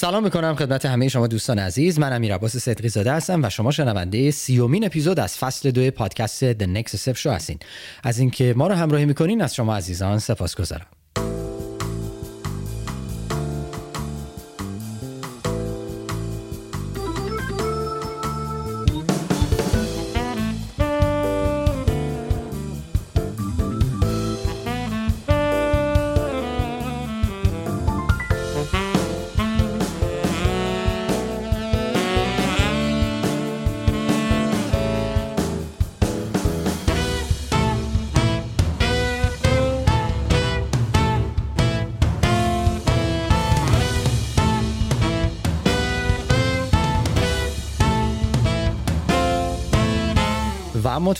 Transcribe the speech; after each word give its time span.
سلام 0.00 0.24
می‌کنم 0.24 0.54
خدمت 0.54 0.86
همه 0.86 1.08
شما 1.08 1.26
دوستان 1.26 1.58
عزیز. 1.58 1.98
من 1.98 2.12
امیر 2.12 2.34
عباس 2.34 2.56
صدقی 2.56 2.88
زاده 2.88 3.12
هستم 3.12 3.44
و 3.44 3.50
شما 3.50 3.70
شنونده 3.70 4.30
سیومین 4.30 4.84
اپیزود 4.84 5.20
از 5.20 5.38
فصل 5.38 5.70
دو 5.70 5.90
پادکست 5.90 6.52
The 6.52 6.66
Next 6.66 6.90
Step 6.90 7.16
شو 7.16 7.30
هستین. 7.30 7.58
از 8.04 8.18
اینکه 8.18 8.54
ما 8.56 8.66
رو 8.66 8.74
همراهی 8.74 9.04
می‌کنین 9.04 9.42
از 9.42 9.54
شما 9.54 9.76
عزیزان 9.76 10.18
سپاسگزارم. 10.18 10.86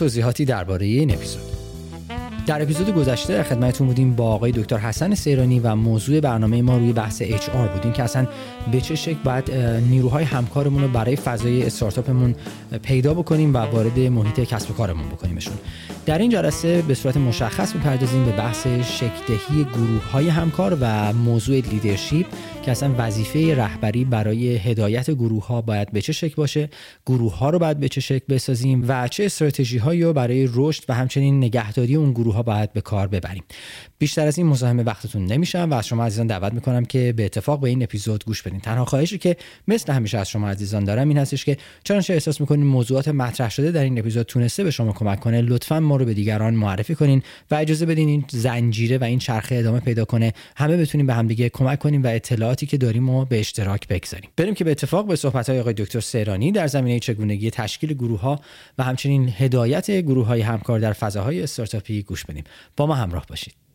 توضیحاتی 0.00 0.44
درباره 0.44 0.86
این 0.86 1.14
اپیزود. 1.14 1.42
در 2.46 2.62
اپیزود 2.62 2.94
گذشته 2.94 3.42
خدمتتون 3.42 3.86
بودیم 3.86 4.14
با 4.14 4.32
آقای 4.32 4.52
دکتر 4.52 4.78
حسن 4.78 5.14
سیرانی 5.14 5.60
و 5.60 5.74
موضوع 5.74 6.20
برنامه 6.20 6.62
ما 6.62 6.76
روی 6.76 6.92
بحث 6.92 7.22
اچ 7.24 7.48
آر 7.48 7.68
بودیم 7.68 7.92
که 7.92 8.02
اصلا 8.02 8.26
به 8.72 8.80
چه 8.80 8.94
شکل 8.94 9.18
باید 9.24 9.50
نیروهای 9.90 10.24
همکارمون 10.24 10.82
رو 10.82 10.88
برای 10.88 11.16
فضای 11.16 11.66
استارتاپمون 11.66 12.34
پیدا 12.82 13.14
بکنیم 13.14 13.54
و 13.54 13.56
وارد 13.56 13.98
محیط 13.98 14.40
کسب 14.40 14.70
و 14.70 14.74
کارمون 14.74 15.08
بکنیمشون. 15.08 15.54
در 16.06 16.18
این 16.18 16.30
جلسه 16.30 16.82
به 16.82 16.94
صورت 16.94 17.16
مشخص 17.16 17.74
می‌پردازیم 17.74 18.24
به 18.24 18.32
بحث 18.32 18.66
شکلدهی 18.66 19.64
گروه 19.74 20.10
های 20.12 20.28
همکار 20.28 20.78
و 20.80 21.12
موضوع 21.12 21.56
لیدرشپ 21.56 22.26
که 22.62 22.70
اصلا 22.70 22.94
وظیفه 22.98 23.54
رهبری 23.54 24.04
برای 24.04 24.56
هدایت 24.56 25.10
گروه 25.10 25.46
ها 25.46 25.60
باید 25.60 25.92
به 25.92 26.00
چه 26.00 26.12
شکل 26.12 26.34
باشه 26.36 26.68
گروه 27.06 27.38
ها 27.38 27.50
رو 27.50 27.58
باید 27.58 27.80
به 27.80 27.88
چه 27.88 28.00
شکل 28.00 28.34
بسازیم 28.34 28.84
و 28.88 29.08
چه 29.08 29.24
استراتژی 29.24 29.78
هایی 29.78 30.02
رو 30.02 30.12
برای 30.12 30.48
رشد 30.54 30.84
و 30.88 30.94
همچنین 30.94 31.38
نگهداری 31.38 31.96
اون 31.96 32.12
گروه 32.12 32.34
ها 32.34 32.42
باید 32.42 32.72
به 32.72 32.80
کار 32.80 33.08
ببریم. 33.08 33.44
بیشتر 34.00 34.26
از 34.26 34.38
این 34.38 34.46
مزاحم 34.46 34.78
وقتتون 34.78 35.26
نمیشم 35.26 35.68
و 35.70 35.74
از 35.74 35.86
شما 35.86 36.04
عزیزان 36.04 36.26
دعوت 36.26 36.52
می‌کنم 36.52 36.84
که 36.84 37.14
به 37.16 37.24
اتفاق 37.24 37.60
به 37.60 37.68
این 37.68 37.82
اپیزود 37.82 38.24
گوش 38.24 38.42
بدین. 38.42 38.60
تنها 38.60 38.84
خواهشی 38.84 39.18
که 39.18 39.36
مثل 39.68 39.92
همیشه 39.92 40.18
از 40.18 40.28
شما 40.28 40.48
عزیزان 40.48 40.84
دارم 40.84 41.08
این 41.08 41.18
هستش 41.18 41.44
که 41.44 41.56
چنانچه 41.84 42.14
احساس 42.14 42.40
می‌کنین 42.40 42.66
موضوعات 42.66 43.08
مطرح 43.08 43.50
شده 43.50 43.70
در 43.70 43.82
این 43.82 43.98
اپیزود 43.98 44.26
تونسته 44.26 44.64
به 44.64 44.70
شما 44.70 44.92
کمک 44.92 45.20
کنه 45.20 45.40
لطفا 45.40 45.80
ما 45.80 45.96
رو 45.96 46.04
به 46.04 46.14
دیگران 46.14 46.54
معرفی 46.54 46.94
کنین 46.94 47.22
و 47.50 47.54
اجازه 47.54 47.86
بدین 47.86 48.08
این 48.08 48.24
زنجیره 48.30 48.98
و 48.98 49.04
این 49.04 49.18
چرخه 49.18 49.54
ادامه 49.54 49.80
پیدا 49.80 50.04
کنه. 50.04 50.32
همه 50.56 50.76
بتونیم 50.76 51.06
به 51.06 51.14
همدیگه 51.14 51.48
کمک 51.48 51.78
کنیم 51.78 52.02
و 52.02 52.06
اطلاعاتی 52.06 52.66
که 52.66 52.76
داریم 52.76 53.10
و 53.10 53.24
به 53.24 53.40
اشتراک 53.40 53.88
بگذاریم. 53.88 54.30
بریم 54.36 54.54
که 54.54 54.64
به 54.64 54.70
اتفاق 54.70 55.06
به 55.06 55.16
صحبت 55.16 55.50
های 55.50 55.60
آقای 55.60 55.74
دکتر 55.74 56.00
سیرانی 56.00 56.52
در 56.52 56.66
زمینه 56.66 57.00
چگونگی 57.00 57.50
تشکیل 57.50 57.92
گروه 57.92 58.20
ها 58.20 58.40
و 58.78 58.84
همچنین 58.84 59.32
هدایت 59.36 59.90
گروه 59.90 60.26
های 60.26 60.40
همکار 60.40 60.78
در 60.78 60.92
فضاهای 60.92 61.42
استارتاپی 61.42 62.02
گوش 62.02 62.24
بدیم. 62.24 62.44
با 62.76 62.86
ما 62.86 62.94
همراه 62.94 63.26
باشید. 63.28 63.69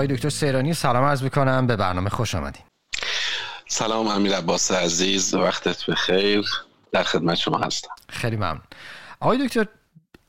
آقای 0.00 0.16
دکتر 0.16 0.28
سیرانی 0.28 0.74
سلام 0.74 1.04
عرض 1.04 1.22
می‌کنم. 1.22 1.66
به 1.66 1.76
برنامه 1.76 2.10
خوش 2.10 2.34
آمدین. 2.34 2.62
سلام 3.68 4.08
امیر 4.08 4.36
عباس 4.36 4.72
عزیز. 4.72 5.34
وقتت 5.34 5.90
بخیر. 5.90 6.44
در 6.92 7.02
خدمت 7.02 7.34
شما 7.34 7.58
هستم. 7.58 7.88
خیلی 8.08 8.36
ممنون. 8.36 8.60
آقای 9.20 9.46
دکتر 9.46 9.66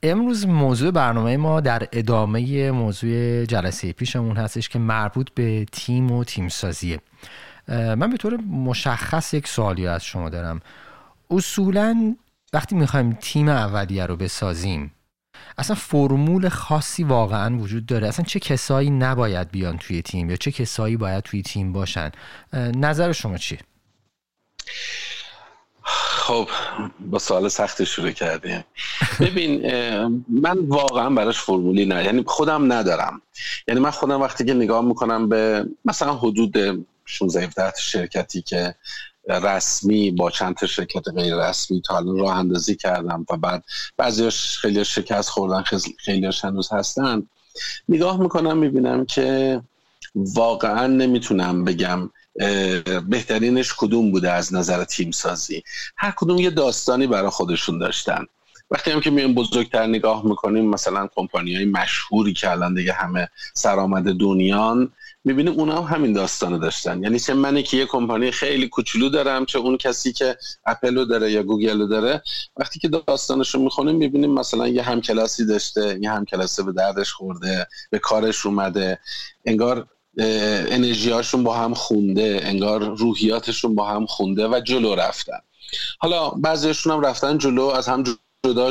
امروز 0.02 0.46
موضوع 0.46 0.90
برنامه 0.90 1.36
ما 1.36 1.60
در 1.60 1.88
ادامه 1.92 2.70
موضوع 2.70 3.44
جلسه 3.44 3.92
پیشمون 3.92 4.36
هستش 4.36 4.68
که 4.68 4.78
مربوط 4.78 5.30
به 5.34 5.66
تیم 5.72 6.12
و 6.12 6.24
تیم 6.24 6.48
سازیه 6.48 7.00
من 7.68 8.10
به 8.10 8.16
طور 8.16 8.36
مشخص 8.36 9.34
یک 9.34 9.48
سوالی 9.48 9.86
از 9.86 10.04
شما 10.04 10.28
دارم. 10.28 10.60
اصولا 11.30 12.16
وقتی 12.52 12.74
می‌خوایم 12.74 13.12
تیم 13.20 13.48
اولیه 13.48 14.06
رو 14.06 14.16
بسازیم 14.16 14.94
اصلا 15.58 15.76
فرمول 15.76 16.48
خاصی 16.48 17.04
واقعا 17.04 17.58
وجود 17.58 17.86
داره. 17.86 18.08
اصلا 18.08 18.24
چه 18.24 18.40
کسایی 18.40 18.90
نباید 18.90 19.50
بیان 19.50 19.78
توی 19.78 20.02
تیم 20.02 20.30
یا 20.30 20.36
چه 20.36 20.52
کسایی 20.52 20.96
باید 20.96 21.24
توی 21.24 21.42
تیم 21.42 21.72
باشن؟ 21.72 22.10
نظر 22.76 23.12
شما 23.12 23.38
چیه؟ 23.38 23.58
خب 25.84 26.48
با 27.00 27.18
سوال 27.18 27.48
سخت 27.48 27.84
شروع 27.84 28.10
کردیم. 28.10 28.64
ببین 29.20 29.62
من 30.28 30.58
واقعا 30.58 31.10
براش 31.10 31.38
فرمولی 31.40 31.86
نه. 31.86 32.04
یعنی 32.04 32.24
خودم 32.26 32.72
ندارم. 32.72 33.22
یعنی 33.68 33.80
من 33.80 33.90
خودم 33.90 34.20
وقتی 34.20 34.44
که 34.44 34.54
نگاه 34.54 34.84
می‌کنم 34.84 35.28
به 35.28 35.66
مثلا 35.84 36.14
حدود 36.14 36.56
16 37.04 37.46
17 37.46 37.72
شرکتی 37.80 38.42
که 38.42 38.74
رسمی 39.28 40.10
با 40.10 40.30
چند 40.30 40.54
تا 40.54 40.66
شرکت 40.66 41.08
غیر 41.08 41.36
رسمی 41.36 41.80
تا 41.80 41.96
الان 41.96 42.18
راه 42.18 42.38
اندازی 42.38 42.76
کردم 42.76 43.26
و 43.30 43.36
بعد 43.36 43.64
بعضیاش 43.96 44.58
خیلی 44.58 44.84
شکست 44.84 45.28
خوردن 45.28 45.64
خیلیاش 45.98 46.44
هنوز 46.44 46.72
هستن. 46.72 47.22
نگاه 47.88 48.20
می‌کنم 48.20 48.58
می‌بینم 48.58 49.04
که 49.04 49.60
واقعا 50.14 50.86
نمی‌تونم 50.86 51.64
بگم 51.64 52.10
بهترینش 53.08 53.74
کدوم 53.78 54.10
بوده 54.10 54.30
از 54.30 54.54
نظر 54.54 54.84
تیم 54.84 55.10
سازی 55.10 55.62
هر 55.96 56.12
کدوم 56.16 56.38
یه 56.38 56.50
داستانی 56.50 57.06
برای 57.06 57.30
خودشون 57.30 57.78
داشتن. 57.78 58.26
وقتی 58.70 58.90
هم 58.90 59.00
که 59.00 59.10
میایم 59.10 59.34
بزرگتر 59.34 59.86
نگاه 59.86 60.26
می‌کنیم 60.26 60.70
مثلا 60.70 61.08
کمپانی 61.14 61.56
های 61.56 61.64
مشهوری 61.64 62.32
که 62.32 62.50
الان 62.50 62.74
دیگه 62.74 62.92
همه 62.92 63.28
سرآمد 63.54 64.04
دنیان 64.04 64.92
می‌بینیم 65.24 65.52
اونا 65.52 65.82
هم 65.82 65.96
همین 65.96 66.12
داستانو 66.12 66.58
داشتن. 66.58 67.02
یعنی 67.02 67.20
چه 67.20 67.34
منی 67.34 67.62
که 67.62 67.76
یه 67.76 67.86
کمپانی 67.86 68.30
خیلی 68.30 68.68
کوچولو 68.68 69.08
دارم 69.08 69.46
چه 69.46 69.58
اون 69.58 69.76
کسی 69.76 70.12
که 70.12 70.36
اپل 70.66 70.96
رو 70.96 71.04
داره 71.04 71.32
یا 71.32 71.42
گوگل 71.42 71.80
رو 71.80 71.86
داره. 71.86 72.22
وقتی 72.56 72.78
که 72.78 72.88
داستانش 72.88 73.54
رو 73.54 73.60
می‌خونیم 73.60 73.96
می‌بینیم 73.96 74.30
مثلا 74.30 74.68
یه 74.68 74.82
همکلاسی 74.82 75.46
داشته 75.46 75.98
یه 76.02 76.10
همکلاسی 76.10 76.62
به 76.62 76.72
دردش 76.72 77.12
خورده 77.12 77.66
به 77.90 77.98
کارش 77.98 78.46
اومده. 78.46 78.98
انگار 79.44 79.86
انرژیاشون 80.18 81.44
با 81.44 81.54
هم 81.54 81.74
خونده 81.74 82.40
انگار 82.42 82.96
روحیاتشون 82.96 83.74
با 83.74 83.88
هم 83.88 84.06
خونده 84.06 84.48
و 84.48 84.60
جلو 84.60 84.94
رفتن. 84.94 85.38
حالا 85.98 86.30
بعضیشون 86.30 86.92
هم 86.92 87.00
رفتن 87.00 87.38
جلو 87.38 87.64
از 87.64 87.88
هم 87.88 88.04
جدا 88.46 88.70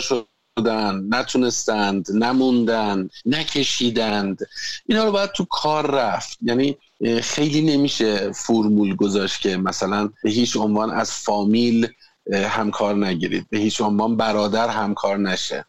شدن 0.61 1.03
نتونستند 1.09 2.07
نموندن 2.11 3.09
نکشیدند. 3.25 4.39
اینا 4.85 5.03
رو 5.03 5.11
باید 5.11 5.31
تو 5.31 5.45
کار 5.45 5.91
رفت. 5.91 6.37
یعنی 6.41 6.77
خیلی 7.21 7.61
نمیشه 7.61 8.31
فرمول 8.31 8.95
گذاشت 8.95 9.41
که 9.41 9.57
مثلا 9.57 10.09
به 10.23 10.29
هیچ 10.29 10.57
عنوان 10.57 10.91
از 10.91 11.11
فامیل 11.11 11.87
همکار 12.33 12.95
نگیرید. 12.95 13.45
به 13.49 13.57
هیچ 13.57 13.81
عنوان 13.81 14.17
برادر 14.17 14.67
همکار 14.67 15.17
نشه. 15.17 15.65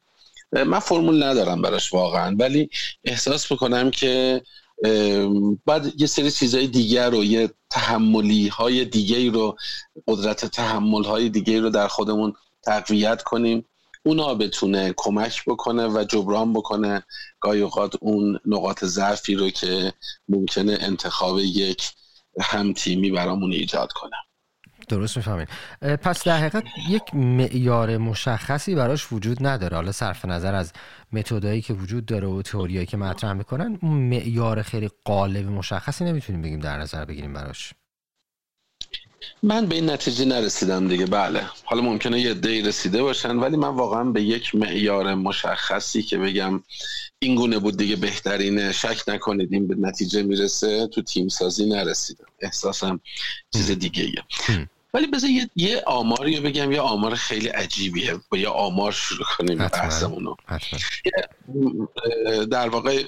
من 0.52 0.78
فرمول 0.78 1.22
ندارم 1.22 1.62
براش 1.62 1.92
واقعا. 1.92 2.36
ولی 2.38 2.70
احساس 3.04 3.50
می‌کنم 3.50 3.90
که 3.90 4.42
بعد 5.66 5.92
یه 5.96 6.06
سری 6.06 6.30
چیزهای 6.30 6.66
دیگر 6.66 7.10
رو 7.10 7.24
یه 7.24 7.50
تحملی 7.70 8.48
های 8.48 8.84
دیگه 8.84 9.30
رو 9.30 9.56
قدرت 10.08 10.46
تحمل 10.46 11.04
های 11.04 11.28
دیگه 11.28 11.60
رو 11.60 11.70
در 11.70 11.88
خودمون 11.88 12.32
تقویت 12.62 13.22
کنیم. 13.22 13.64
اونا 14.02 14.34
بتونه 14.34 14.94
کمک 14.96 15.42
بکنه 15.46 15.86
و 15.86 16.04
جبران 16.04 16.52
بکنه. 16.52 17.02
گاهی 17.40 17.60
اوقات 17.60 17.96
اون 18.00 18.38
نقاط 18.46 18.84
ضعفی 18.84 19.34
رو 19.34 19.50
که 19.50 19.92
ممکنه 20.28 20.78
انتخاب 20.80 21.38
یک 21.38 21.92
هم 22.40 22.72
تیمی 22.72 23.10
برامون 23.10 23.52
ایجاد 23.52 23.92
کنه. 23.92 24.16
درست 24.88 25.16
می‌فهمین. 25.16 25.46
پس 25.80 26.24
در 26.24 26.38
حقیقت 26.38 26.64
یک 26.88 27.14
معیار 27.14 27.96
مشخصی 27.96 28.74
براش 28.74 29.12
وجود 29.12 29.46
نداره. 29.46 29.76
حالا 29.76 29.92
صرف 29.92 30.24
نظر 30.24 30.54
از 30.54 30.72
متدایی 31.12 31.60
که 31.60 31.74
وجود 31.74 32.06
داره 32.06 32.28
و 32.28 32.42
تئوریایی 32.42 32.86
که 32.86 32.96
مطرح 32.96 33.32
می‌کنن 33.32 33.78
اون 33.82 33.92
معیار 33.92 34.62
خیلی 34.62 34.90
قالب 35.04 35.46
مشخصی 35.46 36.04
نمی‌تونیم 36.04 36.42
بگیم 36.42 36.60
در 36.60 36.78
نظر 36.78 37.04
بگیریم 37.04 37.32
براش. 37.32 37.74
من 39.42 39.66
به 39.66 39.74
این 39.74 39.90
نتیجه 39.90 40.24
نرسیدم 40.24 40.88
دیگه 40.88 41.06
بله. 41.06 41.42
حالا 41.64 41.82
ممکنه 41.82 42.20
یه 42.20 42.34
دی 42.34 42.62
رسیده 42.62 43.02
باشن 43.02 43.36
ولی 43.36 43.56
من 43.56 43.68
واقعا 43.68 44.04
به 44.04 44.22
یک 44.22 44.54
معیار 44.54 45.14
مشخصی 45.14 46.02
که 46.02 46.18
بگم 46.18 46.62
این 47.18 47.34
گونه 47.34 47.58
بود 47.58 47.76
دیگه 47.76 47.96
بهترینه 47.96 48.72
شک 48.72 49.02
نکنید 49.08 49.52
این 49.52 49.66
به 49.68 49.74
نتیجه 49.74 50.22
می‌رسه 50.22 50.86
تو 50.86 51.02
تیم 51.02 51.28
سازی 51.28 51.66
نرسیدم. 51.66 52.24
احساسم 52.40 53.00
چیز 53.52 53.70
دیگه 53.70 54.02
ایه. 54.02 54.24
ولی 54.94 55.06
بذار 55.06 55.30
یه, 55.30 55.50
یه 55.56 55.82
آماری 55.86 56.40
بگم 56.40 56.72
یه 56.72 56.80
آمار 56.80 57.14
خیلی 57.14 57.48
عجیبیه. 57.48 58.20
با 58.30 58.38
یه 58.38 58.48
آمار 58.48 58.92
شروع 58.92 59.26
کنیم 59.38 59.58
بحثمونو. 59.58 60.34
در 62.50 62.68
واقع 62.68 63.02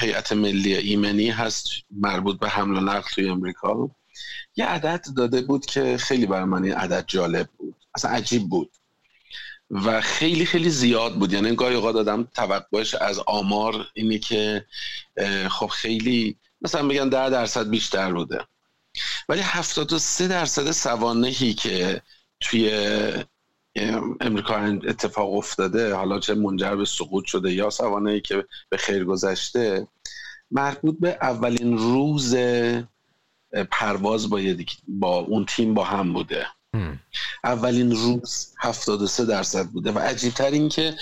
هیئت 0.00 0.32
ملی 0.32 0.74
ایمنی 0.74 1.30
هست 1.30 1.68
مربوط 1.90 2.38
به 2.38 2.48
حمل 2.48 2.76
و 2.76 2.80
نقل 2.80 3.08
توی 3.14 3.28
امریکا. 3.28 3.90
یه 4.60 4.66
عدد 4.66 5.04
داده 5.16 5.40
بود 5.42 5.66
که 5.66 5.96
خیلی 5.96 6.26
برای 6.26 6.44
من 6.44 6.64
این 6.64 6.74
عدد 6.74 7.04
جالب 7.06 7.48
بود. 7.58 7.74
اصلا 7.94 8.10
عجیب 8.10 8.48
بود. 8.48 8.70
و 9.70 10.00
خیلی 10.00 10.46
خیلی 10.46 10.70
زیاد 10.70 11.14
بود. 11.14 11.32
یعنی 11.32 11.54
گاهی 11.54 11.74
اوقات 11.74 11.94
دادم 11.94 12.28
توقعش 12.34 12.94
از 12.94 13.18
آمار 13.18 13.86
اینه 13.94 14.18
که 14.18 14.66
خب 15.48 15.66
خیلی 15.66 16.36
مثلا 16.62 16.88
بگن 16.88 17.08
ده 17.08 17.30
درصد 17.30 17.70
بیشتر 17.70 18.12
بوده. 18.12 18.40
ولی 19.28 19.40
73 19.40 20.28
درصد 20.28 20.70
سوانهی 20.70 21.54
که 21.54 22.02
توی 22.40 22.70
امریکا 24.20 24.56
اتفاق 24.88 25.32
افتاده 25.32 25.94
حالا 25.94 26.20
چه 26.20 26.34
منجر 26.34 26.76
به 26.76 26.84
سقوط 26.84 27.24
شده 27.24 27.52
یا 27.52 27.70
سوانهی 27.70 28.20
که 28.20 28.44
به 28.68 28.76
خیر 28.76 29.04
گذشته 29.04 29.86
مربوط 30.50 30.96
به 31.00 31.18
اولین 31.22 31.78
روز 31.78 32.34
پرواز 33.70 34.30
با, 34.30 34.40
با 34.88 35.16
اون 35.16 35.44
تیم 35.44 35.74
با 35.74 35.84
هم 35.84 36.12
بوده. 36.12 36.46
اولین 37.44 37.92
روز 37.92 38.54
73 38.58 39.24
درصد 39.24 39.66
بوده 39.66 39.92
و 39.92 39.98
عجیبتر 39.98 40.50
این 40.50 40.68
که 40.68 40.94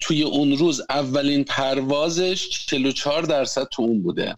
توی 0.00 0.22
اون 0.22 0.56
روز 0.56 0.82
اولین 0.88 1.44
پروازش 1.44 2.48
44 2.48 3.22
درصد 3.22 3.64
تو 3.64 3.82
اون 3.82 4.02
بوده. 4.02 4.36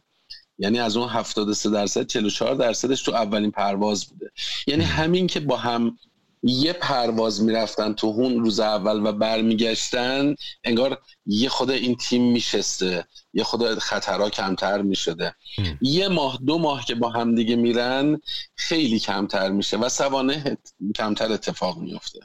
یعنی 0.59 0.81
از 0.81 0.97
اون 0.97 1.09
73 1.09 1.71
درصد 1.71 2.07
44 2.07 2.55
درصدش 2.55 3.03
تو 3.03 3.15
اولین 3.15 3.51
پرواز 3.51 4.07
بوده. 4.07 4.31
یعنی 4.67 4.85
همین 4.85 5.27
که 5.27 5.41
با 5.41 5.57
هم 5.57 5.99
یه 6.43 6.73
پرواز 6.73 7.43
می‌رفتن 7.43 7.93
تو 7.93 8.07
اون 8.07 8.45
روز 8.45 8.61
اول 8.61 9.07
و 9.07 9.13
برمیگشتن 9.13 10.35
انگار 10.65 11.01
یه 11.27 11.49
خود 11.49 11.71
این 11.71 11.97
تیم 11.97 12.33
میشسته 12.33 13.05
یه 13.35 13.45
خود 13.45 13.79
خطرها 13.79 14.31
کمتر 14.31 14.83
می‌شده. 14.83 15.35
یه 15.81 16.09
ماه 16.09 16.39
دو 16.47 16.59
ماه 16.59 16.85
که 16.85 16.95
با 16.95 17.11
هم 17.11 17.35
دیگه 17.35 17.57
میرن 17.57 18.21
خیلی 18.57 18.99
کمتر 18.99 19.51
میشه 19.51 19.77
و 19.77 19.89
سوانه 19.89 20.59
کمتر 20.97 21.33
اتفاق 21.33 21.79
میفته 21.79 22.21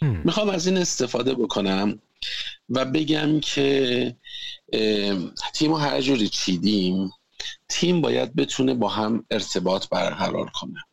می‌خوام 0.00 0.48
از 0.48 0.66
این 0.66 0.76
استفاده 0.76 1.34
بکنم 1.34 1.98
و 2.68 2.84
بگم 2.84 3.40
که 3.40 4.16
تیم 5.54 5.74
هر 5.74 6.00
جوری 6.00 6.28
چیدیم 6.28 7.10
تیم 7.68 8.00
باید 8.00 8.34
بتونه 8.34 8.74
با 8.74 8.88
هم 8.88 9.24
ارتباط 9.30 9.88
برقرار 9.88 10.50
کنه. 10.54 10.84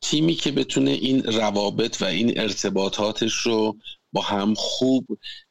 تیمی 0.00 0.34
که 0.34 0.50
بتونه 0.52 0.90
این 0.90 1.22
روابط 1.22 2.02
و 2.02 2.04
این 2.04 2.40
ارتباطاتش 2.40 3.34
رو 3.34 3.76
با 4.12 4.20
هم 4.20 4.54
خوب 4.54 5.06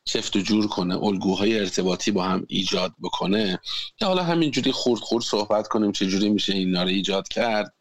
چفت 0.06 0.36
و 0.36 0.40
جور 0.40 0.68
کنه 0.68 1.04
الگوهای 1.04 1.60
ارتباطی 1.60 2.12
با 2.12 2.24
هم 2.24 2.46
ایجاد 2.48 2.94
بکنه. 3.04 3.60
که 3.98 4.06
حالا 4.06 4.24
همینجوری 4.24 4.72
خورد 4.72 5.02
خورد 5.02 5.24
صحبت 5.24 5.68
کنیم 5.68 5.92
چجوری 5.92 6.30
میشه 6.30 6.54
اینا 6.54 6.84
رو 6.84 6.90
ایجاد 6.90 7.28
کرد. 7.28 7.74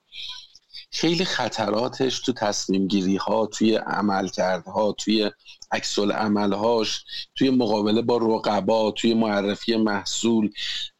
خیلی 0.90 1.24
خطراتش 1.24 2.20
تو 2.20 2.32
تصمیم 2.32 2.88
گیری 2.88 3.16
ها 3.16 3.46
توی 3.46 3.74
عمل 3.74 4.28
ها 4.66 4.92
توی 4.92 5.30
عکس 5.70 5.98
عملهاش 5.98 7.04
توی 7.34 7.50
مقابله 7.50 8.02
با 8.02 8.16
رقبا 8.16 8.90
توی 8.90 9.14
معرفی 9.14 9.76
محصول 9.76 10.50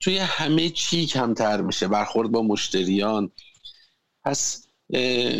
توی 0.00 0.18
همه 0.18 0.70
چی 0.70 1.06
کمتر 1.06 1.60
میشه. 1.60 1.88
برخورد 1.88 2.30
با 2.30 2.42
مشتریان. 2.42 3.30
پس 4.24 4.67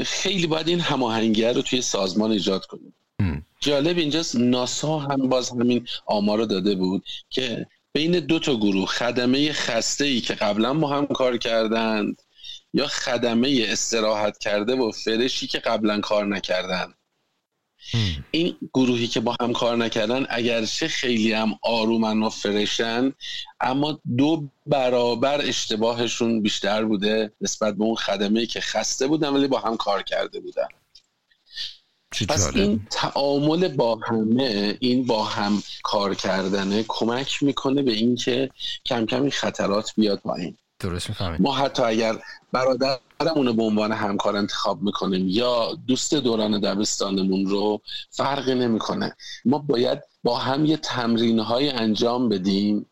خیلی 0.05 0.47
باید 0.47 0.69
این 0.69 0.81
هماهنگی 0.81 1.45
رو 1.45 1.63
توی 1.63 1.83
سازمان 1.83 2.31
ایجاد 2.31 2.67
کنیم. 2.67 2.95
جالب 3.61 3.99
اینجاست 3.99 4.37
ناسا 4.37 4.99
هم 4.99 5.29
باز 5.29 5.51
همین 5.51 5.87
آمار 6.07 6.39
رو 6.39 6.47
داده 6.47 6.75
بود 6.75 7.05
که 7.31 7.67
بین 7.93 8.21
دو 8.21 8.39
تا 8.39 8.57
گروه 8.57 8.87
خدمه 8.87 9.53
خسته 9.53 10.05
ای 10.05 10.21
که 10.21 10.35
قبلا 10.35 10.75
با 10.75 10.89
هم 10.89 11.07
کار 11.07 11.37
کردند 11.37 12.23
یا 12.75 12.87
خدمه 12.87 13.67
استراحت 13.69 14.39
کرده 14.39 14.75
و 14.75 14.91
فرشی 14.91 15.47
که 15.47 15.59
قبلا 15.59 16.01
کار 16.01 16.27
نکردند. 16.27 16.95
این 18.31 18.57
گروهی 18.75 19.07
که 19.07 19.21
با 19.21 19.37
هم 19.41 19.53
کار 19.53 19.77
نکردن 19.77 20.27
اگرچه 20.31 20.89
خیلی 20.89 21.33
هم 21.33 21.59
آرومن 21.63 22.23
و 22.23 22.29
فرشن 22.29 23.13
اما 23.61 24.01
دو 24.17 24.49
برابر 24.67 25.41
اشتباهشون 25.41 26.43
بیشتر 26.43 26.85
بوده 26.85 27.33
نسبت 27.41 27.75
به 27.75 27.85
اون 27.85 27.95
خدمه 27.95 28.47
که 28.47 28.61
خسته 28.61 29.07
بودن 29.07 29.29
ولی 29.29 29.49
با 29.49 29.59
هم 29.59 29.77
کار 29.77 30.03
کرده 30.03 30.41
بودن. 30.41 30.69
پس 32.29 32.57
این 32.57 32.87
تعامل 32.91 33.69
با 33.69 33.97
همه 33.97 34.77
این 34.81 35.07
با 35.07 35.25
هم 35.25 35.63
کار 35.83 36.15
کردنه 36.15 36.85
کمک 36.89 37.43
می‌کنه 37.43 37.83
به 37.83 37.93
اینکه 37.93 38.51
کم 38.87 39.07
کم 39.07 39.23
این 39.23 39.31
خطرات 39.31 39.93
بیاد 39.97 40.19
پایین. 40.19 40.59
درست 40.81 41.09
می‌فهمید. 41.09 41.41
ما 41.41 41.55
حتی 41.55 41.83
اگر 41.83 42.19
برادرمون 42.53 43.47
رو 43.47 43.53
به 43.53 43.63
عنوان 43.63 43.93
همکار 43.93 44.37
انتخاب 44.37 44.83
می‌کنیم 44.83 45.29
یا 45.29 45.79
دوست 45.87 46.15
دوران 46.15 46.61
دبستانمون 46.61 47.47
رو 47.47 47.81
فرقی 48.11 48.55
نمی‌کنه. 48.55 49.17
ما 49.45 49.59
باید 49.59 49.99
با 50.25 50.39
هم 50.39 50.65
یه 50.65 50.77
تمرین 50.77 51.39
های 51.39 51.71
انجام 51.71 52.29
بدیم 52.29 52.87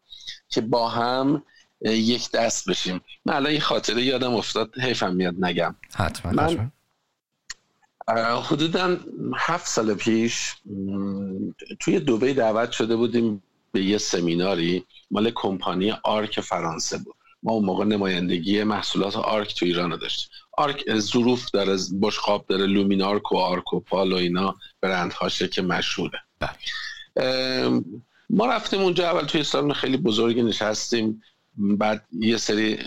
که 0.48 0.60
با 0.60 0.88
هم 0.88 1.42
یک 1.80 2.30
دست 2.30 2.68
بشیم. 2.70 3.00
من 3.24 3.34
الان 3.34 3.52
یه 3.52 3.60
خاطره 3.60 4.02
یادم 4.02 4.34
افتاد 4.34 4.78
حیفم 4.78 5.14
میاد 5.14 5.34
نگم. 5.44 5.74
حتما 5.94 6.32
من 6.32 6.70
حدودا 8.42 8.96
هفت 9.36 9.66
سال 9.66 9.94
پیش 9.94 10.54
توی 11.80 12.00
دوبی 12.00 12.34
دعوت 12.34 12.70
شده 12.70 12.96
بودیم 12.96 13.42
به 13.72 13.84
یه 13.84 13.98
سمیناری 13.98 14.84
مال 15.10 15.30
کمپانی 15.34 15.90
Arc 15.90 16.40
فرانسه 16.40 16.98
بود. 16.98 17.16
ما 17.46 17.52
اون 17.52 17.64
موقع 17.64 17.84
نمایندگی 17.84 18.62
محصولات 18.62 19.16
Arc 19.16 19.54
تو 19.54 19.66
ایران 19.66 19.90
رو 19.90 19.96
داشتیم. 19.96 20.28
Arc 20.52 20.98
ظروف 20.98 21.50
داره 21.50 21.76
بشقاب 22.02 22.46
داره 22.48 22.66
Luminarc 22.66 23.32
و 23.32 23.37
Arcopal 23.36 24.12
و 24.12 24.16
اینا 24.16 24.56
برندهاشه 24.81 25.48
که 25.48 25.62
مشهوره. 25.62 26.19
ما 28.31 28.46
رفتیم 28.46 28.81
اونجا 28.81 29.10
اول 29.10 29.25
توی 29.25 29.43
سالن 29.43 29.72
خیلی 29.72 29.96
بزرگی 29.96 30.43
نشستیم. 30.43 31.22
بعد 31.56 32.04
یه 32.12 32.37
سری 32.37 32.78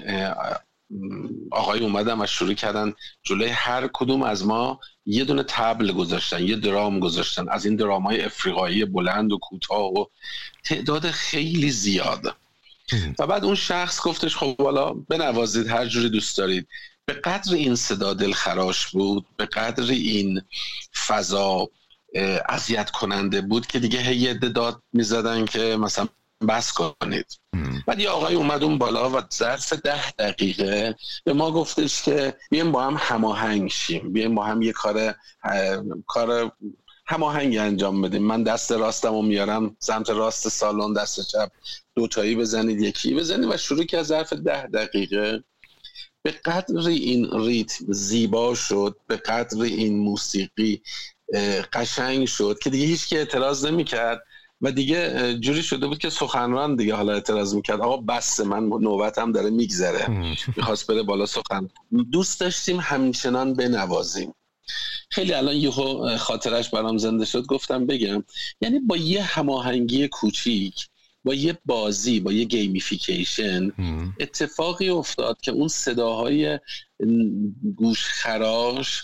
آقای 1.52 1.80
اومدن 1.80 2.22
و 2.22 2.26
شروع 2.26 2.54
کردن. 2.54 2.94
جلوی 3.24 3.50
هر 3.50 3.90
کدوم 3.94 4.24
از 4.24 4.46
ما 4.46 4.80
یه 5.06 5.24
دونه 5.24 5.44
تبل 5.44 5.92
گذاشتن 5.92 6.44
یه 6.44 6.56
درام 6.56 7.00
گذاشتن. 7.00 7.50
از 7.50 7.66
این 7.66 7.76
درام 7.76 8.04
های 8.04 8.22
افریقایی 8.22 8.86
بلند 8.86 9.32
و 9.32 9.38
کوتاه 9.38 9.94
و 9.94 10.06
تعداد 10.64 11.12
خیلی 11.12 11.72
زیاد. 11.72 12.36
و 13.20 13.28
بعد 13.28 13.46
اون 13.46 13.56
شخص 13.56 14.02
گفتش 14.02 14.38
خب 14.38 14.62
حالا 14.62 14.94
بنوازید 14.94 15.68
هر 15.68 15.86
جوری 15.86 16.10
دوست 16.10 16.38
دارید. 16.38 16.68
به 17.06 17.14
قدر 17.14 17.54
این 17.54 17.76
صدا 17.76 18.14
دلخراش 18.14 18.88
بود 18.88 19.26
به 19.38 19.46
قدر 19.46 19.92
این 19.92 20.42
فضا 21.08 21.70
اذیت 22.50 22.90
کننده 22.90 23.42
بود 23.42 23.68
که 23.68 23.80
دیگه 23.80 24.00
هی 24.00 24.34
داد 24.34 24.82
می‌زدن 24.94 25.46
که 25.46 25.78
مثلا 25.80 26.08
بس 26.48 26.74
کنید. 26.74 27.26
بعد 27.88 28.00
یه 28.00 28.10
آقای 28.10 28.36
اومد 28.36 28.64
اون 28.64 28.78
بالا 28.78 29.10
و 29.10 29.22
ظرف 29.34 29.74
ده 29.74 30.12
دقیقه 30.12 30.96
به 31.24 31.34
ما 31.34 31.52
گفتش 31.52 32.02
که 32.02 32.38
بیایم 32.52 32.72
با 32.72 32.84
هم 32.84 32.98
هماهنگ 33.00 33.70
شیم. 33.70 34.14
بیایم 34.14 34.36
با 34.36 34.46
هم 34.46 34.62
یه 34.62 34.72
کار 34.72 35.16
کار 36.08 36.52
هماهنگی 37.06 37.58
انجام 37.58 38.02
بدیم. 38.02 38.24
من 38.24 38.44
دست 38.44 38.72
راستم 38.72 39.14
رو 39.14 39.22
میارم 39.22 39.76
سمت 39.80 40.10
راست 40.10 40.50
سالن 40.50 40.94
دست 40.94 41.28
چپ. 41.32 41.52
دوتایی 42.00 42.36
بزنید 42.36 42.82
یکی 42.82 43.16
بزنید 43.16 43.50
و 43.50 43.58
شروع 43.58 43.84
که 43.84 43.98
از 43.98 44.08
ظرف 44.08 44.34
ده 44.34 44.68
دقیقه. 44.68 45.44
به 46.24 46.32
قدر 46.32 46.88
این 46.88 47.30
ریتم 47.32 47.86
زیبا 47.90 48.56
شد 48.56 48.96
به 49.08 49.18
قدر 49.18 49.62
این 49.62 49.98
موسیقی 49.98 50.82
قشنگ 51.74 52.28
شد 52.28 52.60
که 52.64 52.70
دیگه 52.70 52.86
هیچ 52.86 53.08
که 53.08 53.18
اعتراض 53.18 53.66
نمی‌کرد 53.66 54.24
و 54.62 54.72
دیگه 54.72 55.34
جوری 55.40 55.64
شده 55.64 55.88
بود 55.88 55.98
که 55.98 56.10
سخنران 56.10 56.76
دیگه 56.76 56.96
حالا 56.96 57.14
اعتراض 57.14 57.56
می‌کرد. 57.56 57.82
آقا 57.82 57.98
بس 57.98 58.40
من 58.40 58.64
نوبتم 58.64 59.32
داره 59.32 59.50
میگذره 59.50 60.36
می‌خواست 60.58 60.88
بره 60.88 61.04
بالا 61.04 61.26
سخن. 61.26 61.70
دوست 62.12 62.40
داشتیم 62.40 62.80
همچنان 62.80 63.54
بنوازیم. 63.54 64.34
خیلی 65.10 65.34
الان 65.34 65.56
یه 65.56 65.72
خاطرش 66.18 66.70
برام 66.70 66.98
زنده 66.98 67.26
شد 67.26 67.46
گفتم 67.46 67.86
بگم. 67.86 68.24
یعنی 68.62 68.80
با 68.80 68.98
یه 68.98 69.24
هماهنگی 69.24 70.08
کوچیک 70.08 70.88
با 71.30 71.36
یه 71.36 71.58
بازی 71.66 72.20
با 72.20 72.32
یه 72.34 72.44
gamification 72.44 73.72
اتفاقی 74.20 74.90
افتاد 74.90 75.42
که 75.42 75.52
اون 75.52 75.68
صداهای 75.68 76.60
گوشخراش 77.76 79.04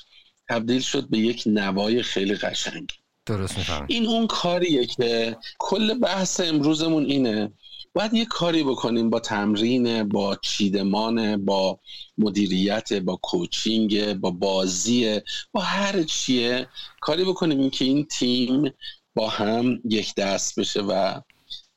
تبدیل 0.49 0.81
شد 0.81 1.09
به 1.09 1.17
یک 1.17 1.43
نوای 1.45 2.03
خیلی 2.03 2.35
قشنگ. 2.35 2.89
درست 3.25 3.57
این 3.87 4.07
اون 4.07 4.27
کاریه 4.27 4.85
که 4.85 5.37
کل 5.59 5.99
بحث 5.99 6.39
امروزمون 6.39 7.05
اینه 7.05 7.51
باید 7.93 8.13
یه 8.13 8.25
کاری 8.25 8.63
بکنیم 8.63 9.09
با 9.09 9.19
تمرین 9.19 10.09
با 10.09 10.35
چیدمان 10.35 11.45
با 11.45 11.79
مدیریت 12.17 12.93
با 12.93 13.15
کوچینگ 13.15 14.13
با 14.13 14.31
بازی 14.31 15.21
با 15.51 15.61
هر 15.61 16.03
چیه 16.03 16.67
کاری 17.01 17.23
بکنیم 17.23 17.69
که 17.69 17.85
این 17.85 18.05
تیم 18.05 18.71
با 19.15 19.29
هم 19.29 19.79
یک 19.89 20.15
دست 20.15 20.59
بشه 20.59 20.81
و 20.81 21.21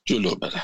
جلو 0.09 0.35
بره 0.35 0.63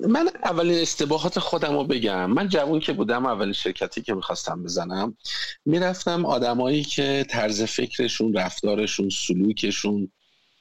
من 0.00 0.30
اولین 0.44 0.78
اشتباهات 0.78 1.38
خودم 1.38 1.72
رو 1.72 1.84
بگم. 1.84 2.30
من 2.30 2.48
جوان 2.48 2.80
که 2.80 2.92
بودم 2.92 3.26
اولین 3.26 3.52
شرکتی 3.52 4.02
که 4.02 4.14
می‌خواستم 4.14 4.62
بزنم 4.62 5.16
می‌رفتم 5.64 6.26
آدمایی 6.26 6.84
که 6.84 7.26
طرز 7.30 7.62
فکرشون 7.62 8.34
رفتارشون 8.34 9.08
سلوکشون 9.08 10.12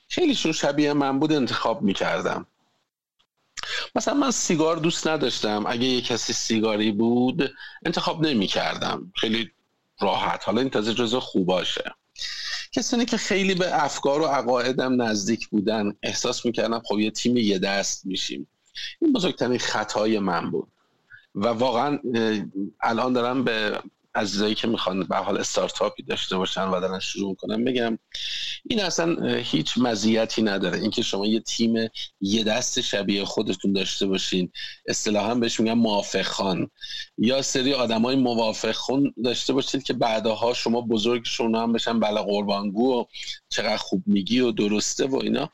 خیلیشون 0.10 0.52
شبیه 0.52 0.94
من 0.94 1.20
بود 1.20 1.32
انتخاب 1.34 1.82
می‌کردم. 1.82 2.48
مثلا 3.96 4.14
من 4.14 4.32
سیگار 4.32 4.78
دوست 4.78 5.08
نداشتم. 5.08 5.64
اگه 5.68 5.86
یه 5.86 6.02
کسی 6.02 6.34
سیگاری 6.34 6.92
بود 6.92 7.54
انتخاب 7.86 8.26
نمی‌کردم. 8.26 9.12
خیلی 9.16 9.52
راحت. 10.02 10.44
حالا 10.44 10.62
این 10.62 10.70
تازه 10.70 10.94
جزء 10.94 11.20
خوباشه. 11.20 11.96
کسانی 12.74 13.06
که 13.06 13.18
خیلی 13.18 13.56
به 13.56 13.84
افکار 13.84 14.22
و 14.22 14.26
عقایدم 14.26 15.02
نزدیک 15.02 15.48
بودن 15.48 15.94
احساس 16.04 16.46
می‌کردم 16.46 16.82
خب 16.86 17.00
یه 17.00 17.12
تیم 17.12 17.38
یه 17.38 17.60
دست 17.60 18.06
میشیم. 18.06 18.48
این 19.02 19.14
بزرگترین 19.14 19.60
خطای 19.60 20.20
من 20.20 20.52
بود. 20.52 20.68
و 21.36 21.48
واقعا 21.48 22.00
الان 22.82 23.14
دارم 23.14 23.44
به 23.44 23.80
عزیزایی 24.16 24.56
که 24.56 24.68
می‌خوان 24.68 25.04
به 25.04 25.16
حال 25.16 25.38
استارتاپی 25.38 26.04
داشته 26.04 26.38
باشن 26.38 26.64
و 26.64 26.80
دارن 26.80 27.00
شروع 27.00 27.36
کنن 27.36 27.64
بگم 27.64 28.00
این 28.70 28.82
اصلا 28.82 29.36
هیچ 29.38 29.78
مزیتی 29.78 30.42
نداره. 30.42 30.80
اینکه 30.80 31.02
شما 31.02 31.26
یه 31.26 31.40
تیم 31.40 31.90
یه 32.22 32.44
دست 32.44 32.82
شبیه 32.82 33.26
خودتون 33.26 33.74
داشته 33.74 34.06
باشین 34.06 34.52
اصطلاحا 34.88 35.36
بهش 35.36 35.60
میگن 35.60 35.74
موافق 35.74 36.22
خان 36.22 36.70
یا 37.18 37.42
سری 37.42 37.74
آدمای 37.74 38.16
موافق 38.16 38.72
خون 38.72 39.14
داشته 39.24 39.54
باشید 39.54 39.84
که 39.84 39.94
بعدها 39.94 40.54
شما 40.54 40.82
بزرگشون 40.82 41.56
هم 41.56 41.74
بشن 41.74 42.00
بله 42.00 42.22
قربانگو 42.22 43.02
و 43.02 43.06
چقدر 43.50 43.78
خوب 43.78 44.04
میگی 44.06 44.40
و 44.40 44.52
درسته 44.52 45.06
و 45.06 45.16
اینا. 45.16 45.50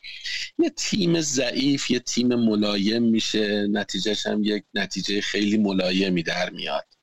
یه 0.60 0.70
تیم 0.70 1.22
ضعیف 1.22 1.92
یه 1.92 2.00
تیم 2.00 2.36
ملایم 2.36 3.04
میشه 3.04 3.68
نتیجهش 3.68 4.26
هم 4.26 4.44
یک 4.44 4.64
نتیجه 4.74 5.22
خیلی 5.22 5.58
ملایمی 5.58 6.24
در 6.24 6.50
میاد. 6.50 6.99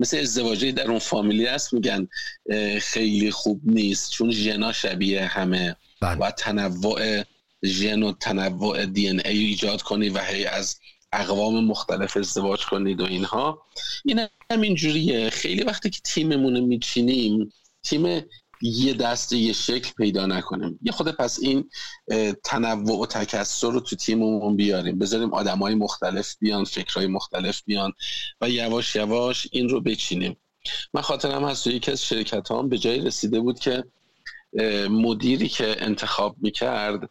مثل 0.00 0.18
ازدواجی 0.18 0.72
در 0.72 0.90
اون 0.90 0.98
فامیلی 0.98 1.46
هست 1.46 1.72
میگن 1.72 2.08
خیلی 2.80 3.30
خوب 3.30 3.60
نیست 3.64 4.10
چون 4.10 4.30
ژنا 4.30 4.72
شبیه 4.72 5.24
همه. 5.24 5.76
بله. 6.00 6.18
و 6.18 6.30
تنوع 6.30 7.22
ژن 7.64 8.02
و 8.02 8.12
تنوع 8.12 8.86
دی 8.86 9.08
ان 9.08 9.20
ای 9.24 9.38
ایجاد 9.38 9.82
کنی 9.82 10.08
و 10.08 10.18
هی 10.18 10.44
از 10.44 10.80
اقوام 11.12 11.64
مختلف 11.64 12.16
ازدواج 12.16 12.66
کنید 12.66 13.00
و 13.00 13.04
اینها. 13.04 13.62
این 14.04 14.20
همین 14.50 14.74
جوریه 14.74 15.30
خیلی 15.30 15.62
وقتی 15.62 15.90
که 15.90 16.00
تیممون 16.04 16.60
میچینیم 16.60 17.52
تیم 17.82 18.24
یه 18.62 18.94
دست 18.94 19.32
یه 19.32 19.52
شکل 19.52 19.92
پیدا 19.96 20.26
نکنیم. 20.26 20.78
یه 20.82 20.92
خود 20.92 21.10
پس 21.10 21.38
این 21.42 21.70
تنوع 22.44 23.00
و 23.00 23.06
تکسر 23.06 23.70
رو 23.70 23.80
تو 23.80 23.96
تیممون 23.96 24.56
بیاریم. 24.56 24.98
بذاریم 24.98 25.34
آدم 25.34 25.58
های 25.58 25.74
مختلف 25.74 26.36
بیان 26.40 26.64
فکرهای 26.64 27.06
مختلف 27.06 27.62
بیان 27.66 27.92
و 28.40 28.50
یواش 28.50 28.96
یواش 28.96 29.48
این 29.52 29.68
رو 29.68 29.80
بچینیم. 29.80 30.36
من 30.94 31.02
خاطرم 31.02 31.44
هست 31.44 31.66
یکی 31.66 31.90
از 31.90 32.04
شرکت 32.04 32.50
هم 32.50 32.68
به 32.68 32.78
جایی 32.78 33.00
رسیده 33.00 33.40
بود 33.40 33.58
که 33.58 33.84
مدیری 34.90 35.48
که 35.48 35.76
انتخاب 35.78 36.36
می‌کرد 36.38 37.10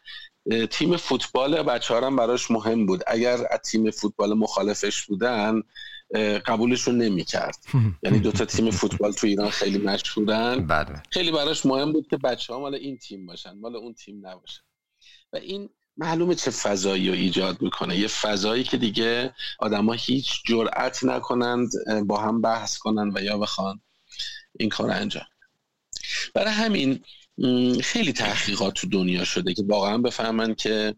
تیم 0.69 0.97
فوتبال 0.97 1.63
بچه 1.63 1.95
هم 1.95 2.15
براش 2.15 2.51
مهم 2.51 2.85
بود. 2.85 3.03
اگر 3.07 3.37
از 3.51 3.59
تیم 3.71 3.91
فوتبال 3.91 4.33
مخالفش 4.33 5.05
بودن 5.05 5.61
قبولشون 6.45 6.97
نمی‌کرد. 6.97 7.57
یعنی 8.03 8.19
دو 8.19 8.31
تا 8.31 8.45
تیم 8.45 8.71
فوتبال 8.71 9.12
تو 9.12 9.27
ایران 9.27 9.50
خیلی 9.50 9.77
مشهورن. 9.77 10.67
بله. 10.67 11.03
خیلی 11.12 11.31
براش 11.31 11.65
مهم 11.65 11.91
بود 11.91 12.07
که 12.07 12.17
بچه 12.17 12.53
ها 12.53 12.59
مال 12.59 12.75
این 12.75 12.97
تیم 12.97 13.25
باشن 13.25 13.51
مال 13.59 13.75
اون 13.75 13.93
تیم 13.93 14.27
نباشن. 14.27 14.62
و 15.33 15.38
این 15.38 15.69
معلومه 15.97 16.35
چه 16.35 16.51
فضایی 16.51 17.07
رو 17.07 17.13
ایجاد 17.13 17.62
می‌کنه. 17.62 17.97
یه 17.97 18.07
فضایی 18.07 18.63
که 18.63 18.77
دیگه 18.77 19.33
آدما 19.59 19.93
هیچ 19.93 20.43
جرأت 20.45 21.03
نکنند 21.03 21.69
با 22.05 22.21
هم 22.21 22.41
بحث 22.41 22.77
کنن 22.77 23.12
و 23.15 23.24
یا 23.24 23.38
بخوان 23.38 23.81
این 24.59 24.69
کار 24.69 24.91
انجام 24.91 25.25
برای 26.33 26.53
همین 26.53 27.03
خیلی 27.83 28.13
تحقیقات 28.13 28.73
تو 28.73 28.87
دنیا 28.87 29.23
شده 29.23 29.53
که 29.53 29.63
واقعا 29.67 29.97
بفهمن 29.97 30.55
که 30.55 30.95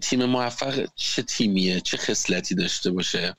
تیم 0.00 0.24
موفق 0.24 0.86
چه 0.94 1.22
تیمیه 1.22 1.80
چه 1.80 1.96
خصلتی 1.96 2.54
داشته 2.54 2.90
باشه. 2.90 3.36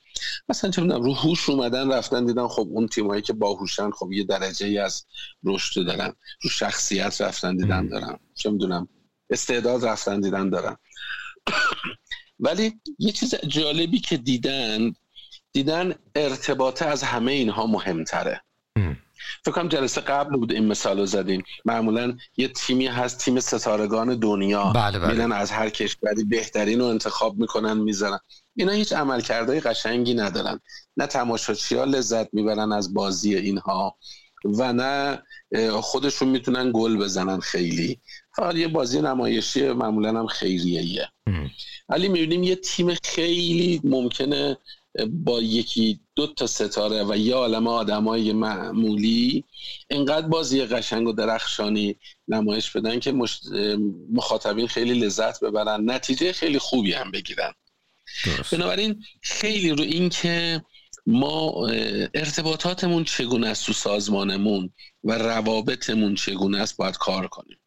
مثلا 0.48 0.70
چه 0.70 0.82
می‌دونم 0.82 1.02
رو 1.02 1.14
هوش 1.14 1.48
اومدن 1.48 1.92
رفتن 1.92 2.26
دیدن 2.26 2.48
خب 2.48 2.68
اون 2.70 2.86
تیمایی 2.86 3.22
که 3.22 3.32
باهوشن 3.32 3.90
خب 3.90 4.12
یه 4.12 4.24
درجه 4.24 4.66
ای 4.66 4.78
از 4.78 5.06
رشد 5.44 5.86
دارن. 5.86 6.12
رو 6.42 6.50
شخصیت 6.50 7.20
رفتن 7.20 7.56
دیدن 7.56 7.88
دارن. 7.88 8.18
چه 8.34 8.50
می‌دونم 8.50 8.88
استعداد 9.30 9.84
رفتن 9.84 10.20
دیدن 10.20 10.50
دارن. 10.50 10.76
ولی 12.46 12.72
یه 12.98 13.12
چیز 13.12 13.34
جالبی 13.34 14.00
که 14.00 14.16
دیدن 14.16 14.92
دیدن 15.52 15.94
ارتباطه 16.14 16.86
از 16.86 17.02
همه 17.02 17.32
اینها 17.32 17.66
مهمتره. 17.66 18.42
فکر 19.44 19.54
کنم 19.54 19.68
جلسه 19.68 20.00
قبل 20.00 20.36
بود 20.36 20.52
این 20.52 20.66
مثال 20.66 20.98
رو 20.98 21.06
زدیم. 21.06 21.42
معمولا 21.64 22.16
یه 22.36 22.48
تیمی 22.48 22.86
هست 22.86 23.18
تیم 23.18 23.40
ستارگان 23.40 24.18
دنیا. 24.18 24.64
بله 24.64 24.98
بله. 24.98 25.12
میرن 25.12 25.32
از 25.32 25.50
هر 25.50 25.70
کشوری 25.70 26.24
بهترین 26.24 26.78
رو 26.78 26.84
انتخاب 26.84 27.38
می‌کنن 27.38 27.78
می‌زنن. 27.78 28.18
اینا 28.56 28.72
هیچ 28.72 28.92
عملکردهای 28.92 29.60
قشنگی 29.60 30.14
ندارن. 30.14 30.60
نه 30.96 31.06
تماشاچی 31.06 31.76
ها 31.76 31.84
لذت 31.84 32.34
می‌برن 32.34 32.72
از 32.72 32.94
بازی 32.94 33.36
اینها 33.36 33.96
و 34.44 34.72
نه 34.72 35.22
خودشون 35.80 36.28
می‌تونن 36.28 36.70
گل 36.74 36.96
بزنن 36.96 37.40
خیلی. 37.40 38.00
فقط 38.36 38.54
یه 38.54 38.68
بازی 38.68 39.00
نمایشی 39.00 39.72
معمولا 39.72 40.18
هم 40.18 40.26
خیریه 40.26 41.08
ولی 41.88 42.08
می‌بینیم 42.08 42.42
یه 42.42 42.56
تیم 42.56 42.94
خیلی 43.04 43.80
ممکنه 43.84 44.58
با 45.10 45.40
یکی 45.40 46.00
دو 46.14 46.26
تا 46.26 46.46
ستاره 46.46 47.04
و 47.04 47.16
یه 47.16 47.34
عالم 47.34 47.66
آدمای 47.66 48.32
معمولی 48.32 49.44
انقدر 49.90 50.28
بازی 50.28 50.64
قشنگ 50.64 51.08
و 51.08 51.12
درخشانی 51.12 51.96
نمایش 52.28 52.70
بدن 52.70 53.00
که 53.00 53.12
مخاطبین 54.12 54.66
خیلی 54.66 54.94
لذت 54.94 55.44
ببرن 55.44 55.90
نتیجه 55.90 56.32
خیلی 56.32 56.58
خوبی 56.58 56.92
هم 56.92 57.10
بگیرن 57.10 57.52
درست. 58.24 58.54
بنابراین 58.54 59.04
خیلی 59.20 59.70
رو 59.70 59.82
این 59.82 60.08
که 60.08 60.64
ما 61.06 61.66
ارتباطاتمون 62.14 63.04
چگونه 63.04 63.48
است 63.48 63.66
تو 63.66 63.72
سازمانمون 63.72 64.70
و 65.04 65.18
روابطمون 65.18 66.14
چگونه 66.14 66.58
است 66.58 66.76
باید 66.76 66.96
کار 66.96 67.26
کنیم 67.26 67.58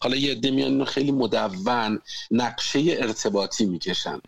حالا 0.00 0.16
یه 0.16 0.32
عده 0.32 0.50
میان 0.50 0.84
خیلی 0.84 1.12
مدون 1.12 2.00
نقشه 2.30 2.80
ارتباطی 2.98 3.66
می‌کشن. 3.66 4.20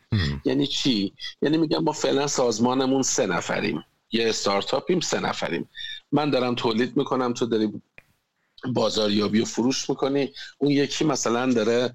یعنی 0.45 0.67
چی؟ 0.67 1.13
یعنی 1.43 1.57
میگم 1.57 1.85
ما 1.85 1.93
فعلا 1.93 2.27
سازمانمون 2.27 3.03
سه 3.03 3.27
نفریم. 3.27 3.85
یه 4.13 4.29
استارتاپیم 4.29 5.01
سه 5.01 5.21
نفریم. 5.21 5.69
من 6.13 6.31
دارم 6.31 6.55
تولید 6.55 6.97
می‌کنم 6.97 7.33
تو 7.33 7.47
داری 7.47 7.73
بازاریابی 8.75 9.41
و 9.41 9.45
فروش 9.45 9.91
می‌کنی. 9.91 10.33
اون 10.59 10.71
یکی 10.71 11.05
مثلا 11.05 11.53
داره 11.53 11.95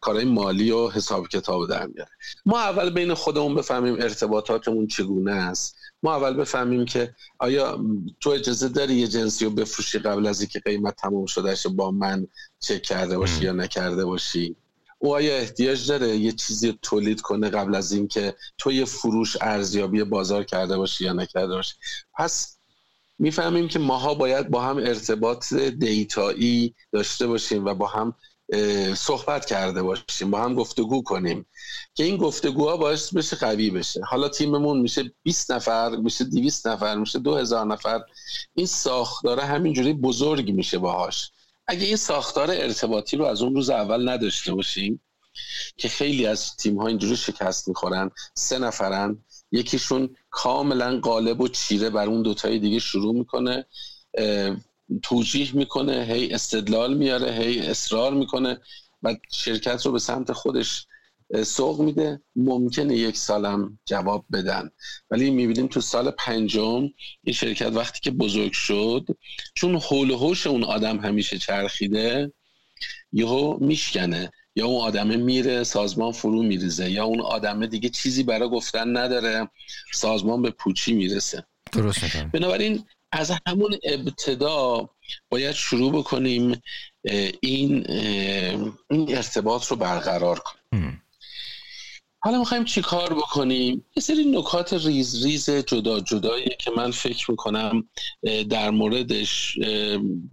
کارهای 0.00 0.24
مالی 0.24 0.70
و 0.70 0.88
حساب 0.88 1.28
کتاب 1.28 1.68
در 1.68 1.86
میاره. 1.86 2.10
ما 2.46 2.60
اول 2.60 2.90
بین 2.90 3.14
خودمون 3.14 3.54
بفهمیم 3.54 3.94
ارتباطاتمون 3.94 4.86
چگونه 4.86 5.32
است. 5.32 5.76
ما 6.02 6.14
اول 6.16 6.34
بفهمیم 6.34 6.84
که 6.84 7.14
آیا 7.38 7.80
تو 8.20 8.30
اجازه 8.30 8.68
داری 8.68 8.94
یه 8.94 9.06
جنسی 9.06 9.44
رو 9.44 9.50
بفروشی 9.50 9.98
قبل 9.98 10.26
از 10.26 10.40
اینکه 10.40 10.60
قیمت 10.60 10.96
تمام 10.96 11.26
شدهش 11.26 11.66
با 11.66 11.90
من 11.90 12.26
چک 12.60 12.82
کرده 12.82 13.18
باشی 13.18 13.44
یا 13.44 13.52
نکرده 13.52 14.04
باشی؟ 14.04 14.56
او 14.98 15.14
آیا 15.14 15.36
احتیاج 15.36 15.88
داره 15.88 16.16
یه 16.16 16.32
چیزی 16.32 16.78
تولید 16.82 17.20
کنه 17.20 17.48
قبل 17.48 17.74
از 17.74 17.92
اینکه 17.92 18.34
تو 18.58 18.72
یه 18.72 18.84
فروش 18.84 19.36
ارزیابی 19.40 20.04
بازار 20.04 20.44
کرده 20.44 20.76
باشی 20.76 21.04
یا 21.04 21.12
نکرده 21.12 21.54
باشی؟ 21.54 21.74
پس 22.18 22.58
می‌فهمیم 23.18 23.68
که 23.68 23.78
ماها 23.78 24.14
باید 24.14 24.50
با 24.50 24.62
هم 24.62 24.76
ارتباط 24.76 25.54
دیتایی 25.54 26.74
داشته 26.92 27.26
باشیم 27.26 27.64
و 27.64 27.74
با 27.74 27.86
هم 27.86 28.14
صحبت 28.94 29.46
کرده 29.46 29.82
باشیم 29.82 30.30
با 30.30 30.42
هم 30.42 30.54
گفتگو 30.54 31.02
کنیم 31.02 31.46
که 31.94 32.04
این 32.04 32.16
گفتگوها 32.16 32.76
باعث 32.76 33.14
بشه 33.14 33.36
قوی 33.36 33.70
بشه. 33.70 34.00
حالا 34.04 34.28
تیممون 34.28 34.80
میشه 34.80 35.12
20 35.22 35.52
نفر 35.52 35.96
میشه 35.96 36.24
200 36.24 36.66
نفر 36.66 36.94
میشه 36.96 37.18
2000 37.18 37.66
نفر. 37.66 38.00
این 38.54 38.66
ساختاره 38.66 39.44
همینجوری 39.44 39.92
بزرگ 39.92 40.50
میشه 40.50 40.78
باهاش. 40.78 41.30
اگه 41.66 41.86
این 41.86 41.96
ساختار 41.96 42.50
ارتباطی 42.50 43.16
رو 43.16 43.24
از 43.24 43.42
اون 43.42 43.54
روز 43.54 43.70
اول 43.70 44.08
نداشته 44.08 44.54
باشیم 44.54 45.02
که 45.76 45.88
خیلی 45.88 46.26
از 46.26 46.56
تیم 46.56 46.78
ها 46.78 46.86
اینجوری 46.86 47.16
شکست 47.16 47.68
می‌خورن 47.68 48.10
سه 48.34 48.58
نفرن 48.58 49.18
یکیشون 49.52 50.16
کاملا 50.30 51.00
قالب 51.00 51.40
و 51.40 51.48
چیره 51.48 51.90
بر 51.90 52.06
اون 52.06 52.22
دوتای 52.22 52.58
دیگه 52.58 52.78
شروع 52.78 53.14
می‌کنه 53.14 53.66
توجیح 55.02 55.56
می‌کنه 55.56 56.04
هی 56.08 56.32
استدلال 56.32 56.96
میاره 56.96 57.32
هی 57.32 57.58
اصرار 57.60 58.14
می‌کنه 58.14 58.60
و 59.02 59.16
شرکت 59.32 59.86
رو 59.86 59.92
به 59.92 59.98
سمت 59.98 60.32
خودش 60.32 60.86
سوق 61.44 61.80
میده. 61.80 62.20
ممکنه 62.36 62.96
یک 62.96 63.16
سالم 63.16 63.78
جواب 63.84 64.24
بدن. 64.32 64.70
ولی 65.10 65.30
می‌بینیم 65.30 65.66
تو 65.66 65.80
سال 65.80 66.10
پنجم 66.10 66.88
این 67.22 67.34
شرکت 67.34 67.72
وقتی 67.72 68.00
که 68.02 68.10
بزرگ 68.10 68.52
شد 68.52 69.06
چون 69.54 69.76
حول 69.76 70.10
و 70.10 70.16
حوش 70.16 70.46
اون 70.46 70.64
آدم 70.64 70.98
همیشه 70.98 71.38
چرخیده 71.38 72.32
یهو 73.12 73.58
میشکنه. 73.60 74.30
یا 74.56 74.66
اون 74.66 74.82
آدمه 74.82 75.16
میره 75.16 75.64
سازمان 75.64 76.12
فرو 76.12 76.42
میریزه. 76.42 76.90
یا 76.90 77.04
اون 77.04 77.20
آدمه 77.20 77.66
دیگه 77.66 77.88
چیزی 77.88 78.22
برای 78.22 78.48
گفتن 78.48 78.96
نداره 78.96 79.50
سازمان 79.94 80.42
به 80.42 80.50
پوچی 80.50 80.92
می‌رسه. 80.92 81.46
درست 81.72 82.00
بنابراین 82.32 82.84
از 83.16 83.32
همون 83.46 83.78
ابتدا 83.82 84.88
باید 85.28 85.52
شروع 85.52 85.92
بکنیم 85.92 86.62
این 87.40 87.86
این 88.90 89.16
ارتباط 89.16 89.66
رو 89.66 89.76
برقرار 89.76 90.38
کنیم. 90.38 91.02
حالا 92.20 92.38
می‌خوایم 92.38 92.64
چی 92.64 92.82
کار 92.82 93.14
بکنیم؟ 93.14 93.84
یه 93.96 94.02
سری 94.02 94.24
نکات 94.24 94.72
ریز 94.72 95.24
ریز 95.24 95.50
جدا 95.50 96.00
جدایی 96.00 96.56
که 96.58 96.70
من 96.70 96.90
فکر 96.90 97.30
می‌کنم 97.30 97.88
در 98.50 98.70
موردش 98.70 99.58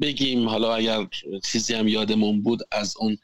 بگیم. 0.02 0.50
حالا 0.50 0.76
اگر 0.76 1.08
چیزی 1.46 1.74
هم 1.74 1.88
یادمون 1.88 2.42
بود 2.42 2.60
از 2.72 2.96
اون 2.98 3.18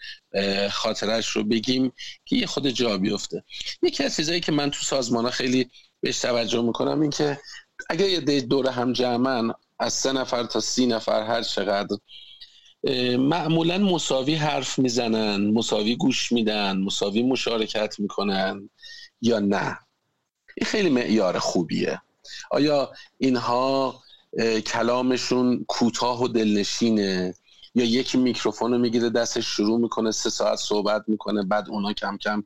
خاطرش 0.72 1.28
رو 1.28 1.44
بگیم 1.44 1.92
که 2.25 2.36
یه 2.36 2.46
خود 2.46 2.70
جا 2.70 2.98
بیفته. 2.98 3.44
یکی 3.82 4.04
از 4.04 4.16
چیزایی 4.16 4.39
که 4.39 4.51
من 4.51 4.72
تو 4.72 4.84
سازمان 4.84 5.25
ها 5.25 5.32
خیلی 5.32 5.70
بهش 6.01 6.20
توجه 6.20 6.62
می‌کنم 6.62 7.01
این 7.01 7.12
که 7.12 7.39
اگر 7.89 8.09
یه 8.09 8.41
دور 8.41 8.67
هم 8.67 8.93
جمعن 8.93 9.53
از 9.79 9.93
سه 9.93 10.12
نفر 10.12 10.43
تا 10.43 10.59
سی 10.59 10.86
نفر 10.86 11.24
هر 11.24 11.41
چقدر 11.41 11.98
معمولا 13.17 13.77
مساوی 13.77 14.36
حرف 14.36 14.79
می‌زنن 14.79 15.51
مساوی 15.51 15.95
گوش 15.95 16.31
میدن 16.31 16.77
مساوی 16.77 17.24
مشارکت 17.24 18.00
می‌کنن 18.00 18.69
یا 19.21 19.39
نه. 19.39 19.79
این 20.57 20.67
خیلی 20.67 20.89
معیار 20.89 21.39
خوبیه. 21.39 22.01
آیا 22.51 22.91
اینها 23.17 24.01
کلامشون 24.65 25.65
کوتاه 25.67 26.24
و 26.24 26.27
دلنشینه؟ 26.27 27.33
یا 27.75 27.86
یکی 27.86 28.17
میکروفون 28.17 28.71
رو 28.71 28.77
می‌گیره 28.77 29.09
دستش 29.09 29.45
شروع 29.45 29.79
می‌کنه 29.79 30.12
سه 30.12 30.29
ساعت 30.29 30.57
صحبت 30.59 31.03
می‌کنه 31.07 31.43
بعد 31.43 31.69
اونا 31.69 31.93
کم 31.93 32.17
کم 32.17 32.43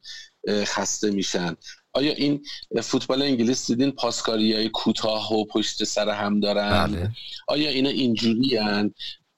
خسته 0.49 1.11
میشن. 1.11 1.55
آیا 1.93 2.13
این 2.13 2.43
فوتبال 2.81 3.21
انگلیس 3.21 3.67
دیدین 3.67 3.91
پاسکاری 3.91 4.53
های 4.53 4.69
کوتاه 4.69 5.33
و 5.33 5.45
پشت 5.45 5.83
سر 5.83 6.09
هم 6.09 6.39
دارن؟ 6.39 6.88
بله. 6.88 7.12
آیا 7.47 7.69
اینا 7.69 7.89
اینجوری 7.89 8.59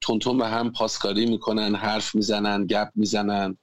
تونتون 0.01 0.37
به 0.37 0.47
هم 0.47 0.71
پاسکاری 0.71 1.25
می‌کنن 1.25 1.75
حرف 1.75 2.15
می‌زنن 2.15 2.67
گپ 2.67 2.89
می‌زنن؟ 2.95 3.57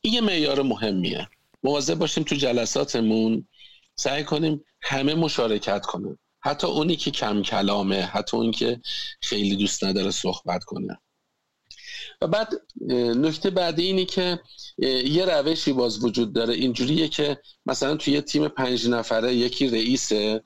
این 0.00 0.14
یه 0.14 0.20
معیار 0.20 0.62
مهمیه. 0.62 1.28
مواظب 1.62 1.94
باشیم 1.94 2.24
تو 2.24 2.34
جلساتمون 2.34 3.48
سعی 3.94 4.24
کنیم 4.24 4.64
همه 4.82 5.14
مشارکت 5.14 5.86
کنن. 5.86 6.18
حتی 6.40 6.66
اونی 6.66 6.96
که 6.96 7.10
کم 7.10 7.42
کلامه 7.42 8.02
حتی 8.02 8.36
اون 8.36 8.50
که 8.50 8.80
خیلی 9.20 9.56
دوست 9.56 9.84
نداره 9.84 10.10
صحبت 10.10 10.64
کنه. 10.64 10.98
و 12.22 12.26
بعد 12.26 12.48
نکته 13.16 13.50
بعدی 13.50 13.82
اینی 13.82 14.04
که 14.04 14.40
یه 15.04 15.24
روشی 15.24 15.72
باز 15.72 16.04
وجود 16.04 16.32
داره. 16.32 16.54
اینجوریه 16.54 17.08
که 17.08 17.38
مثلا 17.66 17.96
توی 17.96 18.12
یه 18.12 18.20
تیم 18.20 18.48
پنج 18.48 18.88
نفره 18.88 19.34
یکی 19.34 19.68
رئیسه 19.68 20.42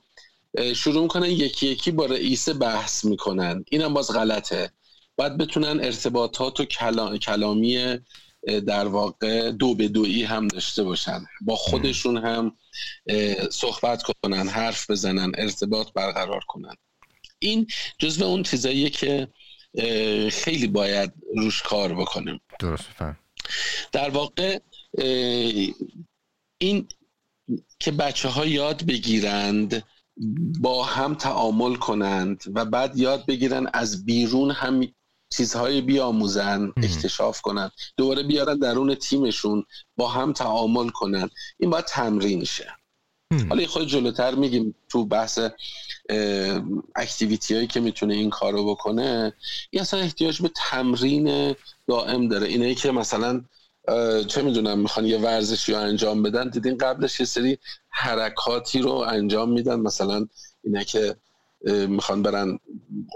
شروع 0.75 1.01
می‌کنن 1.01 1.29
یکی 1.29 1.67
یکی 1.67 1.91
با 1.91 2.05
رئیس 2.05 2.49
بحث 2.49 3.05
می‌کنن. 3.05 3.65
اینم 3.71 3.93
باز 3.93 4.11
غلطه. 4.11 4.71
باید 5.15 5.37
بتونن 5.37 5.79
ارتباطات 5.83 6.59
و 6.59 6.65
کلامی 6.65 7.97
در 8.67 8.87
واقع 8.87 9.51
دو 9.51 9.75
به 9.75 9.87
دویی 9.87 10.23
هم 10.23 10.47
داشته 10.47 10.83
باشن. 10.83 11.25
با 11.41 11.55
خودشون 11.55 12.17
هم 12.17 12.57
صحبت 13.51 14.03
کنن 14.03 14.47
حرف 14.47 14.89
بزنن 14.89 15.31
ارتباط 15.37 15.87
برقرار 15.93 16.41
کنن. 16.47 16.75
این 17.39 17.67
جزو 17.99 18.25
اون 18.25 18.43
چیزاییه 18.43 18.89
که 18.89 19.27
خیلی 20.31 20.67
باید 20.67 21.13
روش 21.37 21.61
کار 21.61 21.93
بکنیم 21.93 22.41
درست 22.59 22.89
در 23.91 24.09
واقع 24.09 24.59
این 26.57 26.87
که 27.79 27.91
بچه 27.91 28.29
ها 28.29 28.45
یاد 28.45 28.85
بگیرند 28.85 29.83
با 30.59 30.83
هم 30.83 31.15
تعامل 31.15 31.75
کنند 31.75 32.43
و 32.55 32.65
بعد 32.65 32.97
یاد 32.97 33.25
بگیرن 33.25 33.67
از 33.73 34.05
بیرون 34.05 34.51
هم 34.51 34.87
چیزهای 35.29 35.81
بیاموزن 35.81 36.73
اکتشاف 36.77 37.41
کنن 37.41 37.71
دوباره 37.97 38.23
بیارن 38.23 38.59
درون 38.59 38.95
تیمشون 38.95 39.63
با 39.97 40.07
هم 40.07 40.33
تعامل 40.33 40.89
کنن. 40.89 41.29
این 41.59 41.69
باید 41.69 41.85
تمرین 41.85 42.43
شه. 42.43 42.75
حالا 43.49 43.67
خود 43.67 43.87
جلوتر 43.87 44.35
میگیم 44.35 44.75
تو 44.89 45.05
بحث 45.05 45.39
اکتیویتی 46.95 47.55
هایی 47.55 47.67
که 47.67 47.79
می‌تونه 47.79 48.13
این 48.13 48.29
کارو 48.29 48.65
بکنه 48.71 49.33
این 49.69 49.81
اصلا 49.81 49.99
احتیاج 49.99 50.41
به 50.41 50.51
تمرین 50.55 51.55
دائم 51.87 52.27
داره. 52.27 52.47
اینه 52.47 52.75
که 52.75 52.91
مثلا 52.91 53.41
چه 54.27 54.41
می‌دونم 54.41 54.79
می‌خوان 54.79 55.05
یه 55.05 55.17
ورزشی 55.17 55.71
رو 55.71 55.79
انجام 55.79 56.23
بدن 56.23 56.49
دیدین 56.49 56.77
قبلش 56.77 57.19
یه 57.19 57.25
سری 57.25 57.57
حرکاتی 57.89 58.79
رو 58.79 58.91
انجام 58.91 59.51
میدن. 59.51 59.79
مثلا 59.79 60.27
اینه 60.63 60.85
که 60.85 61.15
می‌خوان 61.87 62.21
برن 62.21 62.59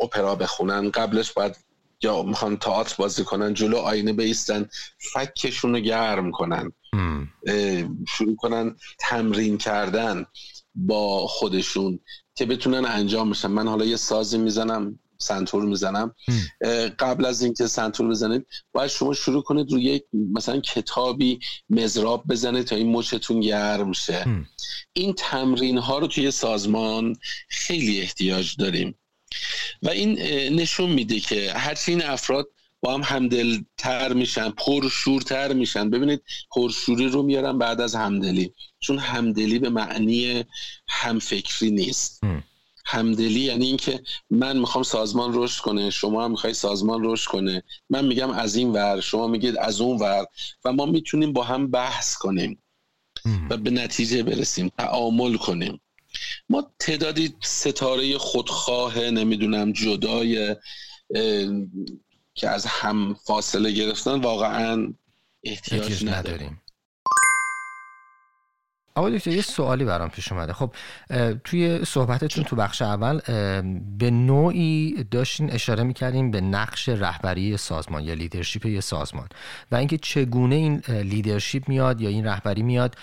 اپرا 0.04 0.36
بخونن. 0.36 0.90
قبلش 0.90 1.32
باید 1.32 1.56
یا 2.02 2.24
می‌خوان 2.24 2.58
تئاتر 2.58 2.96
بازی 2.98 3.24
کنن 3.24 3.54
جلو 3.54 3.78
آینه 3.78 4.14
بیستن 4.14 4.70
فکشون 5.14 5.74
رو 5.74 5.80
گرم 5.80 6.32
کنن. 6.32 6.72
شروع 8.08 8.36
کنن 8.36 8.76
تمرین 9.00 9.58
کردن 9.58 10.26
با 10.76 11.28
خودشون 11.28 12.00
که 12.36 12.46
بتونن 12.46 12.86
انجام 12.86 13.30
بشن. 13.30 13.48
من 13.48 13.68
حالا 13.68 13.86
یه 13.86 13.96
سازی 13.96 14.38
می‌زنم 14.38 15.00
سنتور 15.18 15.66
می‌زنم. 15.66 16.16
قبل 17.00 17.26
از 17.26 17.42
اینکه 17.42 17.68
سنتور 17.68 18.08
بزنید 18.08 18.46
باید 18.72 18.90
شما 18.90 19.14
شروع 19.14 19.44
کنید 19.44 19.72
روی 19.72 19.84
یک 19.84 20.04
مثلا 20.14 20.60
کتابی 20.60 21.40
مزراب 21.70 22.24
بزنید 22.30 22.66
تا 22.66 22.76
این 22.76 22.92
مچتون 22.92 23.40
گرم 23.40 23.92
شه. 23.92 24.26
این 24.94 25.14
تمرین 25.14 25.78
ها 25.78 26.00
رو 26.00 26.08
توی 26.08 26.32
سازمان 26.32 27.16
خیلی 27.50 28.02
احتیاج 28.02 28.56
داریم. 28.58 28.96
و 29.84 29.90
این 29.90 30.20
نشون 30.56 30.90
میده 30.90 31.20
که 31.20 31.54
هرچی 31.54 31.92
این 31.92 32.04
افراد 32.04 32.48
با 32.82 32.94
هم 32.94 33.02
همدلتر 33.04 34.14
میشن 34.14 34.50
پرشورتر 34.50 35.54
میشن. 35.54 35.90
ببینید 35.90 36.24
پرشوری 36.52 37.08
رو 37.08 37.24
میارن 37.24 37.58
بعد 37.58 37.82
از 37.82 37.96
همدلی. 37.96 38.54
چون 38.80 38.98
همدلی 38.98 39.60
به 39.60 39.70
معنی 39.70 40.44
همفکری 40.88 41.72
نیست. 41.72 42.22
همدلی 42.86 43.40
یعنی 43.40 43.66
اینکه 43.66 44.02
من 44.30 44.60
می‌خوام 44.60 44.84
سازمان 44.84 45.32
رشد 45.34 45.62
کنه 45.62 45.90
شما 45.90 46.26
هم 46.26 46.32
می‌خوای 46.32 46.54
سازمان 46.54 47.02
رشد 47.04 47.30
کنه. 47.30 47.64
من 47.90 48.06
میگم 48.06 48.30
از 48.30 48.56
این 48.56 48.72
ور 48.72 49.02
شما 49.02 49.28
میگید 49.28 49.58
از 49.58 49.82
اون 49.82 49.98
ور. 49.98 50.26
و 50.66 50.74
ما 50.74 50.86
می‌تونیم 50.86 51.34
با 51.34 51.44
هم 51.44 51.72
بحث 51.72 52.16
کنیم 52.16 52.64
و 53.50 53.58
به 53.58 53.72
نتیجه 53.72 54.24
برسیم 54.24 54.72
تعامل 54.78 55.38
کنیم. 55.38 55.82
ما 56.50 56.72
تعدادی 56.80 57.34
ستاره 57.44 58.18
خودخواه 58.18 59.00
نمی‌دونم 59.00 59.72
جدای 59.72 60.56
که 62.38 62.50
از 62.50 62.66
هم 62.66 63.14
فاصله 63.14 63.72
گرفتن 63.72 64.22
واقعا 64.22 64.94
احتیاج 65.44 66.06
نداریم. 66.06 66.62
آقا 68.98 69.10
دکتر 69.10 69.32
یه 69.32 69.42
سوالی 69.42 69.86
برام 69.86 70.10
پیش 70.10 70.32
اومده. 70.32 70.54
خب 70.54 70.74
توی 71.44 71.86
صحبتتون 71.86 72.44
تو 72.44 72.56
بخش 72.56 72.82
اول 72.82 73.20
به 73.98 74.12
نوعی 74.12 75.04
داشتین 75.12 75.52
اشاره 75.52 75.84
می‌کردیم 75.84 76.32
به 76.32 76.42
نقش 76.42 76.90
رهبری 76.90 77.58
سازمان 77.58 78.04
یا 78.04 78.14
leadership 78.14 78.66
یه 78.66 78.82
سازمان 78.82 79.28
و 79.72 79.76
اینکه 79.76 79.98
چگونه 79.98 80.56
این 80.56 80.82
leadership 80.88 81.70
میاد 81.70 82.02
یا 82.02 82.10
این 82.10 82.26
رهبری 82.26 82.64
میاد 82.64 82.96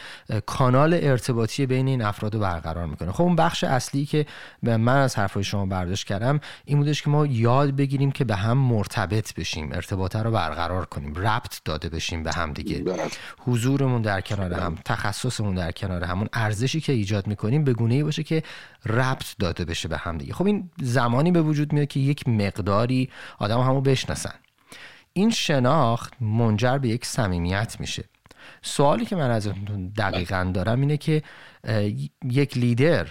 کانال 0.47 0.99
ارتباطی 1.03 1.67
بین 1.67 1.89
این 1.89 2.03
افراد 2.03 2.35
رو 2.35 2.41
برقرار 2.41 2.87
می‌کنه. 2.87 3.13
خب 3.13 3.23
اون 3.23 3.37
بخش 3.37 3.65
اصلی 3.65 4.07
که 4.07 4.27
من 4.63 4.97
از 4.97 5.17
حرفای 5.17 5.45
شما 5.45 5.67
برداشت 5.67 6.07
کردم 6.07 6.41
این 6.65 6.79
بودش 6.79 7.03
که 7.03 7.11
ما 7.11 7.27
یاد 7.27 7.77
بگیریم 7.77 8.13
که 8.13 8.25
به 8.25 8.37
هم 8.37 8.59
مرتبط 8.59 9.35
بشیم 9.35 9.73
ارتباط 9.73 10.17
رو 10.17 10.31
برقرار 10.31 10.85
کنیم 10.85 11.15
ربط 11.15 11.61
داده 11.65 11.89
بشیم 11.89 12.23
به 12.23 12.33
هم 12.33 12.53
دیگه. 12.53 12.85
حضورمون 13.39 14.03
در 14.03 14.21
کنار 14.21 14.55
هم 14.55 14.79
تخصصمون 14.85 15.55
در 15.55 15.73
کنار 15.73 15.84
همون 15.91 16.29
ارزشی 16.33 16.81
که 16.81 16.93
ایجاد 16.93 17.27
می‌کنیم 17.27 17.65
به 17.65 17.73
گونه 17.73 17.95
ای 17.95 18.03
باشه 18.03 18.23
که 18.23 18.43
ربط 18.87 19.35
داده 19.39 19.65
بشه 19.65 19.89
به 19.89 19.97
هم 19.97 20.19
دیگه. 20.19 20.33
خب 20.33 20.47
این 20.47 20.71
زمانی 20.81 21.33
به 21.33 21.43
وجود 21.43 21.73
میاد 21.73 21.87
که 21.87 22.01
یک 22.01 22.29
مقداری 22.29 23.11
آدم 23.39 23.61
همو 23.61 23.81
بشناسن. 23.81 24.35
این 25.13 25.31
شناخت 25.31 26.15
منجر 26.21 26.79
به 26.79 26.89
یک 26.89 27.07
صمیمیت 27.07 27.77
میشه. 27.81 28.05
سوالی 28.63 29.05
که 29.05 29.17
من 29.17 29.31
از 29.31 29.49
دقیقا 29.99 30.51
دارم 30.55 30.81
اینه 30.81 30.97
که 30.97 31.23
یک 32.25 32.59
لیدر 32.59 33.09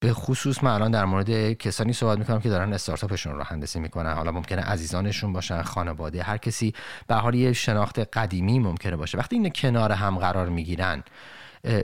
به 0.00 0.12
خصوص 0.12 0.64
من 0.64 0.70
الان 0.70 0.90
در 0.90 1.04
مورد 1.04 1.52
کسانی 1.52 1.92
صحبت 1.92 2.18
می‌کنم 2.18 2.40
که 2.40 2.48
دارن 2.48 2.72
استارتاپشون 2.72 3.34
رو 3.34 3.42
هندسی 3.42 3.80
می‌کنن. 3.80 4.12
حالا 4.12 4.32
ممکنه 4.32 4.62
عزیزانشون 4.62 5.32
باشن 5.32 5.62
خانواده 5.62 6.22
هر 6.22 6.36
کسی 6.36 6.74
به 7.06 7.14
حال 7.14 7.34
یه 7.34 7.52
شناخت 7.52 7.98
قدیمی 7.98 8.58
ممکنه 8.58 8.96
باشه. 8.96 9.18
وقتی 9.18 9.36
این 9.36 9.50
کنار 9.54 9.92
هم 9.92 10.18
قرار 10.18 10.48
می‌گیرن 10.48 11.02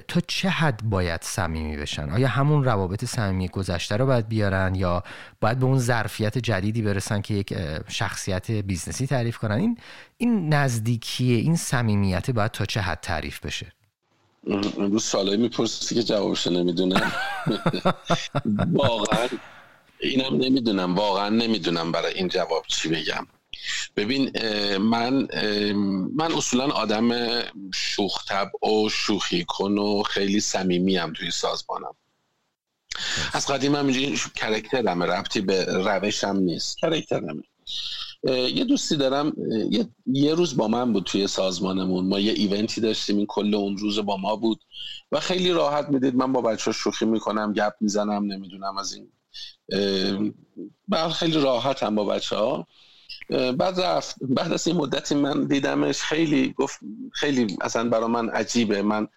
تا 0.08 0.20
چه 0.26 0.48
حد 0.48 0.80
باید 0.82 1.22
صمیمی 1.22 1.76
بشن؟ 1.76 2.10
آیا 2.10 2.28
همون 2.28 2.64
روابط 2.64 3.04
صمیمی 3.04 3.48
گذشته 3.48 3.96
رو 3.96 4.06
باید 4.06 4.28
بیارن 4.28 4.74
یا 4.74 5.02
باید 5.40 5.58
به 5.58 5.66
اون 5.66 5.78
ظرفیت 5.78 6.38
جدیدی 6.38 6.82
برسن 6.82 7.20
که 7.20 7.34
یک 7.34 7.54
شخصیت 7.88 8.50
business 8.50 9.00
ی 9.00 9.06
تعریف 9.06 9.38
کنن؟ 9.38 9.54
این 9.54 9.78
این 10.16 10.54
نزدیکی 10.54 11.32
این 11.32 11.56
صمیمیت 11.56 12.30
باید 12.30 12.50
تا 12.50 12.64
چه 12.64 12.80
حد 12.80 13.00
تعریف 13.00 13.46
بشه؟ 13.46 13.72
امروز 14.78 15.04
سوالایی 15.04 15.36
می‌پرسی 15.36 15.94
که 15.94 16.02
جوابش 16.02 16.46
نمی‌دونم. 16.46 17.12
واقعا 18.72 19.28
اینم 20.00 20.36
نمی‌دونم 20.36 20.94
واقعا 20.94 21.28
نمی‌دونم 21.28 21.92
برای 21.92 22.14
این 22.14 22.28
جواب 22.28 22.64
چی 22.66 22.88
بگم. 22.88 23.26
ببین 23.96 24.30
من 24.78 25.28
من 26.16 26.32
اصولا 26.32 26.66
آدم 26.66 27.10
شوخ 27.74 28.22
و 28.62 28.88
شوخی 28.88 29.44
کن 29.48 29.78
و 29.78 30.02
خیلی 30.02 30.40
صمیمی 30.40 30.96
هم 30.96 31.12
توی 31.12 31.30
سازمانم. 31.30 31.94
از 33.32 33.46
قدیم 33.46 33.74
هم 33.74 33.86
اینجوری 33.86 34.18
کرکترمه 34.34 35.06
ربطی 35.06 35.40
به 35.40 35.64
روشم 35.64 36.36
نیست. 36.36 36.78
کرکترمه 36.78 37.42
یه 38.24 38.64
دوستی 38.64 38.96
دارم 38.96 39.32
یه،, 39.70 39.88
یه 40.06 40.34
روز 40.34 40.56
با 40.56 40.68
من 40.68 40.92
بود 40.92 41.04
توی 41.04 41.26
سازمانمون. 41.26 42.06
ما 42.06 42.18
یه 42.18 42.32
ایونتی 42.32 42.80
داشتیم 42.80 43.16
این 43.16 43.26
کل 43.26 43.54
اون 43.54 43.76
روز 43.76 43.98
با 43.98 44.16
ما 44.16 44.36
بود. 44.36 44.60
و 45.12 45.20
خیلی 45.20 45.50
راحت 45.50 45.88
می‌دید 45.88 46.14
من 46.14 46.32
با 46.32 46.40
بچه 46.40 46.72
شوخی 46.72 47.04
می‌کنم 47.04 47.52
گپ 47.52 47.72
می‌زنم 47.80 48.32
نمی‌دونم 48.32 48.78
از 48.78 48.94
این 48.94 49.12
بعد 50.88 51.10
خیلی 51.10 51.40
راحت 51.40 51.82
هم 51.82 51.94
با 51.94 52.04
بچه 52.04 52.36
ها 52.36 52.66
بعد 53.30 53.80
رفت. 53.80 54.16
بعد 54.20 54.52
از 54.52 54.66
این 54.66 54.76
مدتی 54.76 55.14
من 55.14 55.44
دیدمش 55.44 56.02
خیلی 56.02 56.52
گفت 56.52 56.80
خیلی 57.12 57.56
اصلا 57.60 57.88
برا 57.88 58.08
من 58.08 58.28
عجیبه. 58.28 58.82
من 58.82 59.08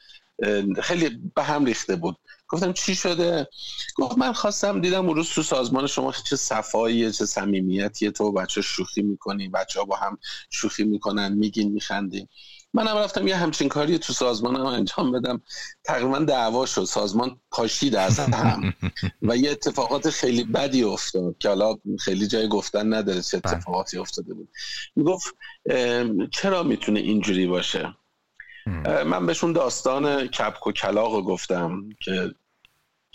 خیلی 0.82 1.10
به 1.36 1.44
هم 1.44 1.66
ریخته 1.66 1.96
بود. 1.96 2.18
گفتم 2.52 2.74
چی 2.74 2.96
شده؟ 2.96 3.48
گفت 3.96 4.18
من 4.18 4.34
خواستم 4.34 4.82
دیدم 4.82 5.06
اون 5.06 5.16
روز 5.16 5.30
تو 5.30 5.44
سازمان 5.44 5.88
شما 5.88 6.12
چه 6.12 6.36
صفاییه 6.36 7.12
چه 7.12 7.26
صمیمیتیه. 7.26 8.12
تو 8.12 8.32
بچه 8.32 8.62
شوخی 8.62 9.02
می‌کنی 9.02 9.50
بچه 9.50 9.80
ها 9.80 9.86
با 9.86 9.96
هم 9.96 10.18
شوخی 10.50 10.84
می‌کنن 10.84 11.34
میگین 11.34 11.72
میخندین. 11.72 12.28
منم 12.74 12.98
رفتم 12.98 13.28
یه 13.28 13.36
همچین 13.36 13.70
کاری 13.70 13.98
تو 13.98 14.14
سازمان 14.14 14.56
هم 14.56 14.66
انجام 14.66 15.12
بدم. 15.12 15.42
تقریبا 15.84 16.20
دعوا 16.20 16.66
شد. 16.66 16.84
سازمان 16.84 17.40
پاشید 17.52 17.96
از 17.96 18.20
هم. 18.20 18.74
و 19.22 19.38
یه 19.38 19.52
اتفاقات 19.52 20.10
خیلی 20.10 20.44
بدی 20.44 20.84
افتاد 20.84 21.38
که 21.40 21.50
حالا 21.50 21.76
خیلی 22.00 22.28
جای 22.28 22.48
گفتن 22.48 22.94
نداره 22.94 23.22
چه 23.22 23.40
بله. 23.40 23.54
اتفاقاتی 23.54 23.98
افتاده 23.98 24.34
بود. 24.34 24.50
می‌گفت 24.96 25.36
چرا 26.32 26.64
می‌تونه 26.64 27.00
اینجوری 27.00 27.48
باشه؟ 27.48 27.96
من 29.06 29.26
بهشون 29.26 29.54
داستان 29.54 30.28
کپک 30.28 30.68
و 30.68 30.72
کلاق 30.72 31.22
گفتم 31.22 31.90
که 32.00 32.34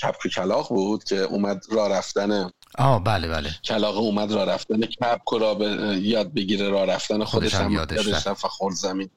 کپک 0.03 0.27
و 0.27 0.29
کلاق 0.29 0.69
بود 0.69 1.05
که 1.05 1.17
اومد 1.17 1.65
را 1.71 1.87
رفتن. 1.87 2.51
آه 2.79 3.05
بله 3.05 3.29
بله. 3.29 3.51
کلاق 3.65 3.97
اومد 3.97 4.33
را 4.33 4.45
رفتن. 4.45 4.81
کپک 4.81 5.41
را 5.41 5.75
یاد 5.95 6.35
بگیره 6.35 6.69
را 6.69 6.85
رفتن. 6.85 7.25
خودش 7.25 7.55
هم 7.55 7.73
یادش 7.73 8.07
رفت. 8.27 8.47
خورد 8.47 8.75
زمین. 8.75 9.11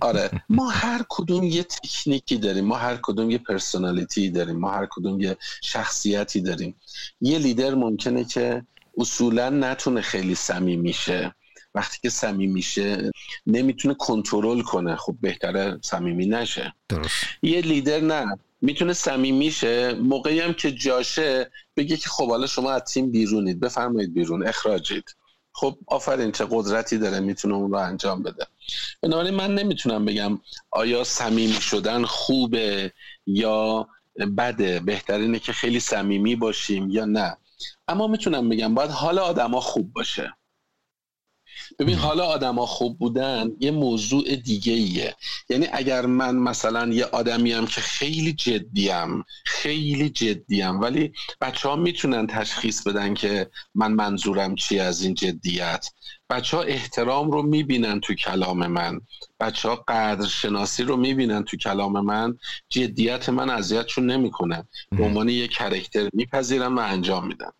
آره. 0.00 0.30
ما 0.48 0.70
هر 0.70 1.04
کدوم 1.08 1.44
یه 1.44 1.62
تکنیکی 1.62 2.36
داریم. 2.36 2.64
ما 2.64 2.76
هر 2.76 2.98
کدوم 3.02 3.30
یه 3.30 3.38
پرسونالیتی 3.38 4.30
داریم. 4.30 4.58
ما 4.58 4.70
هر 4.70 4.88
کدوم 4.90 5.20
یه 5.20 5.36
شخصیتی 5.62 6.40
داریم. 6.40 6.74
یه 7.20 7.38
لیدر 7.38 7.74
ممکنه 7.74 8.24
که 8.24 8.62
اصولا 8.98 9.50
نتونه 9.50 10.00
خیلی 10.00 10.34
صمیمی 10.34 10.76
میشه. 10.76 11.34
وقتی 11.74 11.98
که 12.02 12.10
صمیمی 12.10 12.52
میشه 12.52 13.10
نمی‌تونه 13.46 13.94
کنترل 13.94 14.62
کنه. 14.62 14.96
خب 14.96 15.14
بهتره 15.20 15.78
صمیمی 15.82 16.26
نشه. 16.26 16.74
درست. 16.88 17.24
یه 17.42 17.60
لیدر 17.60 18.00
نه. 18.00 18.38
می‌تونه 18.62 18.92
صمیمی 18.92 19.38
میشه 19.46 19.94
موقعی 19.94 20.40
هم 20.40 20.52
که 20.52 20.72
جاشه 20.72 21.50
بگه 21.76 21.96
که 21.96 22.08
خب 22.08 22.28
حالا 22.28 22.46
شما 22.46 22.70
از 22.70 22.84
تیم 22.84 23.10
بیرونید. 23.10 23.60
بفرمایید 23.60 24.14
بیرون. 24.14 24.46
اخراجید. 24.46 25.16
خب 25.52 25.78
آفرین 25.86 26.32
چه 26.32 26.46
قدرتی 26.50 26.98
داره. 26.98 27.20
می‌تونه 27.20 27.54
اون 27.54 27.72
رو 27.72 27.78
انجام 27.78 28.22
بده. 28.22 28.46
بنابراین 29.02 29.34
من 29.34 29.54
نمی‌تونم 29.54 30.04
بگم 30.04 30.38
آیا 30.70 31.04
صمیمی 31.04 31.60
شدن 31.60 32.04
خوبه 32.04 32.92
یا 33.26 33.88
بده. 34.38 34.80
بهترینه 34.80 35.38
که 35.38 35.52
خیلی 35.52 35.80
صمیمی 35.80 36.36
باشیم 36.36 36.90
یا 36.90 37.04
نه. 37.04 37.36
اما 37.88 38.06
می‌تونم 38.06 38.48
بگم 38.48 38.74
باید 38.74 38.90
حال 38.90 39.18
آدما 39.18 39.60
خوب 39.60 39.92
باشه. 39.92 40.34
ببین 41.78 41.94
حالا 41.94 42.24
آدما 42.24 42.66
خوب 42.66 42.98
بودن 42.98 43.50
یه 43.60 43.70
موضوع 43.70 44.36
دیگه 44.36 44.72
ایه 44.72 45.16
یعنی 45.48 45.66
اگر 45.72 46.06
من 46.06 46.36
مثلا 46.36 46.88
یه 46.88 47.04
آدمیم 47.04 47.66
که 47.66 47.80
خیلی 47.80 48.32
جدیم 48.32 49.24
خیلی 49.44 50.10
جدیم 50.10 50.80
ولی 50.80 51.12
بچه 51.40 51.68
ها 51.68 51.76
می‌تونن 51.76 52.26
تشخیص 52.26 52.82
بدن 52.86 53.14
که 53.14 53.50
من 53.74 53.92
منظورم 53.92 54.54
چی 54.54 54.78
از 54.78 55.02
این 55.02 55.14
جدیت. 55.14 55.88
بچه 56.30 56.56
ها 56.56 56.62
احترام 56.62 57.30
رو 57.30 57.42
می‌بینن 57.42 58.00
تو 58.00 58.14
کلام 58.14 58.66
من. 58.66 59.00
بچه 59.40 59.68
ها 59.68 59.84
قدر 59.88 60.26
شناسی 60.26 60.82
رو 60.82 60.96
می‌بینن 60.96 61.44
تو 61.44 61.56
کلام 61.56 62.00
من. 62.00 62.38
جدیت 62.68 63.28
من 63.28 63.50
اذیتشون 63.50 64.10
نمی‌کنه. 64.10 64.68
به 64.90 65.04
عنوان 65.04 65.28
یه 65.28 65.48
کرکتر 65.48 66.08
میپذیرم 66.12 66.76
و 66.76 66.80
انجام 66.80 67.26
میدم. 67.26 67.52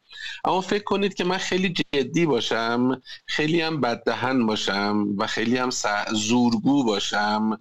اما 0.44 0.60
فکر 0.60 0.84
کنید 0.84 1.14
که 1.14 1.24
من 1.24 1.38
خیلی 1.38 1.74
جدی 1.94 2.26
باشم 2.26 3.02
خیلی 3.26 3.60
هم 3.60 3.80
بددهن 3.80 4.46
باشم 4.46 5.06
و 5.18 5.26
خیلی 5.26 5.56
هم 5.56 5.70
زورگو 6.12 6.84
باشم 6.84 7.60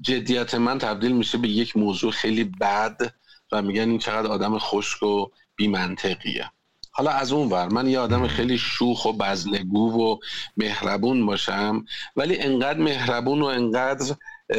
جدیت 0.00 0.54
من 0.54 0.78
تبدیل 0.78 1.12
میشه 1.12 1.38
به 1.38 1.48
یک 1.48 1.76
موضوع 1.76 2.12
خیلی 2.12 2.44
بد 2.44 3.14
و 3.52 3.62
میگن 3.62 3.90
این 3.90 3.98
چقدر 3.98 4.26
آدم 4.26 4.58
خشک 4.58 5.02
و 5.02 5.26
بیمنطقیه. 5.56 6.50
حالا 6.92 7.10
از 7.10 7.32
اون 7.32 7.48
ور 7.48 7.68
من 7.68 7.88
یه 7.88 7.98
آدم 7.98 8.26
خیلی 8.26 8.58
شوخ 8.58 9.04
و 9.04 9.12
بزلگو 9.12 10.02
و 10.02 10.18
مهربون 10.56 11.26
باشم 11.26 11.84
ولی 12.16 12.38
انقدر 12.38 12.78
مهربون 12.78 13.42
و 13.42 13.44
انقدر 13.44 14.16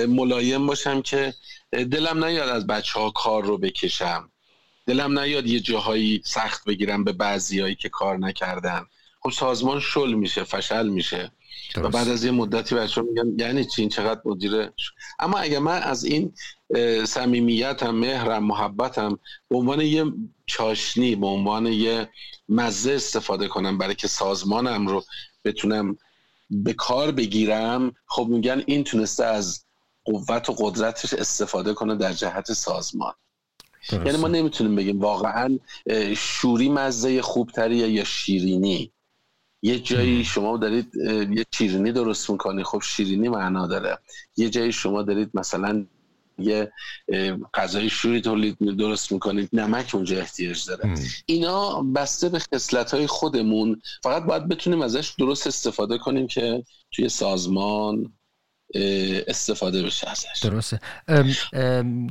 ملایم 0.07 0.67
باشم 0.67 1.01
که 1.01 1.33
دلم 1.71 2.25
نیاد 2.25 2.49
از 2.49 2.67
بچه 2.67 2.99
ها 2.99 3.09
کار 3.09 3.43
رو 3.43 3.57
بکشم. 3.57 4.30
دلم 4.91 5.19
نیاد 5.19 5.47
یه 5.47 5.59
جاهایی 5.59 6.21
سخت 6.25 6.65
بگیرم 6.65 7.03
به 7.03 7.11
بعضیایی 7.11 7.75
که 7.75 7.89
کار 7.89 8.17
نکردن. 8.17 8.85
خب 9.21 9.29
سازمان 9.29 9.79
شل 9.79 10.13
میشه 10.13 10.43
فشل 10.43 10.87
میشه. 10.87 11.31
و 11.75 11.89
بعد 11.89 12.07
از 12.07 12.23
یه 12.23 12.31
مدتی 12.31 12.75
بچه 12.75 13.01
میگن 13.01 13.39
یعنی 13.39 13.65
چین 13.65 13.89
چقدر 13.89 14.21
مدیره؟ 14.25 14.73
اما 15.19 15.37
اگه 15.37 15.59
من 15.59 15.81
از 15.81 16.03
این 16.03 16.33
صمیمیتم 17.05 17.95
مهرم 17.95 18.43
محبتم 18.43 19.19
به 19.49 19.57
عنوان 19.57 19.81
یه 19.81 20.05
چاشنی 20.45 21.15
به 21.15 21.27
عنوان 21.27 21.65
یه 21.65 22.09
مزه 22.49 22.91
استفاده 22.91 23.47
کنم 23.47 23.77
برای 23.77 23.95
که 23.95 24.07
سازمانم 24.07 24.87
رو 24.87 25.03
بتونم 25.45 25.97
به 26.49 26.73
کار 26.73 27.11
بگیرم 27.11 27.95
خب 28.05 28.27
میگن 28.29 28.63
این 28.65 28.83
تونسته 28.83 29.25
از 29.25 29.65
قوت 30.05 30.49
و 30.49 30.53
قدرتش 30.57 31.13
استفاده 31.13 31.73
کنه 31.73 31.95
در 31.95 32.13
جهت 32.13 32.53
سازمان. 32.53 33.13
یعنی 33.91 34.17
ما 34.17 34.27
نمی‌تونیم 34.27 34.75
بگیم 34.75 34.99
واقعا 34.99 35.59
شوری 36.17 36.69
مزه 36.69 37.21
خوبتریه 37.21 37.87
یا 37.87 38.03
شیرینی. 38.03 38.91
یه 39.63 39.79
جایی 39.79 40.23
شما 40.23 40.57
دارید 40.57 40.95
یه 41.31 41.45
شیرینی 41.53 41.91
درست 41.91 42.29
می‌کنی 42.29 42.63
خب 42.63 42.81
شیرینی 42.83 43.29
معنا 43.29 43.67
داره. 43.67 43.97
یه 44.37 44.49
جایی 44.49 44.71
شما 44.71 45.01
دارید 45.01 45.29
مثلا 45.33 45.85
یه 46.39 46.71
غذای 47.53 47.89
شوری 47.89 48.21
تولید 48.21 48.57
درست 48.59 49.11
می‌کنید 49.11 49.49
نمک 49.53 49.91
اونجا 49.95 50.17
احتیاج 50.17 50.65
داره. 50.67 50.93
اینا 51.25 51.81
بسته 51.81 52.29
به 52.29 52.39
خصلت 52.39 52.93
های 52.93 53.07
خودمون. 53.07 53.81
فقط 54.03 54.23
باید 54.23 54.47
بتونیم 54.47 54.81
ازش 54.81 55.13
درست 55.19 55.47
استفاده 55.47 55.97
کنیم 55.97 56.27
که 56.27 56.63
توی 56.91 57.09
سازمان 57.09 58.13
استفاده 59.27 59.83
بشه 59.83 60.09
ازش. 60.09 60.39
درسته. 60.43 60.79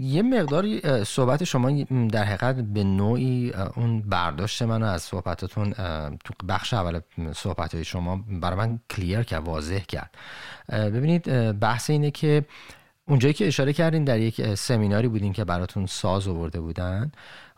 یه 0.01 0.23
مقداری 0.23 1.05
صحبت 1.05 1.45
شما 1.45 1.85
در 2.13 2.25
حقیقت 2.25 2.55
به 2.57 2.85
نوعی 2.85 3.53
اون 3.77 4.03
برداشت 4.03 4.63
منو 4.63 4.87
از 4.87 5.03
صحبتاتون 5.03 5.73
تو 6.25 6.35
بخش 6.49 6.75
اول 6.75 7.01
صحبت 7.37 7.75
های 7.75 7.85
شما 7.85 8.25
برای 8.41 8.57
من 8.57 8.81
کلیر 8.91 9.23
کرد 9.23 9.45
واضح 9.45 9.79
کرد. 9.79 10.15
ببینید 10.69 11.23
بحث 11.59 11.91
اینه 11.91 12.11
که 12.11 12.45
اونجایی 13.09 13.35
که 13.35 13.47
اشاره 13.47 13.73
کردین 13.73 14.05
در 14.05 14.19
یک 14.19 14.55
سمیناری 14.55 15.09
بودین 15.09 15.33
که 15.33 15.45
براتون 15.45 15.87
ساز 15.87 16.29
آورده 16.29 16.61
بودن 16.61 17.13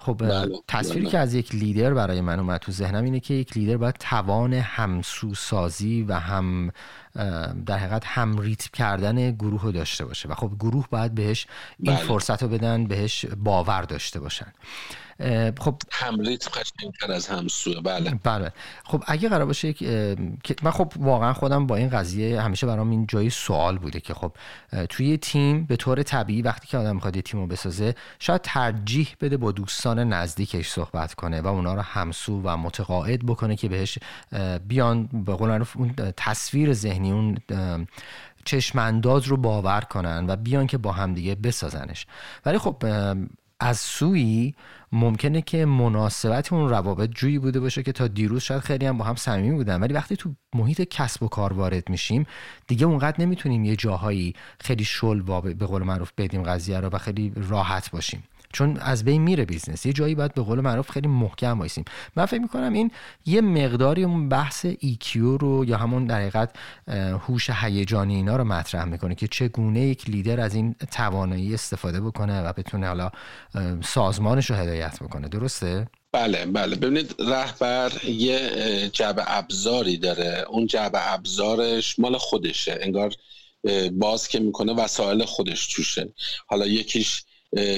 خب 0.05 0.17
بله، 0.19 0.59
تصویری 0.69 1.01
بله. 1.01 1.11
که 1.11 1.19
از 1.19 1.35
یک 1.35 1.55
لیدر 1.55 1.95
برای 1.95 2.21
من 2.21 2.39
اومد 2.39 2.61
تو 2.61 2.73
ذهنم 2.73 3.05
اینه 3.05 3.21
که 3.21 3.35
یک 3.35 3.57
لیدر 3.57 3.77
باید 3.77 3.95
توان 3.95 4.55
همسو 4.55 5.35
سازی 5.35 6.03
و 6.03 6.19
هم 6.19 6.71
در 7.67 7.79
حقیقت 7.79 8.03
هم 8.07 8.39
ریتم 8.39 8.71
کردن 8.73 9.31
گروه 9.31 9.63
رو 9.63 9.73
داشته 9.73 10.05
باشه 10.05 10.29
و 10.29 10.35
خب 10.35 10.51
گروه 10.61 10.87
باید 10.91 11.15
بهش 11.15 11.47
این 11.79 11.97
بله. 11.97 12.05
فرصت 12.05 12.43
رو 12.43 12.49
بدن 12.49 12.87
بهش 12.87 13.27
باور 13.27 13.83
داشته 13.83 14.21
باشن 14.21 14.53
خب 15.59 15.75
همریت 15.91 16.49
قشنگتر 16.49 17.13
از 17.13 17.27
همسوه 17.27 17.81
بله. 17.81 18.19
بله. 18.25 18.53
خب 18.85 19.03
اگه 19.07 19.29
قرار 19.29 19.47
باشه 19.47 19.73
که 19.73 20.17
من 20.63 20.71
خب 20.71 20.93
واقعا 20.97 21.33
خودم 21.33 21.67
با 21.67 21.77
این 21.77 21.89
قضیه 21.89 22.41
همیشه 22.41 22.67
برام 22.67 22.91
این 22.91 23.07
جایی 23.07 23.31
سوال 23.31 23.79
بوده 23.79 24.01
که 24.01 24.15
خب 24.15 24.33
توی 24.89 25.17
تیم 25.17 25.65
به 25.65 25.77
طور 25.77 26.03
طبیعی 26.03 26.43
وقتی 26.43 26.67
که 26.67 26.79
آدم 26.79 26.95
می‌خواد 26.95 27.21
تیم 27.21 27.41
رو 27.41 27.47
بسازه 27.47 27.95
شاید 28.19 28.41
ترجیح 28.41 29.09
بده 29.21 29.37
با 29.37 29.53
دوستان 29.53 29.99
نزدیکش 29.99 30.69
صحبت 30.69 31.15
کنه 31.15 31.41
و 31.41 31.47
اونا 31.47 31.75
رو 31.75 31.81
همسو 31.81 32.41
و 32.45 32.57
متقاعد 32.57 33.27
بکنه 33.27 33.57
که 33.57 33.69
بهش 33.69 33.99
بیان 34.69 35.07
به 35.07 35.35
قول 35.35 35.65
اون 35.75 35.95
تصویر 36.17 36.73
ذهنی 36.73 37.13
اون 37.13 37.39
چشمانداز 38.45 39.27
رو 39.27 39.37
باور 39.37 39.81
کنن 39.81 40.27
و 40.29 40.37
بیان 40.37 40.67
که 40.67 40.79
با 40.79 40.93
همدیگه 40.93 41.35
بسازنش. 41.35 42.07
ولی 42.47 42.59
خب 42.59 42.83
از 43.63 43.79
سوی 43.79 44.55
ممکنه 44.93 45.43
که 45.43 45.65
مناسبت 45.65 46.53
اون 46.53 46.69
روابط 46.69 47.11
جوری 47.11 47.39
بوده 47.39 47.61
باشه 47.61 47.83
که 47.83 47.93
تا 47.93 48.09
دیروز 48.09 48.43
شاید 48.43 48.61
خیلی 48.61 48.87
هم 48.87 48.99
با 48.99 49.05
هم 49.05 49.17
صمیمی 49.17 49.57
بودن. 49.57 49.81
ولی 49.81 49.95
وقتی 49.95 50.17
تو 50.17 50.35
محیط 50.55 50.81
کسب 50.81 51.23
و 51.23 51.29
کار 51.29 51.53
وارد 51.53 51.89
میشیم 51.89 52.27
دیگه 52.67 52.87
اونقدر 52.87 53.21
نمی‌تونیم 53.21 53.65
یه 53.65 53.77
جاهایی 53.77 54.35
خیلی 54.61 54.85
شل 54.85 55.23
به 55.55 55.67
قول 55.67 55.83
معروف 55.83 56.13
بدیم 56.19 56.43
قضیه 56.43 56.81
رو 56.81 56.89
و 56.89 56.99
خیلی 56.99 57.33
راحت 57.37 57.91
باشیم. 57.91 58.23
چون 58.53 58.77
از 58.77 59.05
بین 59.05 59.23
میره 59.23 59.45
business. 59.45 59.87
یه 59.87 59.93
جایی 59.93 60.15
باید 60.15 60.35
به 60.35 60.43
قول 60.43 60.61
معروف 60.61 60.91
خیلی 60.91 61.09
محکم 61.09 61.59
وایسیم. 61.59 61.85
من 62.17 62.27
فکر 62.27 62.41
می‌کنم 62.41 62.73
این 62.73 62.91
یه 63.27 63.41
مقداری 63.41 64.05
اون 64.05 64.29
بحث 64.29 64.67
EQ 64.67 65.17
رو 65.17 65.65
یا 65.65 65.77
همون 65.77 66.07
در 66.07 66.21
حقیقت 66.21 66.57
هوش 67.29 67.51
هیجانی 67.51 68.15
اینا 68.15 68.37
رو 68.37 68.45
مطرح 68.45 68.85
می‌کنه 68.85 69.15
که 69.15 69.29
چگونه 69.29 69.81
یک 69.81 70.11
لیدر 70.11 70.41
از 70.41 70.55
این 70.55 70.75
توانایی 70.91 71.55
استفاده 71.55 72.01
بکنه 72.01 72.43
و 72.43 72.53
بتونه 72.53 72.87
حالا 72.87 73.11
سازمانش 73.85 74.51
رو 74.51 74.57
هدایت 74.57 75.03
بکنه. 75.03 75.29
درسته؟ 75.29 75.89
بله 76.13 76.47
بله. 76.47 76.77
ببینید 76.77 77.15
رهبر 77.19 78.05
یه 78.05 78.41
جعب 78.93 79.23
ابزاری 79.27 79.97
داره. 79.97 80.45
اون 80.49 80.67
جعب 80.67 80.93
ابزارش 80.95 81.99
مال 81.99 82.19
خودشه. 82.19 82.79
انگار 82.81 83.13
باز 83.93 84.29
که 84.29 84.41
می‌کنه 84.41 84.73
وسایل 84.73 85.25
خودش 85.25 85.67
توشه. 85.67 86.13
حالا 86.47 86.67
یکیش 86.67 87.25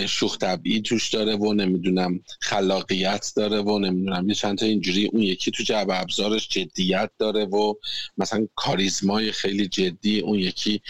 شوخ 0.06 0.38
طبعی 0.38 0.82
توش 0.82 1.10
داره 1.10 1.36
و 1.36 1.52
نمی‌دونم 1.52 2.20
خلاقیت 2.40 3.32
داره 3.36 3.60
و 3.60 3.78
نمی‌دونم 3.78 4.28
یه 4.28 4.34
چند 4.34 4.58
تا 4.58 4.66
اینجوری 4.66 5.06
اون 5.06 5.22
یکی 5.22 5.50
تو 5.50 5.62
جعب 5.62 5.90
ابزارش 5.90 6.48
جدیت 6.48 7.10
داره 7.18 7.44
و 7.44 7.74
مثلا 8.16 8.48
کاریزمای 8.54 9.32
خیلی 9.32 9.68
جدی 9.68 10.20
اون 10.20 10.38
یکی 10.38 10.80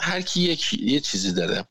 هر 0.00 0.20
کی 0.20 0.40
یک 0.40 0.74
یه 0.82 1.00
چیزی 1.00 1.32
داره. 1.32 1.64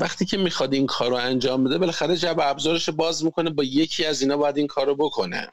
وقتی 0.00 0.24
که 0.24 0.36
می‌خواد 0.36 0.74
این 0.74 0.86
کار 0.86 1.10
رو 1.10 1.16
انجام 1.16 1.64
بده 1.64 1.78
بالاخره 1.78 2.16
جعب 2.16 2.40
ابزارش 2.40 2.88
باز 2.88 3.24
می‌کنه 3.24 3.50
با 3.50 3.64
یکی 3.64 4.04
از 4.04 4.22
اینا 4.22 4.36
باید 4.36 4.56
این 4.56 4.66
کار 4.66 4.86
رو 4.86 4.96
بکنه. 4.96 5.48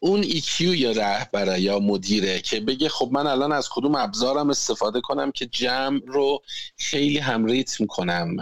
اون 0.00 0.22
EQ 0.22 0.60
یا 0.60 0.92
رهبره 0.92 1.60
یا 1.60 1.78
مدیره 1.78 2.40
که 2.40 2.60
بگه 2.60 2.88
خب 2.88 3.08
من 3.12 3.26
الان 3.26 3.52
از 3.52 3.68
کدوم 3.68 3.94
ابزارم 3.94 4.50
استفاده 4.50 5.00
کنم 5.00 5.30
که 5.32 5.46
جمع 5.46 6.00
رو 6.06 6.42
خیلی 6.76 7.18
هم 7.18 7.44
ریتم 7.44 7.86
کنم. 7.86 8.36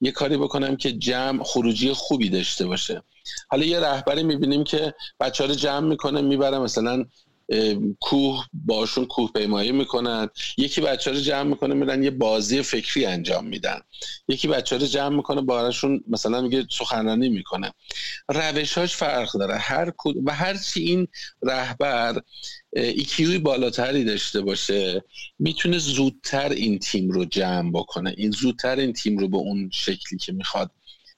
یه 0.00 0.10
کاری 0.10 0.36
بکنم 0.36 0.76
که 0.76 0.92
جمع 0.92 1.44
خروجی 1.44 1.92
خوبی 1.92 2.28
داشته 2.28 2.66
باشه. 2.66 3.02
حالا 3.48 3.64
یه 3.64 3.80
رهبری 3.80 4.22
می‌بینیم 4.22 4.64
که 4.64 4.94
بچه 5.20 5.46
رو 5.46 5.54
جمع 5.54 5.88
می‌کنه 5.88 6.20
می‌بره 6.20 6.58
مثلا 6.58 7.04
کوه 8.00 8.46
باشون 8.52 9.06
کوه 9.06 9.32
پیمایی 9.32 9.72
می‌کنن. 9.72 10.28
یکی 10.56 10.80
بچه 10.80 11.10
رو 11.10 11.20
جمع 11.20 11.42
می‌کنه 11.42 11.74
میرن 11.74 12.02
یه 12.02 12.10
بازی 12.10 12.62
فکری 12.62 13.06
انجام 13.06 13.46
میدن. 13.46 13.80
یکی 14.28 14.48
بچه 14.48 14.78
رو 14.78 14.86
جمع 14.86 15.16
می‌کنه 15.16 15.40
بارشون 15.40 16.04
مثلا 16.08 16.40
میگه 16.40 16.66
سخنرانی 16.70 17.28
می‌کنه. 17.28 17.72
روشاش 18.28 18.96
فرق 18.96 19.32
داره. 19.32 19.56
هر 19.56 19.92
و 20.24 20.34
هر 20.34 20.56
چی 20.56 20.80
این 20.80 21.08
رهبر 21.42 22.22
ایکیوی 22.72 23.38
بالاتری 23.38 24.04
داشته 24.04 24.40
باشه 24.40 25.04
می‌تونه 25.38 25.78
زودتر 25.78 26.48
این 26.48 26.78
تیم 26.78 27.10
رو 27.10 27.24
جمع 27.24 27.70
بکنه. 27.70 28.14
این 28.16 28.30
زودتر 28.30 28.76
این 28.76 28.92
تیم 28.92 29.18
رو 29.18 29.28
به 29.28 29.36
اون 29.36 29.70
شکلی 29.72 30.18
که 30.18 30.32
می‌خواد 30.32 30.70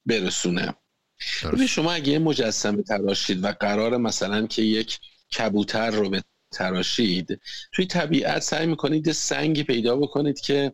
برسونه. 0.06 0.74
شما 1.68 1.92
اگه 1.92 2.18
مجسمه 2.18 2.82
تراشید 2.82 3.44
و 3.44 3.52
قرار 3.60 3.96
مثلا 3.96 4.46
که 4.46 4.62
یک 4.62 4.98
کبوتر 5.38 5.90
رو 5.90 6.10
به 6.10 6.22
تراشید 6.52 7.40
توی 7.72 7.86
طبیعت 7.86 8.42
سعی 8.42 8.66
می‌کنید 8.66 9.12
سنگی 9.12 9.62
پیدا 9.62 9.96
بکنید 9.96 10.40
که 10.40 10.72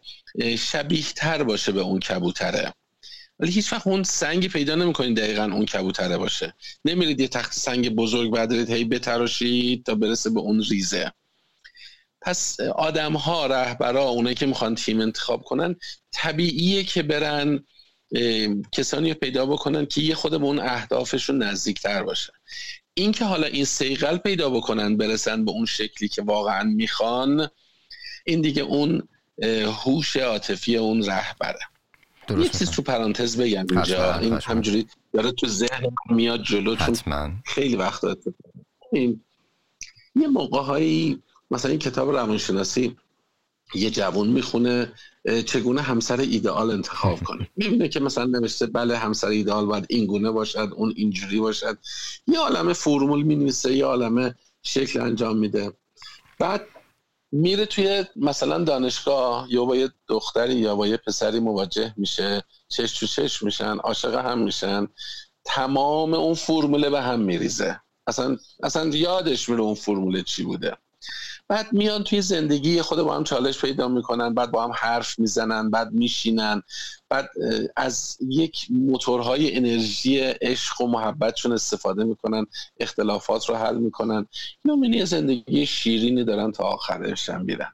شبیه 0.59 1.05
تر 1.17 1.43
باشه 1.43 1.73
به 1.73 1.81
اون 1.81 2.01
کبوتره. 2.01 2.73
ولی 3.39 3.53
هیچ 3.53 3.73
وقت 3.73 3.87
اون 3.87 4.03
سنگی 4.03 4.49
پیدا 4.49 4.75
نمی‌کنید 4.75 5.17
دقیقا 5.17 5.45
اون 5.45 5.67
کبوتره 5.67 6.19
باشه. 6.19 6.55
نمیرید 6.85 7.21
یه 7.21 7.29
تخت 7.29 7.53
سنگ 7.53 7.89
بزرگ 7.89 8.33
بدرید 8.33 8.71
هی 8.71 8.85
بتراشید 8.85 9.85
تا 9.85 9.95
برسه 9.95 10.31
به 10.31 10.41
اون 10.41 10.63
ریزه. 10.63 11.13
پس 12.21 12.61
آدم 12.61 13.13
ها 13.13 13.47
رهبرا 13.47 14.03
اونایی 14.03 14.35
که 14.35 14.47
می‌خوان 14.47 14.75
تیم 14.75 15.01
انتخاب 15.01 15.43
کنن 15.43 15.77
طبیعیه 16.13 16.85
که 16.85 17.03
برن 17.03 17.65
کسانی 18.73 19.09
رو 19.13 19.19
پیدا 19.19 19.47
بکنن 19.47 19.87
که 19.87 20.01
یه 20.01 20.15
خود 20.15 20.33
به 20.33 20.45
اون 20.45 20.59
اهدافشون 20.59 21.43
نزدیکتر 21.43 22.03
باشه. 22.03 22.33
اینکه 22.99 23.25
حالا 23.25 23.47
این 23.47 23.65
سیقل 23.65 24.17
پیدا 24.17 24.51
بکنن 24.51 24.97
برسن 24.97 25.45
به 25.45 25.51
اون 25.51 25.67
شکلی 25.67 26.09
که 26.09 26.23
واقعا 26.23 26.63
می‌خوان 26.63 27.49
این 28.25 28.41
دیگه 28.41 28.63
اون 28.63 29.09
هوش 29.85 30.17
عاطفی 30.17 30.77
اون 30.77 31.05
رهبره. 31.05 31.59
یه 32.31 32.49
چیز 32.49 32.71
تو 32.71 32.83
پرانتز 32.83 33.37
بگم 33.37 33.67
اینجا. 33.71 34.19
این 34.19 34.39
همجوری 34.45 34.87
داره 35.13 35.33
تو 35.33 35.47
ذهن 35.47 35.87
میاد 36.11 36.43
جلو 36.43 36.77
چون 36.77 37.43
خیلی 37.45 37.77
وقت 37.77 38.05
این 38.93 39.21
یه 40.17 40.29
موقع 40.29 40.63
هایی 40.63 41.23
مثلا 41.51 41.71
این 41.71 41.81
کتاب 41.81 42.11
روانشناسی 42.11 42.97
یه 43.75 43.91
جوون 43.91 44.29
می‌خونه 44.29 44.93
چگونه 45.27 45.83
همسر 45.83 46.21
ایدئال 46.21 46.71
انتخاب 46.71 47.21
کنه؟ 47.25 47.49
می‌بینه 47.57 47.89
که 47.89 48.01
مثلا 48.01 48.25
نوشته 48.25 48.67
بله 48.67 48.97
همسر 48.99 49.29
ایدئال 49.29 49.67
باید 49.67 49.87
این 49.89 50.07
گونه 50.07 50.31
باشد 50.31 50.69
اون 50.77 50.93
اینجوری 50.97 51.41
باشد. 51.41 51.79
یه 52.27 52.39
عالم 52.39 52.73
فرمول 52.73 53.23
می‌نویسه 53.23 53.77
یه 53.77 53.85
عالم 53.85 54.35
شکل 54.63 55.01
انجام 55.01 55.37
میده. 55.37 55.73
بعد 56.39 56.67
میره 57.33 57.67
توی 57.67 58.05
مثلا 58.17 58.65
دانشگاه 58.65 59.47
یا 59.51 59.65
با 59.65 59.77
یه 59.77 59.91
دختری 60.09 60.55
یا 60.55 60.77
با 60.77 60.87
یه 60.87 60.97
پسری 60.97 61.41
مواجه 61.41 61.95
میشه 61.97 62.43
چش 62.69 62.93
تو 62.99 63.07
چش 63.07 63.43
میشن 63.43 63.77
عاشق 63.79 64.15
هم 64.15 64.39
میشن. 64.39 64.89
تمام 65.45 66.15
اون 66.15 66.35
فرموله 66.35 66.91
به 66.91 67.03
هم 67.03 67.21
میریزه. 67.21 67.81
اصلا 68.07 68.37
اصلا 68.63 68.89
یادش 68.89 69.49
میره 69.49 69.61
اون 69.61 69.75
فرموله 69.75 70.23
چی 70.23 70.43
بوده. 70.43 70.77
بعد 71.49 71.73
میان 71.73 72.05
توی 72.05 72.23
زندگی 72.23 72.83
خود 72.83 73.03
با 73.03 73.17
هم 73.17 73.25
چالش 73.25 73.61
پیدا 73.61 73.89
می‌کنن 73.89 74.35
بعد 74.35 74.51
با 74.51 74.65
هم 74.65 74.73
حرف 74.75 75.19
می‌زنن 75.19 75.71
بعد 75.71 75.93
میشینن. 75.93 76.63
بعد 77.09 77.29
از 77.77 78.17
یک 78.29 78.67
موتورهای 78.71 79.57
انرژی 79.57 80.21
عشق 80.21 80.81
و 80.81 80.87
محبتشون 80.87 81.53
استفاده 81.53 82.05
می‌کنن 82.05 82.47
اختلافات 82.81 83.49
رو 83.49 83.57
حل 83.57 83.77
می‌کنن. 83.77 84.27
اینو 84.65 85.05
زندگی 85.05 85.67
شیرینی 85.67 86.25
دارن 86.25 86.53
تا 86.53 86.65
آخرش 86.65 87.29
هم 87.29 87.47
بیرن 87.47 87.73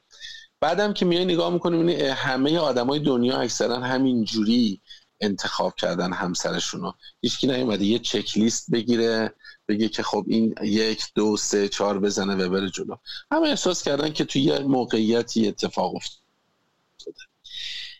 بعدم 0.60 0.92
که 0.92 1.04
میای 1.04 1.24
نگاه 1.24 1.52
می‌کنیم 1.52 1.88
همه 2.16 2.58
آدمای 2.58 2.98
دنیا 2.98 3.40
اکثرا 3.40 3.80
همین 3.80 4.24
جوری 4.24 4.80
انتخاب 5.20 5.74
کردن 5.74 6.12
همسرشونو. 6.12 6.92
هیچکی 7.20 7.46
نیومده 7.46 7.84
یه 7.84 7.98
چک 7.98 8.38
لیست 8.38 8.70
بگیره. 8.70 9.34
بگه 9.72 9.88
که 9.88 10.02
خب 10.02 10.24
این 10.28 10.54
یک 10.62 11.04
دو 11.14 11.36
سه 11.36 11.68
چهار 11.68 11.98
بزنه 11.98 12.34
و 12.34 12.50
بره 12.50 12.70
جلو. 12.70 12.96
همه 13.30 13.48
احساس 13.48 13.82
کردن 13.82 14.12
که 14.12 14.24
توی 14.24 14.42
یه 14.42 14.58
موقعیتی 14.58 15.48
اتفاق 15.48 15.94
افتاده. 15.94 16.22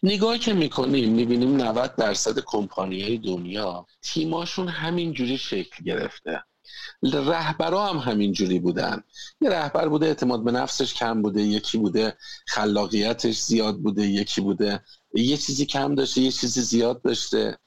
نگاه 0.03 0.39
که 0.39 0.53
می‌کنیم 0.53 1.13
می‌بینیم 1.13 1.57
90 1.57 1.97
درصد 1.97 2.39
کمپانی 2.39 3.19
دنیا 3.19 3.87
تیماشون 4.03 4.69
همین 4.69 5.13
جوری 5.13 5.39
شکل 5.39 5.85
گرفته. 5.85 6.45
رهبرا 7.03 7.87
هم 7.87 7.97
همین 7.97 8.33
جوری 8.33 8.59
بودن. 8.59 9.03
یه 9.41 9.51
رهبر 9.51 9.89
بوده 9.89 10.07
اعتماد 10.07 10.45
به 10.45 10.53
نفسش 10.53 10.95
کم 10.95 11.23
بوده 11.23 11.43
یکی 11.43 11.79
بوده 11.79 12.17
خلاقیتش 12.47 13.39
زیاد 13.39 13.77
بوده 13.79 14.07
یکی 14.07 14.41
بوده 14.41 14.81
یه 15.15 15.37
چیزی 15.37 15.67
کم 15.67 15.95
داشته 15.95 16.21
یه 16.21 16.31
چیزی 16.31 16.61
زیاد 16.61 17.03
داشته. 17.03 17.59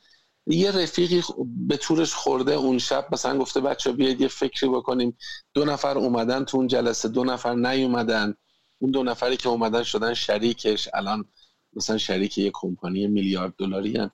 یه 0.47 0.71
رفیقی 0.71 1.23
به 1.67 1.77
طورش 1.77 2.13
خورده 2.13 2.53
اون 2.53 2.77
شب 2.77 3.07
مثلا 3.11 3.37
گفته 3.37 3.61
بچه 3.61 3.91
بیاید 3.91 4.21
یه 4.21 4.27
فکری 4.27 4.69
بکنیم. 4.69 5.17
دو 5.53 5.65
نفر 5.65 5.97
اومدن 5.97 6.45
تو 6.45 6.57
اون 6.57 6.67
جلسه 6.67 7.09
دو 7.09 7.23
نفر 7.23 7.55
نیومدن. 7.55 8.33
اون 8.79 8.91
دو 8.91 9.03
نفری 9.03 9.37
که 9.37 9.49
اومدن 9.49 9.83
شدن 9.83 10.13
شریکش 10.13 10.89
الان 10.93 11.25
مثلا 11.73 11.97
شریک 11.97 12.37
یه 12.37 12.51
کمپانی 12.53 13.07
میلیارد 13.07 13.53
دلاری 13.57 14.09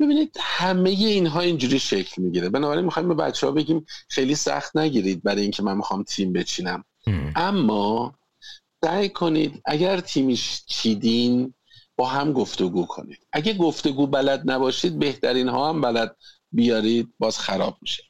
ببینید 0.00 0.36
همه 0.40 0.90
اینها 0.90 1.40
اینجوری 1.40 1.78
شکل 1.78 2.22
می‌گیره. 2.22 2.48
بنابراین 2.48 2.84
می‌خوایم 2.84 3.08
به 3.08 3.14
بچه 3.14 3.46
ها 3.46 3.52
بگیم 3.52 3.86
خیلی 4.08 4.34
سخت 4.34 4.76
نگیرید 4.76 5.22
برای 5.22 5.42
اینکه 5.42 5.62
من 5.62 5.76
می‌خوام 5.76 6.02
تیم 6.02 6.32
بچینم. 6.32 6.84
اما 7.36 8.14
سعی 8.84 9.08
کنید 9.08 9.62
اگر 9.64 10.00
تیمیش 10.00 10.62
چیدین 10.66 11.54
با 11.96 12.06
هم 12.06 12.32
گفتگو 12.32 12.86
کنید. 12.86 13.26
اگه 13.32 13.54
گفتگو 13.54 14.06
بلد 14.06 14.50
نباشید 14.50 14.98
بهترین 14.98 15.48
ها 15.48 15.68
هم 15.68 15.80
بلد 15.80 16.16
بیارید 16.52 17.14
باز 17.18 17.38
خراب 17.38 17.78
میشه. 17.82 18.02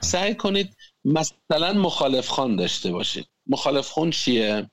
سعی 0.00 0.34
کنید 0.34 0.76
مثلا 1.04 1.72
مخالف 1.72 2.28
خان 2.28 2.56
داشته 2.56 2.92
باشید. 2.92 3.26
مخالف 3.46 3.88
خون 3.88 4.10
چیه؟ 4.10 4.70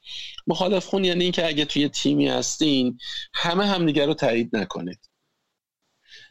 مخالف 0.47 0.85
خون 0.85 1.05
یعنی 1.05 1.23
اینکه 1.23 1.47
اگه 1.47 1.65
توی 1.65 1.89
تیمی 1.89 2.27
هستین 2.27 2.97
همه 3.33 3.65
همدیگر 3.65 4.05
رو 4.05 4.13
تایید 4.13 4.55
نکنید. 4.57 5.09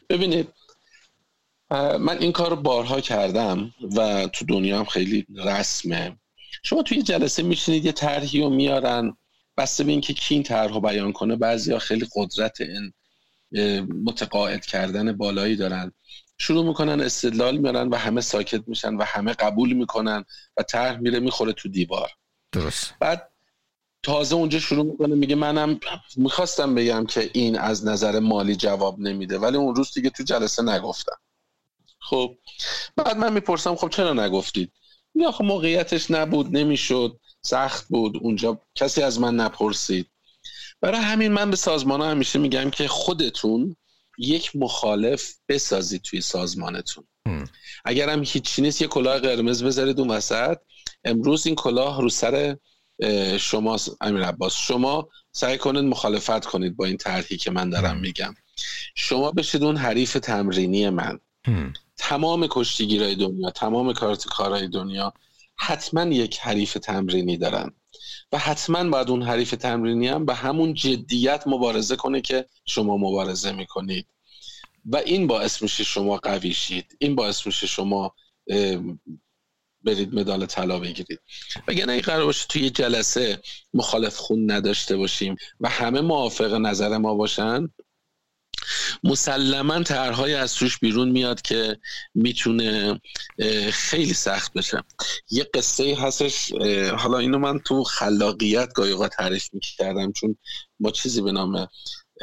ببینید 0.09 0.49
من 1.71 2.19
این 2.19 2.33
کار 2.33 2.51
رو 2.51 2.57
بارها 2.57 3.01
کردم 3.01 3.75
و 3.97 4.27
تو 4.27 4.45
دنیا 4.45 4.79
هم 4.79 4.85
خیلی 4.85 5.27
رسمه. 5.35 6.17
شما 6.63 6.83
توی 6.83 7.03
جلسه 7.03 7.43
میشینید 7.43 7.85
یه 7.85 7.93
طرحی 7.93 8.41
رو 8.41 8.51
میارن. 8.51 9.17
بسته 9.61 9.85
به 9.85 9.93
اینکه 9.93 10.13
کی 10.15 10.35
این 10.35 10.43
طرح 10.43 10.73
رو 10.73 10.81
بیان 10.81 11.13
کنه 11.13 11.37
بعضیا 11.37 11.79
خیلی 11.79 12.09
قدرت 12.17 12.59
این 12.61 12.93
متقاعد 14.05 14.67
کردن 14.67 15.13
بالایی 15.13 15.57
دارن. 15.57 15.93
شروع 16.39 16.65
می‌کنن 16.65 17.01
استدلال 17.01 17.57
میارن 17.57 17.89
و 17.89 17.97
همه 17.97 18.21
ساکت 18.21 18.69
میشن 18.69 18.95
و 18.95 19.03
همه 19.03 19.33
قبول 19.33 19.73
می‌کنن 19.73 20.25
و 20.57 20.63
طرح 20.63 20.97
میره 20.97 21.21
می‌خوره 21.21 21.53
تو 21.53 21.69
دیوار. 21.69 22.11
درست. 22.53 22.95
بعد 23.01 23.31
تازه 24.03 24.35
اونجا 24.35 24.59
شروع 24.59 24.85
می‌کنه 24.85 25.15
میگه 25.15 25.35
منم 25.35 25.81
می‌خواستم 26.17 26.75
بگم 26.75 27.07
که 27.07 27.31
این 27.33 27.59
از 27.59 27.87
نظر 27.87 28.19
مالی 28.19 28.57
جواب 28.57 29.01
نمیده 29.01 29.39
ولی 29.39 29.57
اون 29.57 29.75
روز 29.75 29.95
دیگه 29.95 30.11
تو 30.11 30.23
جلسه 30.23 30.63
نگفتم. 30.63 31.17
خب 31.99 32.37
بعد 32.97 33.17
من 33.17 33.33
می‌پرسم 33.33 33.77
خب 33.77 33.89
چرا 33.89 34.13
نگفتید؟ 34.13 34.73
یا 35.15 35.33
خب 35.33 35.45
موقعیتش 35.45 36.11
نبود 36.11 36.57
نمی‌شد. 36.57 37.21
سخت 37.43 37.89
بود. 37.89 38.17
اونجا 38.21 38.61
کسی 38.75 39.03
از 39.03 39.21
من 39.21 39.37
نپرسید. 39.37 40.07
برای 40.81 41.01
همین 41.01 41.33
من 41.33 41.51
به 41.51 41.57
سازمان 41.57 42.01
ها 42.01 42.11
همیشه 42.11 42.39
میگم 42.39 42.71
که 42.71 42.89
خودتون 42.89 43.77
یک 44.19 44.57
مخالف 44.57 45.35
بسازید 45.49 46.03
توی 46.03 46.21
سازمانتون. 46.21 47.05
اگر 47.85 48.11
هم 48.11 48.23
هیچی 48.27 48.63
نیست 48.63 48.83
یه 48.83 48.89
کلاه 48.89 49.19
قرمز 49.19 49.63
بذارید 49.63 50.01
اون 50.01 50.11
وسط. 50.11 50.59
امروز 51.05 51.47
این 51.47 51.55
کلاه 51.55 52.01
رو 52.03 52.09
سر 52.09 52.57
شما 53.41 53.77
امیر 54.01 54.25
عباس 54.25 54.55
شما 54.55 55.09
سعی 55.33 55.59
کنید 55.59 55.85
مخالفت 55.85 56.45
کنید 56.45 56.77
با 56.77 56.85
این 56.85 56.97
طرحی 56.97 57.37
که 57.37 57.51
من 57.51 57.71
دارم 57.71 57.97
میگم. 57.97 58.35
شما 58.95 59.31
بشید 59.31 59.65
اون 59.65 59.77
حریف 59.77 60.13
تمرینی 60.13 60.91
من. 60.91 61.21
تمام 61.99 62.47
کشتیگیرای 62.51 63.15
دنیا 63.15 63.51
تمام 63.51 63.93
کارت 63.93 64.27
کارهای 64.27 64.69
دنیا 64.69 65.13
حتما 65.61 66.05
یک 66.05 66.39
حریف 66.39 66.73
تمرینی 66.73 67.37
دارن 67.37 67.73
و 68.33 68.39
حتما 68.39 68.91
باید 68.91 69.11
اون 69.11 69.23
حریف 69.23 69.51
تمرینی 69.51 70.09
هم 70.09 70.25
به 70.25 70.35
همون 70.35 70.75
جدیت 70.75 71.43
مبارزه 71.47 71.97
کنه 71.97 72.21
که 72.21 72.47
شما 72.67 72.97
مبارزه 72.97 73.53
می‌کنید. 73.53 74.07
و 74.85 74.97
این 74.97 75.27
باعث 75.27 75.63
میشه 75.63 75.85
شما 75.85 76.17
قوی 76.17 76.53
شید. 76.53 76.97
این 76.99 77.15
باعث 77.15 77.47
میشه 77.47 77.67
شما 77.67 78.15
برید 79.85 80.15
مدال 80.15 80.47
طلا 80.47 80.79
بگیرید. 80.79 81.21
وگرنه 81.69 81.93
این 81.93 82.03
قرار 82.03 82.25
باشه 82.25 82.47
توی 82.49 82.71
جلسه 82.71 83.41
مخالف 83.75 84.17
خون 84.17 84.51
نداشته 84.51 84.97
باشیم 84.97 85.37
و 85.61 85.69
همه 85.69 86.01
موافق 86.01 86.55
نظر 86.55 86.99
ما 86.99 87.15
باشن؟ 87.15 87.69
مسلما 89.05 89.83
طرحهای 89.83 90.35
از 90.35 90.55
توش 90.55 90.79
بیرون 90.79 91.09
میاد 91.09 91.43
که 91.43 91.79
می‌تونه 92.15 93.01
خیلی 93.71 94.15
سخت 94.15 94.53
بشه. 94.53 94.83
یه 95.31 95.47
قصه 95.55 95.97
هستش 96.01 96.53
حالا 96.99 97.19
اینو 97.19 97.39
من 97.39 97.59
تو 97.59 97.85
خلاقیت 97.85 98.73
گاهی 98.73 99.09
تعریف 99.09 99.49
می‌کردم 99.53 100.13
چون 100.13 100.37
ما 100.81 100.91
چیزی 100.91 101.23
به 101.23 101.33
نام 101.33 101.69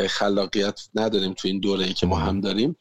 خلاقیت 0.09 0.79
نداریم 0.95 1.33
تو 1.33 1.47
این 1.47 1.59
دوره 1.59 1.85
ای 1.85 1.93
که 1.93 2.07
ما 2.07 2.19
هم 2.19 2.41
داریم. 2.41 2.75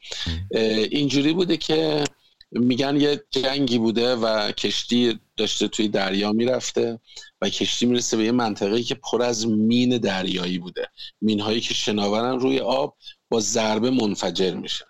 اینجوری 0.90 1.32
بوده 1.32 1.56
که 1.56 2.04
میگن 2.50 3.00
یه 3.00 3.24
جنگی 3.30 3.78
بوده 3.78 4.14
و 4.14 4.52
کشتی 4.52 5.20
داشته 5.36 5.68
توی 5.68 5.88
دریا 5.88 6.32
می‌رفته 6.32 7.00
و 7.40 7.48
کشتی 7.48 7.86
می‌رسه 7.86 8.16
به 8.16 8.24
یه 8.24 8.32
منطقه 8.32 8.82
که 8.82 8.94
پر 8.94 9.22
از 9.22 9.46
مین 9.46 9.98
دریایی 9.98 10.58
بوده. 10.58 10.88
مین 11.20 11.40
هایی 11.40 11.60
که 11.60 11.74
شناورن 11.74 12.38
روی 12.38 12.60
آب 12.60 12.96
با 13.28 13.40
ضربه 13.40 13.90
منفجر 13.90 14.54
میشن 14.54 14.84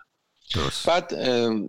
بعد 0.85 1.13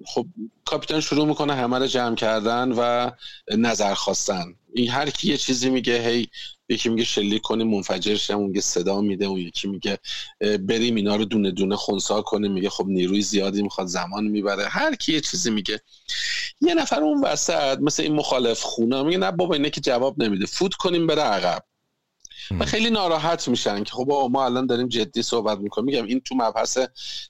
خب 0.05 0.27
کاپیتان 0.65 1.01
شروع 1.01 1.27
می‌کنه 1.27 1.55
همه 1.55 1.79
رو 1.79 1.87
جمع 1.87 2.15
کردن 2.15 2.73
و 2.73 3.11
نظر 3.57 3.95
خواستن. 3.95 4.55
این 4.75 4.91
هر 4.91 5.11
کی 5.11 5.29
یه 5.29 5.37
چیزی 5.37 5.71
میگه 5.71 6.09
هی 6.09 6.29
یکی 6.69 6.89
میگه 6.89 7.05
شلیک 7.05 7.43
کنیم 7.43 7.71
منفجر 7.71 8.15
شم 8.17 8.39
اون 8.39 8.47
میگه 8.47 8.61
صدا 8.61 9.01
میده 9.01 9.25
اون 9.25 9.41
یکی 9.41 9.69
میگه 9.69 9.99
بریم 10.41 10.95
اینا 10.95 11.17
رو 11.17 11.25
دونه 11.25 11.51
دونه 11.51 11.77
خونسا 11.77 12.23
کنیم 12.23 12.53
میگه 12.53 12.71
خب 12.71 12.87
نیروی 12.87 13.23
زیادی 13.23 13.63
می‌خواد 13.63 13.87
زمان 13.87 14.25
می‌بره. 14.25 14.69
هر 14.69 14.95
کی 14.95 15.13
یه 15.13 15.21
چیزی 15.21 15.51
میگه. 15.51 15.81
یه 16.61 16.75
نفر 16.75 17.01
اون 17.01 17.25
وسط 17.25 17.79
مثل 17.81 18.03
این 18.03 18.15
مخالف 18.15 18.63
خونه 18.63 19.03
میگه 19.03 19.19
نه 19.19 19.31
بابا 19.31 19.55
اینه 19.55 19.71
که 19.71 19.81
جواب 19.81 20.23
نمیده. 20.23 20.47
فوت 20.47 20.75
کنیم 20.75 21.07
بره 21.07 21.23
عقب. 21.23 21.65
و 22.61 22.65
خیلی 22.65 22.91
ناراحت 22.91 23.49
میشن 23.49 23.85
که 23.85 23.93
خب 23.93 24.29
ما 24.31 24.45
الان 24.45 24.67
داریم 24.67 24.89
جدی 24.89 25.23
صحبت 25.23 25.59
می‌کنیم. 25.59 25.87
میگم 25.87 26.05
این 26.05 26.21
تو 26.21 26.35
مبحث 26.35 26.79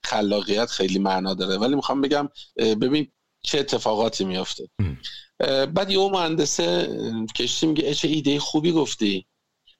خلاقیت 0.04 0.66
خیلی 0.66 0.98
معنا 0.98 1.34
داره. 1.34 1.56
ولی 1.56 1.74
می‌خوام 1.74 2.00
بگم 2.00 2.28
ببین 2.56 3.12
چه 3.42 3.58
اتفاقاتی 3.58 4.24
میافته. 4.24 4.68
بعد 5.74 5.90
یه 5.90 5.98
مهندسه 5.98 6.88
کشتی 7.36 7.66
میگه 7.66 7.94
چه 7.94 8.08
ایده 8.08 8.40
خوبی 8.40 8.72
گفتی. 8.72 9.26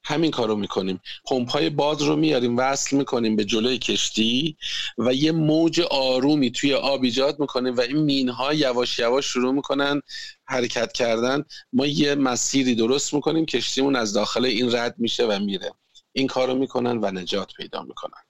همین 0.04 0.30
کارو 0.30 0.56
می‌کنیم. 0.56 1.00
پمپ 1.24 1.68
باد 1.68 2.02
رو 2.02 2.16
میاریم 2.16 2.56
وصل 2.56 2.96
می‌کنیم 2.96 3.36
به 3.36 3.44
جلوی 3.44 3.78
کشتی 3.78 4.56
و 4.98 5.14
یه 5.14 5.32
موج 5.32 5.80
آرومی 5.80 6.50
توی 6.50 6.74
آب 6.74 7.02
ایجاد 7.02 7.40
می‌کنیم 7.40 7.76
و 7.76 7.80
این 7.80 7.96
مین 7.96 8.28
ها 8.28 8.54
یواش 8.54 8.98
یواش 8.98 9.26
شروع 9.26 9.54
می‌کنن 9.54 10.02
حرکت 10.44 10.92
کردن. 10.92 11.44
ما 11.72 11.86
یه 11.86 12.14
مسیری 12.14 12.74
درست 12.74 13.14
می‌کنیم 13.14 13.46
کشتیمون 13.46 13.96
از 13.96 14.12
داخل 14.12 14.44
این 14.44 14.74
رد 14.74 14.94
میشه 14.98 15.26
و 15.26 15.38
میره. 15.38 15.72
این 16.12 16.26
کارو 16.26 16.54
می‌کنن 16.54 16.98
و 16.98 17.10
نجات 17.10 17.52
پیدا 17.52 17.82
می‌کنن. 17.82 18.22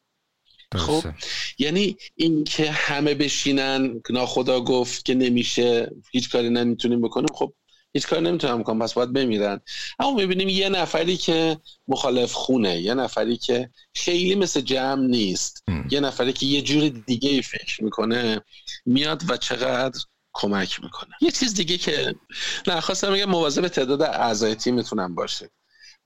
خب 0.75 1.05
یعنی 1.59 1.97
اینکه 2.15 2.71
همه 2.71 3.15
بشینن 3.15 4.03
ناخدا 4.11 4.61
گفت 4.61 5.05
که 5.05 5.15
نمیشه 5.15 5.91
هیچ 6.13 6.31
کاری 6.31 6.51
نمی‌تونیم 6.51 7.01
بکنیم. 7.01 7.29
خب 7.35 7.53
هیچ 7.93 8.07
کاری 8.07 8.23
نمی‌تونم 8.23 8.63
کنم 8.63 8.79
پس 8.79 8.93
باید 8.93 9.13
بمیرن. 9.13 9.61
اما 9.99 10.15
می‌بینیم 10.15 10.49
یه 10.49 10.69
نفری 10.69 11.17
که 11.17 11.61
مخالف 11.89 12.33
خونه 12.33 12.81
یه 12.81 12.95
نفری 12.95 13.37
که 13.37 13.71
خیلی 13.95 14.35
مثل 14.35 14.61
جمع 14.61 15.07
نیست 15.07 15.65
یه 15.91 16.01
نفری 16.01 16.33
که 16.33 16.47
یه 16.47 16.63
جور 16.63 16.89
دیگه 16.89 17.43
فکر 17.43 17.85
می‌کنه 17.85 18.41
میاد 18.87 19.23
و 19.29 19.37
چقدر 19.37 20.01
کمک 20.33 20.83
می‌کنه. 20.83 21.11
یه 21.21 21.31
چیز 21.31 21.55
دیگه 21.55 21.79
که 21.79 22.15
نه 22.67 22.81
خواستم 22.81 23.13
بگم 23.13 23.25
مواظب 23.25 23.69
تعداد 23.69 24.03
اعضای 24.03 24.55
تیمتونم 24.55 25.15
باشه. 25.15 25.51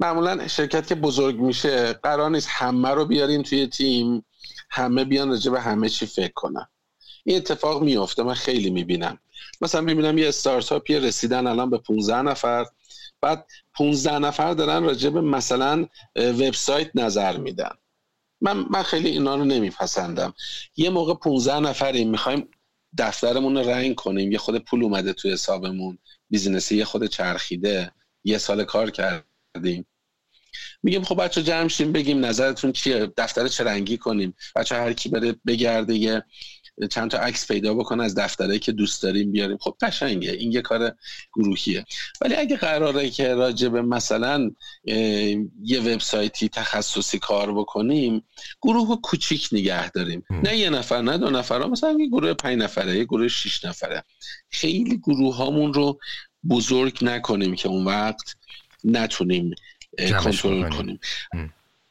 معمولا 0.01 0.49
شرکت 0.49 0.87
که 0.87 0.95
بزرگ 0.95 1.37
میشه 1.37 1.93
قرار 1.93 2.31
نیست 2.31 2.49
همه 2.51 2.89
رو 2.89 3.05
بیارین 3.05 3.43
توی 3.43 3.67
تیم 3.67 4.25
همه 4.71 5.05
بیان 5.05 5.29
راجع 5.29 5.51
به 5.51 5.61
همه 5.61 5.89
چی 5.89 6.07
فکر 6.07 6.33
کنن. 6.35 6.67
این 7.25 7.37
اتفاق 7.37 7.83
میافته 7.83 8.23
من 8.23 8.35
خیلی 8.35 8.71
می‌بینم. 8.71 9.19
مثلا 9.63 9.81
می‌بینم 9.81 10.19
یه 10.19 10.29
استارتاپی 10.29 10.95
رسیدن 10.95 11.47
الان 11.47 11.71
به 11.71 11.79
15 11.79 12.23
نفر 12.23 12.67
بعد 13.21 13.47
15 13.75 14.19
نفر 14.19 14.55
دارن 14.55 14.85
راجع 14.85 15.11
به 15.11 15.21
مثلا 15.21 15.87
وبسایت 16.17 16.91
نظر 16.95 17.37
میدن. 17.37 17.71
من 18.41 18.67
من 18.71 18.83
خیلی 18.83 19.09
اینا 19.09 19.35
رو 19.35 19.45
نمیپسندم. 19.45 20.35
یه 20.77 20.91
موقع 20.91 21.15
15 21.15 21.61
نفریم 21.61 22.11
می‌خوایم 22.11 22.49
دفترمون 22.99 23.57
رو 23.57 23.71
رنگ 23.71 23.95
کنیم. 23.95 24.33
یه 24.33 24.39
خود 24.39 24.65
پول 24.65 24.83
اومده 24.83 25.13
توی 25.13 25.33
حسابمون 25.33 25.99
بیزینسی 26.31 26.77
یه 26.77 26.85
خود 26.85 27.07
چرخیده. 27.07 27.93
یه 28.25 28.39
سال 28.39 28.65
کار 28.65 28.91
کردیم. 28.91 29.87
میگیم 30.83 31.05
خب 31.05 31.25
بچه 31.25 31.43
جمع 31.43 31.69
شیم 31.69 31.93
بگیم 31.93 32.25
نظرتون 32.25 32.73
چیه؟ 32.73 33.13
دفتر 33.17 33.49
چه 33.49 33.65
رنگی 33.65 33.99
کنیم؟ 33.99 34.35
بچه 34.57 34.75
هر 34.75 34.93
کی 34.93 35.09
بره 35.09 35.35
بگرده 35.47 35.95
یه 35.95 36.25
چند 36.91 37.11
تا 37.11 37.19
عکس 37.19 37.49
پیدا 37.49 37.75
بکن 37.75 38.01
از 38.01 38.15
دفترهایی 38.15 38.59
که 38.59 38.73
دوست 38.73 39.03
داریم 39.03 39.33
بیاریم. 39.33 39.59
خب 39.61 39.77
قشنگه 39.81 40.31
این 40.33 40.53
یه 40.53 40.63
کار 40.63 40.95
گروهیه. 41.35 41.85
ولی 42.21 42.35
اگه 42.35 42.57
قراره 42.57 43.11
که 43.11 43.35
راجع 43.35 43.69
به 43.69 43.83
مثلا 43.83 44.51
یه 45.63 45.81
وبسایتی 45.81 46.49
تخصصی 46.49 47.19
کار 47.19 47.55
بکنیم 47.55 48.25
گروه 48.63 49.01
کوچیک 49.01 49.49
نگه 49.53 49.91
داریم. 49.91 50.25
نه 50.31 50.57
یه 50.57 50.71
نفر 50.71 51.03
نه 51.03 51.19
دو 51.19 51.31
نفر 51.31 51.67
مثلا 51.67 51.97
یه 52.01 52.09
گروه 52.09 52.35
پنج 52.35 52.59
نفره 52.59 52.97
یه 52.97 53.05
گروه 53.05 53.29
شیش 53.29 53.65
نفره. 53.65 54.05
خیلی 54.51 54.99
گروه 54.99 55.37
هامون 55.37 55.75
رو 55.75 55.99
بزرگ 56.51 56.99
نکنیم 57.03 57.55
که 57.55 57.69
اون 57.69 57.85
وقت 57.85 58.37
نتونیم 58.85 59.55
کنترل 59.99 60.71
کنیم. 60.71 61.01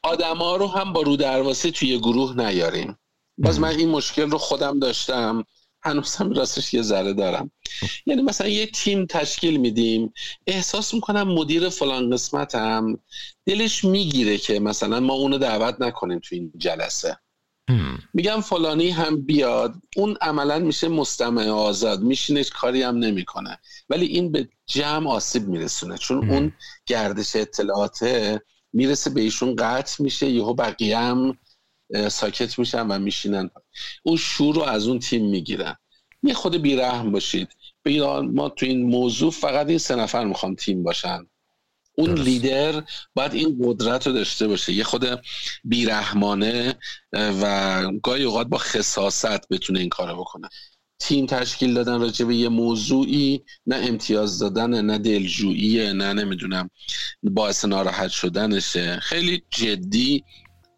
آدما 0.03 0.55
رو 0.55 0.67
هم 0.67 0.93
با 0.93 1.01
رو 1.01 1.15
درواسی 1.15 1.71
توی 1.71 1.97
گروه 1.97 2.35
نیاریم. 2.37 2.97
باز 3.37 3.59
من 3.59 3.69
این 3.69 3.89
مشکل 3.89 4.29
رو 4.31 4.37
خودم 4.37 4.79
داشتم. 4.79 5.45
هنوزم 5.83 6.33
راستش 6.33 6.73
یه 6.73 6.81
ذره 6.81 7.13
دارم. 7.13 7.51
یعنی 8.05 8.21
مثلا 8.21 8.47
یه 8.47 8.65
تیم 8.65 9.05
تشکیل 9.05 9.57
میدیم 9.57 10.13
احساس 10.47 10.93
می‌کنم 10.93 11.27
مدیر 11.27 11.69
فلان 11.69 12.09
قسمتم. 12.09 12.99
دلش 13.45 13.83
می‌گیره 13.83 14.37
که 14.37 14.59
مثلا 14.59 14.99
ما 14.99 15.13
اونو 15.13 15.37
دعوت 15.37 15.75
نکنیم 15.79 16.19
تو 16.19 16.35
این 16.35 16.51
جلسه. 16.57 17.17
میگم 18.13 18.41
فلانی 18.41 18.89
هم 18.89 19.21
بیاد 19.21 19.73
اون 19.97 20.17
عملا 20.21 20.59
میشه 20.59 20.87
مستمع 20.87 21.49
آزاد 21.49 22.01
میشینه 22.01 22.43
کاری 22.43 22.83
هم 22.83 22.97
نمی‌کنه. 22.97 23.59
ولی 23.89 24.05
این 24.05 24.31
به 24.31 24.49
جمع 24.65 25.09
آسیب 25.09 25.47
میرسونه. 25.47 25.97
چون 25.97 26.29
اون 26.29 26.53
گردش 26.85 27.35
اطلاعاته 27.35 28.41
می‌رسه 28.73 29.09
به 29.09 29.21
ایشون 29.21 29.55
قطع 29.55 30.03
میشه 30.03 30.29
یهو 30.29 30.53
بقیه 30.53 30.97
هم 30.97 31.37
ساکت 32.09 32.59
میشن 32.59 32.87
و 32.87 32.99
میشینن. 32.99 33.49
اون 34.03 34.17
شور 34.17 34.55
رو 34.55 34.61
از 34.61 34.87
اون 34.87 34.99
تیم 34.99 35.29
می‌گیرن. 35.29 35.75
یه 36.23 36.33
خود 36.33 36.55
بیرحم 36.55 37.11
باشید. 37.11 37.47
ما 38.33 38.49
تو 38.49 38.65
این 38.65 38.85
موضوع 38.85 39.31
فقط 39.31 39.67
این 39.67 39.77
سه 39.77 39.95
نفر 39.95 40.25
می‌خوام 40.25 40.55
تیم 40.55 40.83
باشن. 40.83 41.27
اون 41.97 42.13
لیدر 42.13 42.83
باید 43.15 43.33
این 43.33 43.57
قدرت 43.63 44.07
رو 44.07 44.13
داشته 44.13 44.47
باشه. 44.47 44.73
یه 44.73 44.83
خود 44.83 45.05
بیرحمانه 45.63 46.75
و 47.13 47.91
گاهی 48.03 48.23
اوقات 48.23 48.47
با 48.47 48.57
خصاصت 48.57 49.47
بتونه 49.47 49.79
این 49.79 49.89
کارو 49.89 50.19
بکنه. 50.19 50.49
تیم 50.99 51.25
تشکیل 51.25 51.73
دادن 51.73 51.99
راجع 51.99 52.25
به 52.25 52.35
یه 52.35 52.49
موضوعی 52.49 53.41
نه 53.65 53.75
امتیاز 53.75 54.39
دادن 54.39 54.85
نه 54.85 54.97
دلجویی 54.97 55.93
نه 55.93 56.13
نمی‌دونم 56.13 56.69
باعث 57.23 57.65
ناراحت 57.65 58.09
شدنشه. 58.09 58.99
خیلی 59.01 59.43
جدی 59.49 60.23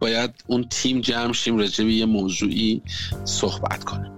باید 0.03 0.31
اون 0.47 0.65
تیم 0.69 1.01
جمع 1.01 1.33
شیم 1.33 1.57
راجع 1.57 1.83
یه 1.83 2.05
موضوعی 2.05 2.81
صحبت 3.25 3.83
کنیم. 3.83 4.11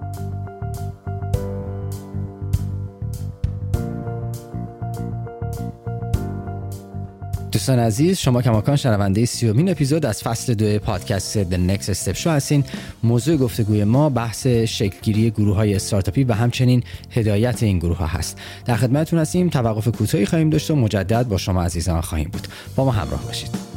دوستان 7.51 7.79
عزیز 7.79 8.17
شما 8.17 8.41
کماکان 8.41 8.75
شنونده 8.75 9.25
سیومین 9.25 9.69
اپیزود 9.69 10.05
از 10.05 10.23
فصل 10.23 10.53
دو 10.53 10.79
پادکست 10.79 11.43
The 11.43 11.57
Next 11.69 11.85
Step 11.85 12.17
Show 12.23 12.27
هستین. 12.27 12.63
موضوع 13.03 13.37
گفتگوی 13.37 13.83
ما 13.83 14.09
بحث 14.09 14.47
شکلگیری 14.47 15.31
گروه 15.31 15.55
های 15.55 15.75
استارتاپی 15.75 16.23
و 16.23 16.33
همچنین 16.33 16.83
هدایت 17.11 17.63
این 17.63 17.79
گروه 17.79 17.97
ها 17.97 18.07
هست. 18.07 18.37
در 18.65 18.75
خدمتتون 18.75 19.19
هستیم 19.19 19.49
توقف 19.49 19.87
کوتاهی 19.87 20.25
خواهیم 20.25 20.49
داشت 20.49 20.71
و 20.71 20.75
مجدد 20.75 21.27
با 21.27 21.37
شما 21.37 21.63
عزیزان 21.63 22.01
خواهیم 22.01 22.29
بود. 22.29 22.47
با 22.75 22.85
ما 22.85 22.91
همراه 22.91 23.23
باشید. 23.23 23.74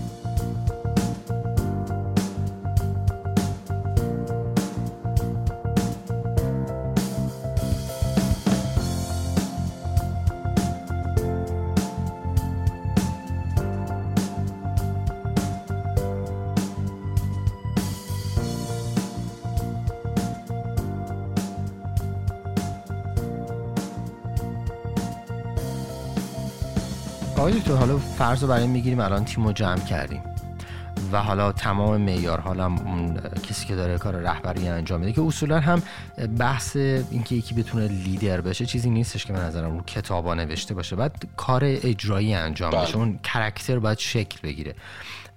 آقای 27.49 27.61
دکتر 27.61 27.75
حالا 27.75 27.99
فرض 27.99 28.43
رو 28.43 28.49
برای 28.49 28.67
می‌گیریم 28.67 29.01
الان 29.01 29.25
تیم 29.25 29.47
رو 29.47 29.53
جمع 29.53 29.85
کردیم. 29.85 30.23
و 31.13 31.23
حالا 31.23 31.53
تمام 31.53 32.01
معیار 32.01 32.41
حالا 32.41 32.67
اون 32.67 33.21
کسی 33.49 33.67
که 33.67 33.77
داره 33.77 33.99
کار 33.99 34.17
رهبری 34.17 34.69
انجام 34.69 35.01
میده 35.01 35.13
که 35.13 35.23
اصولا 35.23 35.61
هم 35.61 35.83
بحث 36.39 36.77
اینکه 36.77 37.35
یکی 37.35 37.55
بتونه 37.55 37.89
لیدر 37.89 38.41
بشه 38.41 38.67
چیزی 38.67 38.91
نیستش 38.91 39.27
که 39.27 39.33
من 39.33 39.45
نظرم 39.45 39.77
رو 39.77 39.85
کتابا 39.85 40.35
نوشته 40.35 40.75
باشه. 40.75 40.97
بعد 40.97 41.23
کار 41.37 41.61
اجرایی 41.65 42.35
انجام 42.35 42.71
بشه. 42.71 42.93
بله. 42.93 42.97
اون 42.97 43.19
کرکتر 43.23 43.79
باید 43.79 43.99
شکل 43.99 44.39
بگیره. 44.43 44.75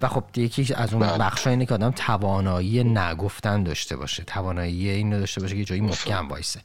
و 0.02 0.08
خب 0.08 0.24
یکی 0.36 0.74
از 0.74 0.94
اون 0.94 1.08
بله. 1.08 1.18
بخش 1.18 1.46
اینه 1.46 1.66
که 1.66 1.74
آدم 1.74 1.90
توانایی 1.90 2.84
نگفتن 2.84 3.62
داشته 3.62 3.96
باشه. 3.96 4.24
توانایی 4.24 4.88
این 4.88 5.10
داشته 5.10 5.40
باشه 5.40 5.56
که 5.56 5.64
جایی 5.64 5.80
محکم 5.80 6.28
وایسه. 6.28 6.60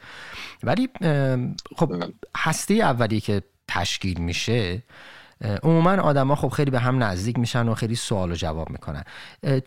ولی 0.63 0.89
خب 1.75 1.99
بله. 1.99 2.13
هسته 2.37 2.73
اولی 2.73 3.21
که 3.21 3.41
تشکیل 3.67 4.19
میشه 4.19 4.83
عموما 5.41 5.91
آدما 5.91 6.35
خب 6.35 6.47
خیلی 6.49 6.71
به 6.71 6.79
هم 6.79 7.03
نزدیک 7.03 7.39
میشن 7.39 7.67
و 7.67 7.73
خیلی 7.73 7.95
سوال 7.95 8.31
و 8.31 8.35
جواب 8.35 8.69
می‌کنن. 8.69 9.03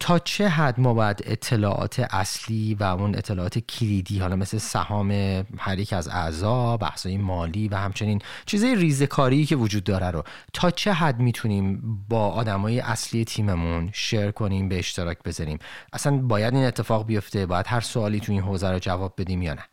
تا 0.00 0.18
چه 0.18 0.48
حد 0.48 0.80
ما 0.80 0.94
باید 0.94 1.22
اطلاعات 1.26 2.00
اصلی 2.10 2.74
و 2.74 2.84
اون 2.84 3.14
اطلاعات 3.14 3.58
کلیدی 3.58 4.18
حالا 4.18 4.36
مثل 4.36 4.58
سهام 4.58 5.10
هر 5.58 5.78
یک 5.78 5.92
از 5.92 6.08
اعضا 6.08 6.76
بحثای 6.76 7.16
مالی 7.16 7.68
و 7.68 7.76
همچنین 7.76 8.22
چیزای 8.46 8.74
ریزکاری 8.74 9.46
که 9.46 9.56
وجود 9.56 9.84
داره 9.84 10.10
رو 10.10 10.24
تا 10.52 10.70
چه 10.70 10.92
حد 10.92 11.18
می‌تونیم 11.18 11.80
با 12.08 12.28
آدمای 12.28 12.80
اصلی 12.80 13.24
تیممون 13.24 13.90
شیر 13.92 14.30
کنیم 14.30 14.68
به 14.68 14.78
اشتراک 14.78 15.18
بذاریم؟ 15.22 15.58
اصلا 15.92 16.16
باید 16.16 16.54
این 16.54 16.64
اتفاق 16.64 17.06
بیفته؟ 17.06 17.46
باید 17.46 17.66
هر 17.68 17.80
سوالی 17.80 18.20
تو 18.20 18.32
این 18.32 18.40
حوزه 18.40 18.70
رو 18.70 18.78
جواب 18.78 19.14
بدیم 19.18 19.42
یا 19.42 19.54
نه؟ 19.54 19.64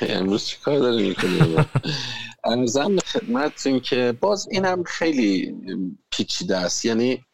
امروز 0.08 0.44
چی 0.44 0.56
کار 0.62 0.78
داره 0.78 1.02
می‌کنی 1.02 1.56
ارزم 2.44 2.98
خدمتتون 3.12 3.80
که 3.80 4.18
باز 4.20 4.48
اینم 4.50 4.82
خیلی 4.82 5.54
پیچیده 6.10 6.56
است. 6.56 6.84
یعنی 6.84 7.24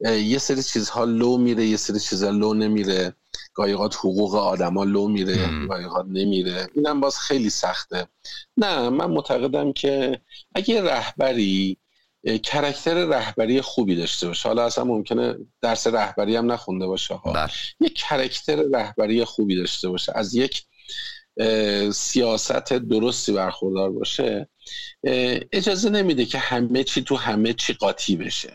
یه 0.00 0.38
سری 0.38 0.62
چیزها 0.62 1.04
لو 1.04 1.38
میره 1.38 1.66
یه 1.66 1.76
سری 1.76 2.00
چیزها 2.00 2.30
لو 2.30 2.54
نمیره. 2.54 3.14
گایقات 3.54 3.96
حقوق 3.96 4.34
آدما 4.34 4.84
لو 4.84 5.08
میره 5.08 5.66
گایقات 5.68 6.06
نمیره. 6.08 6.68
اینم 6.74 7.00
باز 7.00 7.18
خیلی 7.18 7.50
سخته. 7.50 8.08
نه 8.56 8.88
من 8.88 9.10
معتقدم 9.10 9.72
که 9.72 10.20
اگه 10.54 10.82
رهبری 10.82 11.78
کرکتر 12.42 12.94
رهبری 12.94 13.60
خوبی 13.60 13.96
داشته 13.96 14.26
باشه 14.26 14.48
حالا 14.48 14.64
اصلا 14.64 14.84
ممکنه 14.84 15.34
درس 15.62 15.86
رهبری 15.86 16.36
هم 16.36 16.52
نخونده 16.52 16.86
باشه 16.86 17.14
ها. 17.14 17.32
بله. 17.32 17.50
یک 17.80 17.94
کرکتر 17.94 18.64
رهبری 18.72 19.24
خوبی 19.24 19.56
داشته 19.56 19.88
باشه. 19.88 20.12
از 20.14 20.34
یک 20.34 20.64
سیاست 21.92 22.72
درستی 22.72 23.32
برخوردار 23.32 23.90
باشه 23.90 24.48
اجازه 25.52 25.90
نمیده 25.90 26.24
که 26.24 26.38
همه 26.38 26.84
چی 26.84 27.02
تو 27.02 27.16
همه 27.16 27.52
چی 27.52 27.72
قاطی 27.72 28.16
بشه. 28.16 28.52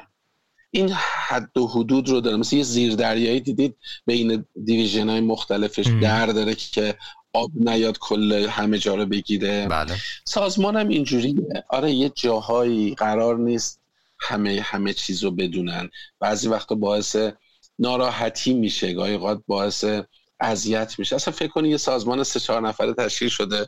این 0.71 0.89
حد 1.27 1.57
و 1.57 1.67
حدود 1.67 2.09
رو 2.09 2.21
داره. 2.21 2.37
مثل 2.37 2.55
یه 2.55 2.63
زیردریایی 2.63 3.39
دیدید 3.39 3.77
بین 4.05 4.45
دیویژن 4.65 5.09
های 5.09 5.21
مختلفش 5.21 5.87
در 6.01 6.25
داره 6.25 6.55
که 6.55 6.97
آب 7.33 7.51
نیاد 7.55 7.97
کل 7.97 8.47
همه 8.49 8.77
جا 8.77 8.95
رو 8.95 9.05
بگیره. 9.05 9.67
بله. 9.67 9.95
سازمان 10.25 10.77
هم 10.77 10.87
اینجوریه. 10.87 11.35
آره 11.69 11.91
یه 11.91 12.09
جاهایی 12.09 12.95
قرار 12.95 13.37
نیست 13.37 13.81
همه 14.19 14.61
همه 14.63 14.93
چیز 14.93 15.23
رو 15.23 15.31
بدونن. 15.31 15.89
بعضی 16.19 16.47
وقتا 16.47 16.75
باعث 16.75 17.15
ناراحتی 17.79 18.53
میشه. 18.53 18.93
گاهی 18.93 19.19
باعث 19.47 19.85
اذیت 20.43 20.95
میشه. 20.99 21.15
اصلا 21.15 21.33
فکر 21.33 21.51
کنی 21.51 21.69
یه 21.69 21.77
سازمان 21.77 22.23
سه 22.23 22.39
چهار 22.39 22.67
نفره 22.67 22.93
تشکیل 22.93 23.29
شده 23.29 23.67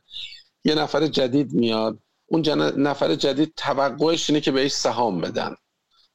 یه 0.63 0.75
نفر 0.75 1.07
جدید 1.07 1.53
میاد 1.53 1.99
اون 2.25 2.49
نفر 2.77 3.15
جدید 3.15 3.53
توقعش 3.57 4.29
اینه 4.29 4.41
که 4.41 4.51
بهش 4.51 4.71
سهام 4.71 5.21
بدن. 5.21 5.55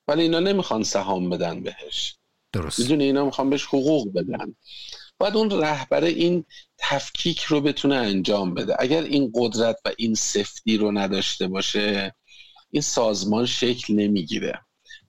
ولی 0.09 0.23
اینا 0.23 0.41
نمی‌خوان 0.41 0.83
سهام 0.83 1.31
بدن 1.31 1.63
بهش. 1.63 2.17
درست. 2.53 2.81
می‌دونی؟ 2.81 3.05
اینا 3.05 3.25
می‌خوان 3.25 3.51
بهش 3.51 3.65
حقوق 3.65 4.13
بدن. 4.13 4.55
باید 5.19 5.37
اون 5.37 5.51
رهبر 5.51 6.05
این 6.05 6.45
تفکیک 6.79 7.41
رو 7.41 7.61
بتونه 7.61 7.95
انجام 7.95 8.55
بده. 8.55 8.77
اگر 8.79 9.03
این 9.03 9.33
قدرت 9.35 9.77
و 9.85 9.91
این 9.99 10.15
سفتی 10.15 10.77
رو 10.77 10.93
نداشته 10.93 11.49
باشه 11.49 12.15
این 12.71 12.83
سازمان 12.83 13.47
شکل 13.47 13.95
نمی‌گیره. 13.95 14.61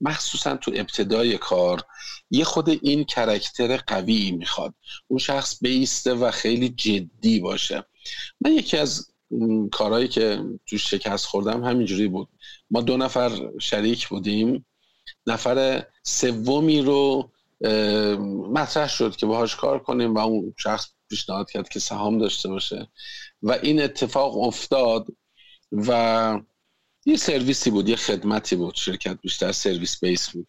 مخصوصا 0.02 0.58
تو 0.58 0.72
ابتدای 0.76 1.38
کار 1.38 1.84
یه 2.32 2.44
خود 2.44 2.70
این 2.70 3.04
کرکتر 3.04 3.78
قوی 3.78 4.32
می‌خواد. 4.32 4.74
اون 5.08 5.20
شخص 5.20 5.58
بیسته 5.62 6.14
و 6.14 6.32
خیلی 6.32 6.70
جدی 6.70 7.40
باشه. 7.40 7.86
من 8.42 8.52
یکی 8.52 8.78
از 8.78 9.12
کارهایی 9.72 10.08
که 10.08 10.44
تو 10.66 10.78
شکست 10.78 11.26
خوردم 11.26 11.64
همینجوری 11.64 12.08
بود. 12.08 12.28
ما 12.72 12.82
دو 12.82 12.98
نفر 12.98 13.52
شریک 13.60 14.08
بودیم. 14.08 14.66
نفر 15.28 15.86
سومی 16.04 16.82
رو 16.82 17.32
مطرح 18.54 18.90
شد 18.90 19.16
که 19.16 19.26
باهاش 19.26 19.56
کار 19.56 19.80
کنیم 19.80 20.16
و 20.16 20.20
اون 20.20 20.54
شخص 20.58 20.88
پیشنهاد 21.10 21.52
کرد 21.52 21.70
که 21.70 21.80
سهام 21.80 22.18
داشته 22.18 22.50
باشه. 22.50 22.88
و 23.44 23.52
این 23.52 23.82
اتفاق 23.82 24.38
افتاد 24.38 25.08
و 25.72 26.40
یه 27.06 27.18
سرویسی 27.18 27.70
بود 27.70 27.90
یه 27.90 27.96
خدمتی 27.96 28.56
بود 28.56 28.76
شرکت 28.76 29.18
بیشتر 29.22 29.52
سرویس 29.52 30.00
بیس 30.00 30.30
بود. 30.30 30.48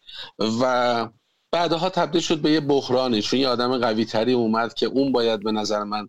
و 0.61 1.09
بعدها 1.51 1.89
تبدیل 1.89 2.21
شد 2.21 2.41
به 2.41 2.51
یه 2.51 2.59
بحرانی 2.59 3.21
چون 3.21 3.39
یه 3.39 3.47
آدم 3.47 3.77
قوی 3.77 4.05
تری 4.05 4.33
اومد 4.33 4.73
که 4.73 4.85
اون 4.85 5.11
باید 5.11 5.43
به 5.43 5.51
نظر 5.51 5.83
من 5.83 6.07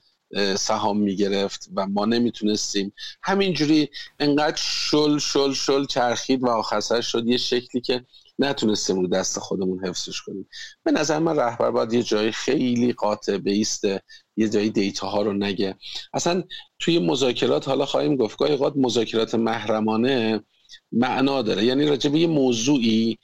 سهام 0.57 0.99
می‌گرفت 0.99 1.68
و 1.76 1.86
ما 1.86 2.05
نمی‌تونستیم. 2.05 2.95
همینجوری 3.22 3.88
انقدر 4.18 4.57
شل 4.57 5.18
شل 5.18 5.53
شل 5.53 5.84
چرخید 5.84 6.42
و 6.42 6.49
آخر 6.49 7.01
شد 7.01 7.26
یه 7.26 7.36
شکلی 7.36 7.82
که 7.82 8.05
نتونستیم 8.38 9.01
رو 9.01 9.09
دست 9.09 9.38
خودمون 9.38 9.86
حفظش 9.86 10.22
کنیم. 10.22 10.49
به 10.84 10.92
نظر 10.92 11.18
من 11.18 11.36
رهبر 11.36 11.70
باید 11.70 11.92
یه 11.92 12.03
جای 12.03 12.32
خیلی 12.32 12.92
قاطع 12.92 13.38
بیسته 13.38 14.03
یه 14.37 14.49
جایی 14.49 14.70
دیتا 14.70 15.09
ها 15.09 15.22
رو 15.22 15.32
نگه. 15.32 15.74
اصلا 16.14 16.43
توی 16.78 16.99
مذاکرات 16.99 17.68
حالا 17.68 17.87
خواهیم 17.87 18.16
گفت 18.16 18.39
گاهی 18.39 18.53
اوقات 18.53 18.72
مذاکرات 18.76 19.35
محرمانه 19.35 20.45
معنا 20.93 21.43
داره. 21.43 21.64
یعنی 21.64 21.87
راجع 21.87 22.11
به 22.11 22.18
یه 22.18 22.26
موضوعی 22.26 23.18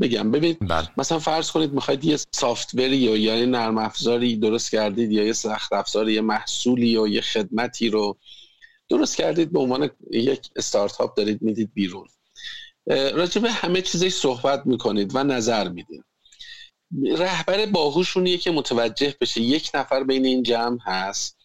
بگم. 0.00 0.30
ببینید 0.30 0.58
بله. 0.60 0.88
مثلا 0.96 1.18
فرض 1.18 1.50
کنید 1.50 1.72
می‌خواید 1.72 2.04
یه 2.04 2.18
سافتوری 2.32 2.96
یا 2.96 3.36
یه 3.36 3.46
نرم 3.46 3.78
افزاری 3.78 4.36
درست 4.36 4.70
کردید 4.70 5.12
یا 5.12 5.24
یه 5.24 5.32
سخت 5.32 5.72
افزاری 5.72 6.12
یه 6.12 6.20
محصولی 6.20 6.88
یا 6.88 7.06
یه 7.06 7.20
خدمتی 7.20 7.88
رو 7.88 8.16
درست 8.88 9.16
کردید 9.16 9.52
به 9.52 9.58
عنوان 9.58 9.90
یک 10.10 10.40
استارتاپ 10.56 11.16
دارید 11.16 11.42
می‌دید 11.42 11.70
بیرون. 11.74 12.06
راجع 12.86 13.40
به 13.40 13.50
همه 13.50 13.82
چیزش 13.82 14.12
صحبت 14.12 14.66
می‌کنید 14.66 15.14
و 15.14 15.24
نظر 15.24 15.68
می‌دید. 15.68 16.04
رهبر 17.16 17.66
باهوشونیه 17.66 18.38
که 18.38 18.50
متوجه 18.50 19.14
بشه 19.20 19.40
یک 19.40 19.70
نفر 19.74 20.04
بین 20.04 20.26
این 20.26 20.42
جمع 20.42 20.78
هست. 20.84 21.38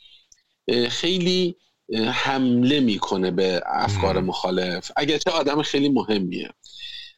خیلی 0.89 1.55
حمله 2.11 2.79
می‌کنه 2.79 3.31
به 3.31 3.61
افکار 3.65 4.21
مخالف. 4.21 4.91
اگرچه 4.95 5.31
آدم 5.31 5.61
خیلی 5.61 5.89
مهمیه. 5.89 6.49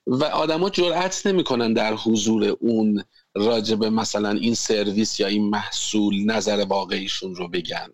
و 0.07 0.23
آدما 0.23 0.69
جرأت 0.69 1.27
نمی‌کنن 1.27 1.73
در 1.73 1.93
حضور 1.93 2.43
اون 2.59 3.03
راجب 3.35 3.83
مثلا 3.83 4.29
این 4.29 4.55
سرویس 4.55 5.19
یا 5.19 5.27
این 5.27 5.49
محصول 5.49 6.25
نظر 6.25 6.65
واقعیشون 6.69 7.35
رو 7.35 7.47
بگن. 7.47 7.89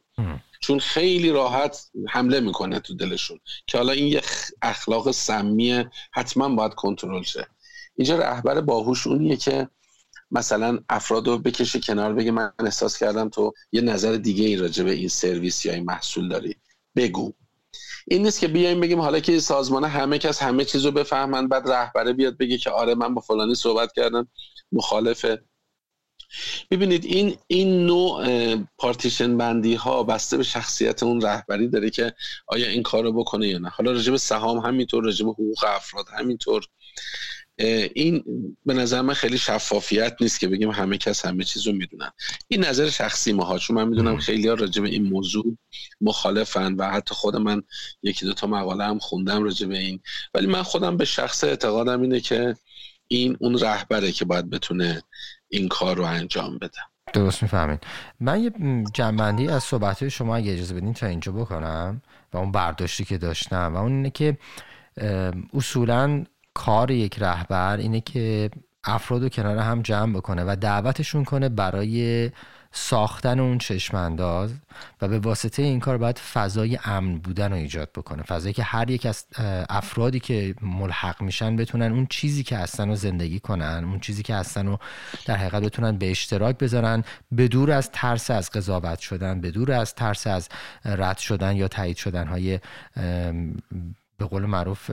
چون 0.61 0.79
خیلی 0.79 1.29
راحت 1.29 1.89
حمله 2.09 2.39
می‌کنه 2.39 2.79
تو 2.79 2.95
دلشون 2.95 3.39
که 3.67 3.77
حالا 3.77 3.91
این 3.91 4.07
یه 4.07 4.21
اخلاق 4.61 5.11
سمیه 5.11 5.91
حتما 6.11 6.49
باید 6.49 6.73
کنترل 6.73 7.23
شه. 7.23 7.47
اینجا 7.95 8.17
رهبر 8.17 8.61
باهوش 8.61 9.07
اونیه 9.07 9.35
که 9.35 9.69
مثلا 10.31 10.79
افراد 10.89 11.27
رو 11.27 11.37
بکشه 11.37 11.79
کنار 11.79 12.13
بگه 12.13 12.31
من 12.31 12.51
احساس 12.59 12.97
کردم 12.97 13.29
تو 13.29 13.53
یه 13.71 13.81
نظر 13.81 14.15
دیگه 14.15 14.45
ای 14.45 14.55
راجع 14.55 14.83
به 14.83 14.91
این 14.91 15.07
سرویس 15.07 15.65
یا 15.65 15.73
این 15.73 15.85
محصول 15.85 16.29
داری. 16.29 16.55
بگو. 16.95 17.33
این 18.07 18.23
نیست 18.23 18.39
که 18.39 18.47
بیایم 18.47 18.79
بگیم 18.79 19.01
حالا 19.01 19.19
که 19.19 19.39
سازمان 19.39 19.83
همه 19.83 20.17
کس 20.17 20.41
همه 20.41 20.65
چیز 20.65 20.85
رو 20.85 20.91
بفهمن 20.91 21.47
بعد 21.47 21.71
رهبره 21.71 22.13
بیاد 22.13 22.37
بگه 22.37 22.57
که 22.57 22.69
آره 22.69 22.95
من 22.95 23.13
با 23.13 23.21
فلانی 23.21 23.55
صحبت 23.55 23.93
کردم. 23.93 24.27
مخالفه. 24.71 25.43
ببینید 26.71 27.05
این 27.05 27.37
این 27.47 27.85
نوع 27.85 28.55
پارتیشن 28.77 29.37
بندی 29.37 29.75
ها 29.75 30.03
بسته 30.03 30.37
به 30.37 30.43
شخصیت 30.43 31.03
اون 31.03 31.21
رهبری 31.21 31.67
داره 31.67 31.89
که 31.89 32.13
آیا 32.47 32.67
این 32.67 32.83
کار 32.83 33.03
رو 33.03 33.13
بکنه 33.13 33.47
یا 33.47 33.57
نه. 33.57 33.69
حالا 33.69 33.91
راجب 33.91 34.15
سهام 34.15 34.57
همینطور 34.57 35.03
راجب 35.03 35.27
حقوق 35.27 35.63
افراد 35.67 36.05
همینطور. 36.17 36.65
این 37.59 38.23
به 38.65 38.73
نظر 38.73 39.01
من 39.01 39.13
خیلی 39.13 39.37
شفافیت 39.37 40.15
نیست 40.21 40.39
که 40.39 40.47
بگیم 40.47 40.69
همه 40.69 40.97
کس 40.97 41.25
همه 41.25 41.43
چیز 41.43 41.67
رو 41.67 41.73
می‌دونن. 41.73 42.11
این 42.47 42.65
نظر 42.65 42.89
شخصی 42.89 43.33
ما 43.33 43.43
ها 43.43 43.57
چون 43.57 43.75
من 43.75 43.87
می‌دونم 43.87 44.17
خیلی 44.17 44.47
ها 44.47 44.53
راجع 44.53 44.81
به 44.81 44.89
این 44.89 45.09
موضوع 45.09 45.57
مخالفن 46.01 46.73
و 46.73 46.89
حتی 46.89 47.15
خود 47.15 47.35
من 47.35 47.63
یکی 48.03 48.25
دو 48.25 48.33
تا 48.33 48.47
مقاله 48.47 48.83
هم 48.83 48.99
خوندم 48.99 49.43
راجع 49.43 49.67
به 49.67 49.77
این. 49.77 49.99
ولی 50.33 50.47
من 50.47 50.63
خودم 50.63 50.97
به 50.97 51.05
شخص 51.05 51.43
اعتقادم 51.43 52.01
اینه 52.01 52.19
که 52.19 52.55
این 53.07 53.37
اون 53.39 53.59
رهبره 53.59 54.11
که 54.11 54.25
باید 54.25 54.49
بتونه 54.49 55.03
این 55.49 55.67
کار 55.67 55.97
رو 55.97 56.03
انجام 56.03 56.57
بده. 56.57 56.79
درست 57.13 57.43
می‌فهمین 57.43 57.77
من 58.19 58.43
یه 58.43 58.51
جنبندی 58.93 59.47
از 59.47 59.63
صحبت 59.63 60.09
شما 60.09 60.35
اگه 60.35 60.53
اجازه 60.53 60.73
بدین 60.73 60.93
تا 60.93 61.07
اینجا 61.07 61.31
بکنم 61.31 62.01
و 62.33 62.37
اون 62.37 62.51
برداشتی 62.51 63.05
که 63.05 63.17
داشتم 63.17 63.75
و 63.75 63.77
اون 63.77 63.91
اینه 63.91 64.09
که 64.09 64.37
اصولا 65.53 66.25
کار 66.53 66.91
یک 66.91 67.19
رهبر 67.19 67.77
اینه 67.77 68.01
که 68.01 68.49
افراد 68.83 69.23
رو 69.23 69.29
کنار 69.29 69.57
هم 69.57 69.81
جمع 69.81 70.13
بکنه 70.13 70.43
و 70.43 70.55
دعوتشون 70.61 71.23
کنه 71.23 71.49
برای 71.49 72.31
ساختن 72.71 73.39
اون 73.39 73.57
چشمانداز 73.57 74.53
و 75.01 75.07
به 75.07 75.19
واسطه 75.19 75.63
این 75.63 75.79
کار 75.79 75.97
باید 75.97 76.17
فضای 76.17 76.79
امن 76.83 77.17
بودن 77.17 77.49
رو 77.49 77.55
ایجاد 77.55 77.89
بکنه. 77.95 78.23
فضایی 78.23 78.53
که 78.53 78.63
هر 78.63 78.91
یک 78.91 79.05
از 79.05 79.25
افرادی 79.69 80.19
که 80.19 80.55
ملحق 80.61 81.21
میشن 81.21 81.55
بتونن 81.55 81.91
اون 81.91 82.07
چیزی 82.09 82.43
که 82.43 82.57
هستن 82.57 82.89
رو 82.89 82.95
زندگی 82.95 83.39
کنن 83.39 83.83
اون 83.85 83.99
چیزی 83.99 84.23
که 84.23 84.35
هستن 84.35 84.67
رو 84.67 84.79
در 85.25 85.35
حقیقت 85.35 85.63
بتونن 85.63 85.97
به 85.97 86.11
اشتراک 86.11 86.57
بذارن 86.57 87.03
به 87.31 87.47
دور 87.47 87.71
از 87.71 87.91
ترس 87.91 88.31
از 88.31 88.49
قضاوت 88.49 88.99
شدن 88.99 89.41
به 89.41 89.51
دور 89.51 89.71
از 89.71 89.95
ترس 89.95 90.27
از 90.27 90.49
رد 90.85 91.17
شدن 91.17 91.55
یا 91.55 91.67
تایید 91.67 91.97
شدن 91.97 92.27
های 92.27 92.59
به 94.17 94.25
قول 94.29 94.45
معروف 94.45 94.91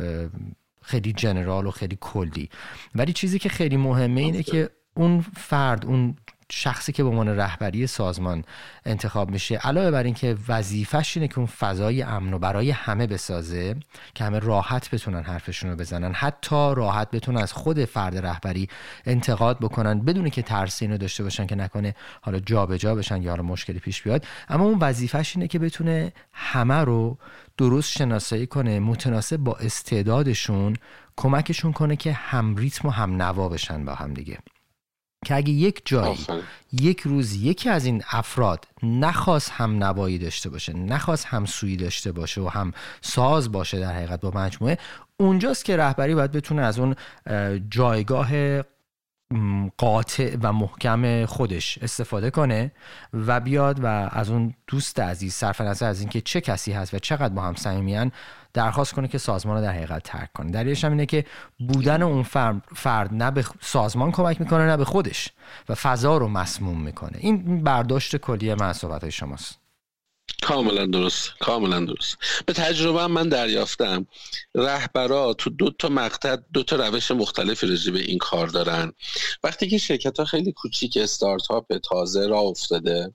خیلی 0.86 1.12
جنرال 1.12 1.66
و 1.66 1.70
خیلی 1.70 1.98
کلی. 2.00 2.48
ولی 2.94 3.12
چیزی 3.12 3.38
که 3.38 3.48
خیلی 3.48 3.76
مهمه 3.76 4.20
اینه 4.20 4.42
که 4.42 4.70
اون 4.94 5.20
فرد 5.20 5.86
اون 5.86 6.16
شخصی 6.52 6.92
که 6.92 7.02
به 7.02 7.08
عنوان 7.08 7.28
رهبری 7.28 7.86
سازمان 7.86 8.44
انتخاب 8.84 9.30
میشه. 9.30 9.54
علاوه 9.54 9.90
بر 9.90 10.02
اینکه 10.02 10.36
وظیفش 10.48 11.16
اینه 11.16 11.28
که 11.28 11.38
اون 11.38 11.46
فضای 11.46 12.02
امن 12.02 12.34
و 12.34 12.38
برای 12.38 12.70
همه 12.70 13.06
بسازه 13.06 13.76
که 14.14 14.24
همه 14.24 14.38
راحت 14.38 14.90
بتونن 14.90 15.22
حرفشون 15.22 15.70
رو 15.70 15.76
بزنن. 15.76 16.12
حتی 16.12 16.72
راحت 16.76 17.10
بتونن 17.10 17.38
از 17.38 17.52
خود 17.52 17.84
فرد 17.84 18.26
رهبری 18.26 18.68
انتقاد 19.04 19.58
بکنن 19.58 20.00
بدون 20.00 20.30
که 20.30 20.42
ترس 20.42 20.82
اینو 20.82 20.98
داشته 20.98 21.22
باشن 21.22 21.46
که 21.46 21.54
نکنه 21.54 21.94
حالا 22.22 22.38
جابجا 22.38 22.76
جا 22.76 22.94
بشن 22.94 23.22
یا 23.22 23.30
حالا 23.30 23.42
مشکلی 23.42 23.78
پیش 23.78 24.02
بیاد. 24.02 24.26
اما 24.48 24.64
اون 24.64 24.78
وظیفش 24.80 25.36
اینه 25.36 25.48
که 25.48 25.58
بتونه 25.58 26.12
همه 26.32 26.74
رو 26.74 27.18
درست 27.56 27.90
شناسایی 27.90 28.46
کنه 28.46 28.80
متناسب 28.80 29.36
با 29.36 29.56
استعدادشون 29.56 30.76
کمکشون 31.16 31.72
کنه 31.72 31.96
که 31.96 32.12
هم 32.12 32.56
ریتم 32.56 32.88
و 32.88 32.90
هم 32.90 33.22
نوا 33.22 33.48
بشن 33.48 33.84
با 33.84 33.94
هم 33.94 34.14
دیگه. 34.14 34.38
که 35.26 35.34
اگه 35.34 35.50
یک 35.50 35.82
جایی 35.84 36.26
یک 36.72 37.00
روز 37.00 37.34
یکی 37.34 37.68
از 37.68 37.84
این 37.84 38.02
افراد 38.10 38.64
نخواست 38.82 39.50
هم 39.50 39.84
نوایی 39.84 40.18
داشته 40.18 40.50
باشه 40.50 40.72
نخواست 40.72 41.26
هم 41.26 41.44
سویی 41.44 41.76
داشته 41.76 42.12
باشه 42.12 42.40
و 42.40 42.48
هم 42.48 42.72
ساز 43.00 43.52
باشه 43.52 43.80
در 43.80 43.92
حقیقت 43.92 44.20
با 44.20 44.30
مجموعه 44.30 44.78
اونجاست 45.16 45.64
که 45.64 45.76
رهبری 45.76 46.14
باید 46.14 46.32
بتونه 46.32 46.62
از 46.62 46.78
اون 46.78 46.94
جایگاه 47.70 48.28
قاطع 49.76 50.36
و 50.42 50.52
محکم 50.52 51.26
خودش 51.26 51.78
استفاده 51.78 52.30
کنه 52.30 52.72
و 53.12 53.40
بیاد 53.40 53.84
و 53.84 53.86
از 53.86 54.30
اون 54.30 54.54
دوست 54.66 55.00
عزیز 55.00 55.34
صرف 55.34 55.60
نظر 55.60 55.88
از 55.88 56.00
اینکه 56.00 56.20
چه 56.20 56.40
کسی 56.40 56.72
هست 56.72 56.94
و 56.94 56.98
چقدر 56.98 57.34
با 57.34 57.42
هم 57.42 57.54
صمیمیان 57.54 58.12
درخواست 58.56 58.94
کنه 58.94 59.08
که 59.08 59.18
سازمان 59.18 59.56
رو 59.56 59.62
در 59.62 59.72
حقیقت 59.72 60.02
ترک 60.02 60.32
کنه. 60.32 60.50
دلیلش 60.50 60.84
هم 60.84 60.90
اینه 60.90 61.06
که 61.06 61.24
بودن 61.58 62.02
اون 62.02 62.22
فرد, 62.74 63.14
نه 63.14 63.30
به 63.30 63.44
سازمان 63.60 64.12
کمک 64.12 64.40
می‌کنه 64.40 64.66
نه 64.66 64.76
به 64.76 64.84
خودش 64.84 65.28
و 65.68 65.74
فضا 65.74 66.16
رو 66.16 66.28
مسموم 66.28 66.82
می‌کنه. 66.82 67.18
این 67.20 67.64
برداشت 67.64 68.16
کلی 68.16 68.54
من 68.54 68.72
صحبت 68.72 69.02
های 69.02 69.12
شماست. 69.12 69.58
کاملا 70.42 70.86
درست 70.86 71.30
کاملا 71.40 71.80
درست. 71.80 72.16
به 72.46 72.52
تجربه 72.52 73.06
من 73.06 73.28
دریافتم. 73.28 74.06
رهبرا 74.54 75.34
تو 75.34 75.50
دو 75.50 75.70
تا 75.70 75.88
مقطع 75.88 76.36
دو 76.52 76.62
تا 76.62 76.76
روش 76.76 77.10
مختلفی 77.10 77.66
رجی 77.66 77.90
به 77.90 78.00
این 78.00 78.18
کار 78.18 78.46
دارن. 78.46 78.92
وقتی 79.44 79.68
که 79.68 79.78
شرکت 79.78 80.18
ها 80.18 80.24
خیلی 80.24 80.52
کوچیک 80.52 80.98
استارتاپ 81.00 81.76
تازه 81.76 82.26
را 82.26 82.38
افتاده 82.38 83.14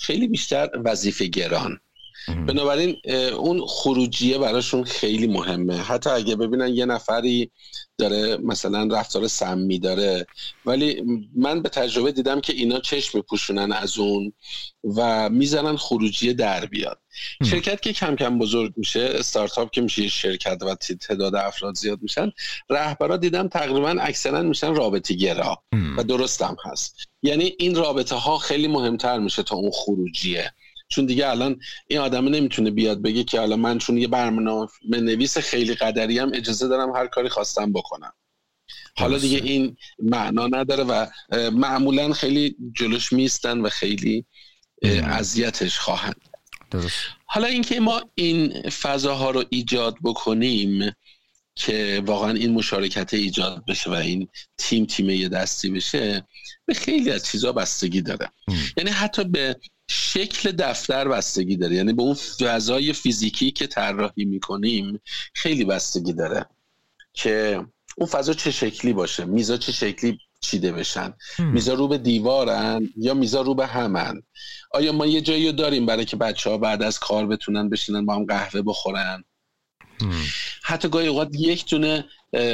خیلی 0.00 0.28
بیشتر 0.28 0.70
وظیفه 0.84 1.26
گران. 1.26 1.80
بنابراین 2.28 2.96
اون 3.36 3.66
خروجیه 3.66 4.38
براشون 4.38 4.84
خیلی 4.84 5.26
مهمه. 5.26 5.76
حتی 5.76 6.10
اگه 6.10 6.36
ببینن 6.36 6.68
یه 6.68 6.84
نفری 6.84 7.50
داره 7.98 8.36
مثلا 8.36 8.88
رفتار 8.98 9.28
سمی 9.28 9.78
داره. 9.78 10.26
ولی 10.66 11.02
من 11.36 11.62
به 11.62 11.68
تجربه 11.68 12.12
دیدم 12.12 12.40
که 12.40 12.52
اینا 12.52 12.80
چشم 12.80 13.18
میپوشونن 13.18 13.72
از 13.72 13.98
اون 13.98 14.32
و 14.96 15.28
می‌زنن 15.28 15.76
خروجیه 15.76 16.32
در 16.32 16.66
بیاد. 16.66 16.98
شرکت 17.44 17.82
که 17.82 17.92
کم 17.92 18.16
کم 18.16 18.38
بزرگ 18.38 18.72
میشه 18.76 19.00
استارتاپ 19.00 19.70
که 19.70 19.80
میشه 19.80 20.08
شرکت 20.08 20.58
و 20.62 20.74
تعداد 20.74 21.34
افراد 21.34 21.74
زیاد 21.74 22.02
میشن 22.02 22.32
رهبرا 22.70 23.16
دیدم 23.16 23.48
تقریبا 23.48 23.96
اکثرا 24.00 24.42
میشن 24.42 24.74
رابطه 24.74 25.14
گرا. 25.14 25.62
و 25.96 26.04
درستم 26.04 26.56
هست. 26.64 26.96
یعنی 27.22 27.52
این 27.58 27.74
رابطه 27.74 28.14
ها 28.14 28.38
خیلی 28.38 28.68
مهمتر 28.68 29.18
میشه 29.18 29.42
تا 29.42 29.56
اون 29.56 29.70
خروجیه. 29.74 30.52
چون 30.92 31.06
دیگه 31.06 31.28
الان 31.28 31.60
این 31.88 31.98
آدم 31.98 32.28
نمی‌تونه 32.28 32.70
بیاد 32.70 33.02
بگه 33.02 33.24
که 33.24 33.38
حالا 33.38 33.56
من 33.56 33.78
چون 33.78 33.98
یه 33.98 34.08
برنامه 34.08 34.68
نویس 34.88 35.38
خیلی 35.38 35.74
قدری 35.74 36.18
هم 36.18 36.30
اجازه 36.34 36.68
دارم 36.68 36.96
هر 36.96 37.06
کاری 37.06 37.28
خواستم 37.28 37.72
بکنم. 37.72 38.12
حالا 38.96 39.18
دیگه 39.18 39.38
این 39.38 39.76
معنا 39.98 40.46
نداره 40.46 40.84
و 40.84 41.06
معمولا 41.50 42.12
خیلی 42.12 42.56
جلوش 42.76 43.12
میستن 43.12 43.60
و 43.60 43.68
خیلی 43.68 44.24
اذیتش 44.82 45.78
خواهند. 45.78 46.28
درست. 46.70 46.96
حالا 47.26 47.46
اینکه 47.46 47.80
ما 47.80 48.02
این 48.14 48.70
فضاها 48.70 49.30
رو 49.30 49.44
ایجاد 49.50 49.96
بکنیم 50.04 50.92
که 51.54 52.02
واقعا 52.06 52.30
این 52.30 52.52
مشارکت 52.52 53.14
ایجاد 53.14 53.64
بشه 53.68 53.90
و 53.90 53.92
این 53.92 54.28
تیم 54.58 54.86
تیم 54.86 55.10
یه 55.10 55.28
دستی 55.28 55.70
بشه 55.70 56.26
به 56.66 56.74
خیلی 56.74 57.10
از 57.10 57.26
چیزها 57.26 57.52
بستگی 57.52 58.02
داره. 58.02 58.30
یعنی 58.76 58.90
حتی 58.90 59.24
به 59.24 59.56
شکل 59.90 60.52
دفتر 60.52 61.08
بستگی 61.08 61.56
داره. 61.56 61.76
یعنی 61.76 61.92
به 61.92 62.02
اون 62.02 62.14
فضای 62.14 62.92
فیزیکی 62.92 63.50
که 63.50 63.66
طراحی 63.66 64.24
می‌کنیم 64.24 65.00
خیلی 65.34 65.64
بستگی 65.64 66.12
داره 66.12 66.46
که 67.12 67.66
اون 67.96 68.08
فضا 68.08 68.32
چه 68.32 68.50
شکلی 68.50 68.92
باشه. 68.92 69.24
میزا 69.24 69.56
چه 69.56 69.72
شکلی 69.72 70.18
چیده 70.40 70.72
بشن؟ 70.72 71.14
میزا 71.38 71.74
رو 71.74 71.88
به 71.88 71.98
دیوارن 71.98 72.88
یا 72.96 73.14
میزا 73.14 73.42
رو 73.42 73.54
به 73.54 73.66
همن؟ 73.66 74.22
آیا 74.70 74.92
ما 74.92 75.06
یه 75.06 75.20
جایی 75.20 75.52
داریم 75.52 75.86
برای 75.86 76.04
که 76.04 76.16
بچه 76.16 76.50
ها 76.50 76.58
بعد 76.58 76.82
از 76.82 76.98
کار 76.98 77.26
بتونن 77.26 77.68
بشینن 77.68 78.06
با 78.06 78.14
هم 78.14 78.24
قهوه 78.24 78.62
بخورن؟ 78.62 79.24
حتی 80.62 80.88
گاهی 80.88 81.06
اوقات 81.06 81.28
یک 81.38 81.70
دونه 81.70 82.04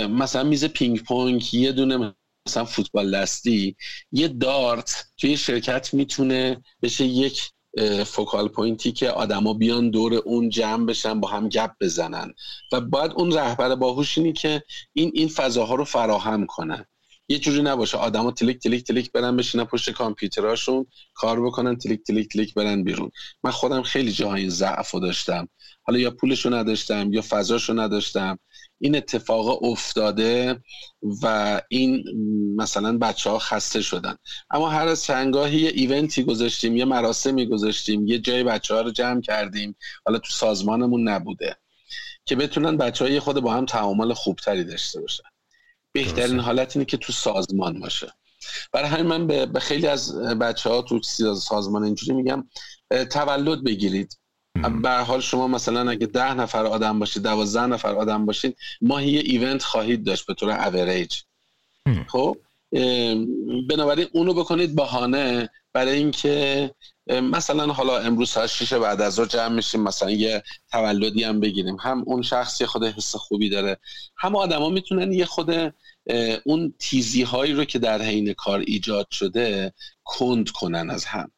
مثلا 0.08 0.44
میز 0.44 0.64
پینگ 0.64 1.02
پونگ 1.02 1.54
یه 1.54 1.72
دونه 1.72 2.14
مثلا 2.48 2.64
فوتبال 2.64 3.20
دستی 3.20 3.76
یه 4.12 4.28
دارت 4.28 5.06
توی 5.16 5.36
شرکت 5.36 5.94
می‌تونه 5.94 6.62
بشه 6.82 7.04
یک 7.04 7.42
focal 8.06 8.48
point 8.48 8.85
ی 8.85 8.92
که 8.92 9.10
آدما 9.10 9.54
بیان 9.54 9.90
دور 9.90 10.14
اون 10.14 10.48
جمع 10.48 10.86
بشن 10.86 11.20
با 11.20 11.28
هم 11.28 11.48
گپ 11.48 11.70
بزنن. 11.80 12.34
و 12.72 12.80
باید 12.80 13.12
اون 13.12 13.32
رهبر 13.32 13.74
باهوش 13.74 14.18
اینی 14.18 14.32
که 14.32 14.62
این 14.92 15.10
این 15.14 15.28
فضاها 15.28 15.74
رو 15.74 15.84
فراهم 15.84 16.46
کنه. 16.46 16.86
یه 17.28 17.38
جوری 17.38 17.62
نباشه 17.62 17.96
آدما 17.98 18.30
تلیک 18.30 18.58
تلیک 18.58 18.84
تلیک 18.84 19.12
برن 19.12 19.36
بشینن 19.36 19.64
پشت 19.64 19.90
کامپیوتراشون 19.90 20.86
کار 21.14 21.46
بکنن 21.46 21.76
تلیک 21.76 22.02
تلیک 22.02 22.28
تلیک 22.28 22.54
برن 22.54 22.84
بیرون. 22.84 23.10
من 23.44 23.50
خودم 23.50 23.82
خیلی 23.82 24.12
جاهای 24.12 24.40
این 24.40 24.50
ضعف 24.50 24.94
داشتم. 24.94 25.48
حالا 25.82 25.98
یا 25.98 26.10
پولشو 26.10 26.54
نداشتم 26.54 27.12
یا 27.12 27.22
فضاشو 27.22 27.80
نداشتم. 27.80 28.38
این 28.80 28.96
اتفاق 28.96 29.64
افتاده 29.64 30.62
و 31.22 31.60
این 31.68 32.04
مثلا 32.56 32.98
بچه 32.98 33.30
ها 33.30 33.38
خسته 33.38 33.80
شدن. 33.80 34.16
اما 34.50 34.68
هر 34.68 34.88
از 34.88 35.04
چنگاهی 35.04 35.60
یه 35.60 35.70
ایونتی 35.74 36.24
گذاشتیم 36.24 36.76
یه 36.76 36.84
مراسمی 36.84 37.46
گذاشتیم 37.46 38.06
یه 38.06 38.18
جای 38.18 38.44
بچه 38.44 38.74
ها 38.74 38.80
رو 38.80 38.90
جمع 38.90 39.20
کردیم. 39.20 39.76
حالا 40.06 40.18
تو 40.18 40.30
سازمانمون 40.32 41.08
نبوده. 41.08 41.56
که 42.24 42.36
بتونن 42.36 42.76
بچه 42.76 43.04
های 43.04 43.20
خود 43.20 43.40
با 43.40 43.52
هم 43.52 43.66
تعامل 43.66 44.12
خوبتری 44.12 44.64
داشته 44.64 45.00
باشن. 45.00 45.24
بهترین 45.92 46.40
حالت 46.40 46.76
اینه 46.76 46.84
که 46.84 46.96
تو 46.96 47.12
سازمان 47.12 47.80
باشه. 47.80 48.12
برای 48.72 48.88
همین 48.88 49.06
من 49.06 49.26
به 49.26 49.60
خیلی 49.60 49.86
از 49.86 50.18
بچه 50.18 50.70
ها 50.70 50.82
تو 50.82 51.00
سازمان 51.36 51.84
اینجوری 51.84 52.12
میگم 52.12 52.48
تولد 53.10 53.64
بگیرید. 53.64 54.18
به 54.82 54.90
حال 54.90 55.20
شما 55.20 55.48
مثلا 55.48 55.90
اگه 55.90 56.06
ده 56.06 56.34
نفر 56.34 56.66
آدم 56.66 56.98
باشید 56.98 57.22
دوازده 57.22 57.66
نفر 57.66 57.94
آدم 57.94 58.26
باشید 58.26 58.56
ماهی 58.80 59.10
یه 59.10 59.20
ایونت 59.24 59.62
خواهید 59.62 60.04
داشت 60.04 60.26
به 60.26 60.34
طور 60.34 60.50
اوریج 60.50 61.14
خب؟ 62.06 62.36
بنابراین 63.68 64.06
اونو 64.12 64.34
بکنید 64.34 64.76
بهانه 64.76 65.50
برای 65.72 65.96
اینکه 65.96 66.70
مثلا 67.08 67.72
حالا 67.72 67.98
امروز 67.98 68.30
ساعت 68.30 68.46
6 68.48 68.72
بعد 68.72 69.00
از 69.00 69.14
ظهر 69.14 69.26
جمع 69.26 69.54
میشیم 69.54 69.82
مثلا 69.82 70.10
یه 70.10 70.42
تولدی 70.72 71.24
هم 71.24 71.40
بگیریم. 71.40 71.76
هم 71.80 72.02
اون 72.06 72.22
شخص 72.22 72.60
یه 72.60 72.66
خود 72.66 72.84
حس 72.84 73.16
خوبی 73.16 73.48
داره 73.48 73.76
هم 74.16 74.36
آدما 74.36 74.68
می‌تونن 74.68 75.12
یه 75.12 75.24
خود 75.24 75.74
اون 76.44 76.74
تیزی 76.78 77.22
هایی 77.22 77.52
رو 77.52 77.64
که 77.64 77.78
در 77.78 78.02
حین 78.02 78.32
کار 78.32 78.60
ایجاد 78.60 79.06
شده 79.10 79.72
کند 80.04 80.50
کنن 80.50 80.90
از 80.90 81.04
هم. 81.04 81.30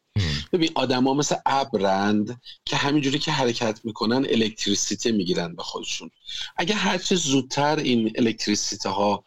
ببین 0.52 0.70
آدما 0.74 1.14
مثل 1.14 1.36
ابرند 1.46 2.40
که 2.64 2.76
همینجوری 2.76 3.18
که 3.18 3.32
حرکت 3.32 3.80
می‌کنن 3.84 4.26
الکتریسیته 4.30 5.12
می‌گیرن 5.12 5.56
به 5.56 5.62
خودشون. 5.62 6.11
اگه 6.56 6.74
هرچه 6.74 7.14
زودتر 7.14 7.76
این 7.76 8.12
الکتریسیته 8.18 8.88
ها 8.88 9.24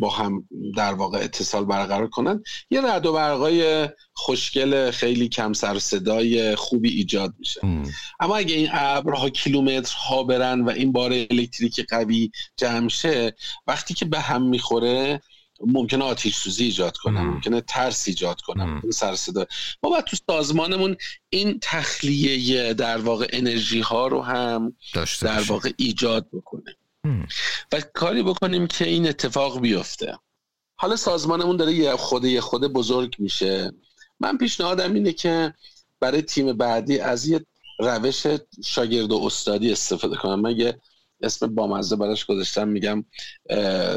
با 0.00 0.10
هم 0.10 0.48
در 0.76 0.94
واقع 0.94 1.18
اتصال 1.18 1.64
برقرار 1.64 2.08
کنن 2.08 2.42
یه 2.70 2.80
رد 2.80 3.06
و 3.06 3.12
برقای 3.12 3.88
خوشگل 4.12 4.90
خیلی 4.90 5.28
کم 5.28 5.52
سر 5.52 5.78
صدای 5.78 6.56
خوبی 6.56 6.90
ایجاد 6.90 7.34
میشه. 7.38 7.60
اما 8.20 8.36
اگه 8.36 8.54
این 8.54 8.68
ابرها 8.72 9.30
کیلومترها 9.30 10.22
برن 10.22 10.60
و 10.60 10.70
این 10.70 10.92
بار 10.92 11.12
الکتریکی 11.12 11.82
قوی 11.82 12.30
جمع 12.56 12.88
شه 12.88 13.34
وقتی 13.66 13.94
که 13.94 14.04
به 14.04 14.20
هم 14.20 14.42
می‌خوره 14.42 15.20
ممکنه 15.66 16.04
آتیش 16.04 16.36
سوزی 16.36 16.64
ایجاد 16.64 16.96
کنم 16.96 17.26
ممکنه 17.26 17.60
ترس 17.60 18.08
ایجاد 18.08 18.40
کنم 18.40 18.82
سر 18.90 19.14
صدا. 19.14 19.46
ما 19.82 19.90
باید 19.90 20.04
تو 20.04 20.16
سازمانمون 20.26 20.96
این 21.30 21.58
تخلیه 21.62 22.74
در 22.74 22.98
واقع 22.98 23.26
انرژی 23.32 23.80
ها 23.80 24.06
رو 24.06 24.22
هم 24.22 24.76
در 25.20 25.40
واقع 25.40 25.70
ایجاد 25.76 26.28
بکنه 26.32 26.76
و 27.72 27.80
کاری 27.94 28.22
بکنیم 28.22 28.66
که 28.66 28.88
این 28.88 29.08
اتفاق 29.08 29.60
بیفته. 29.60 30.18
حالا 30.76 30.96
سازمانمون 30.96 31.56
داره 31.56 31.72
یه 31.72 31.96
خود 31.96 32.24
یه 32.24 32.40
خود 32.40 32.72
بزرگ 32.72 33.16
میشه. 33.18 33.72
من 34.20 34.38
پیشنهادم 34.38 34.94
اینه 34.94 35.12
که 35.12 35.54
برای 36.00 36.22
تیم 36.22 36.52
بعدی 36.52 36.98
از 36.98 37.28
یه 37.28 37.46
روش 37.78 38.26
شاگرد 38.64 39.12
و 39.12 39.20
استادی 39.24 39.72
استفاده 39.72 40.16
کنم. 40.16 40.40
من 40.40 40.56
یه 40.56 40.80
اسم 41.24 41.54
بامزه 41.54 41.96
براش 41.96 42.26
گذاشتم 42.26 42.68
میگم 42.68 43.04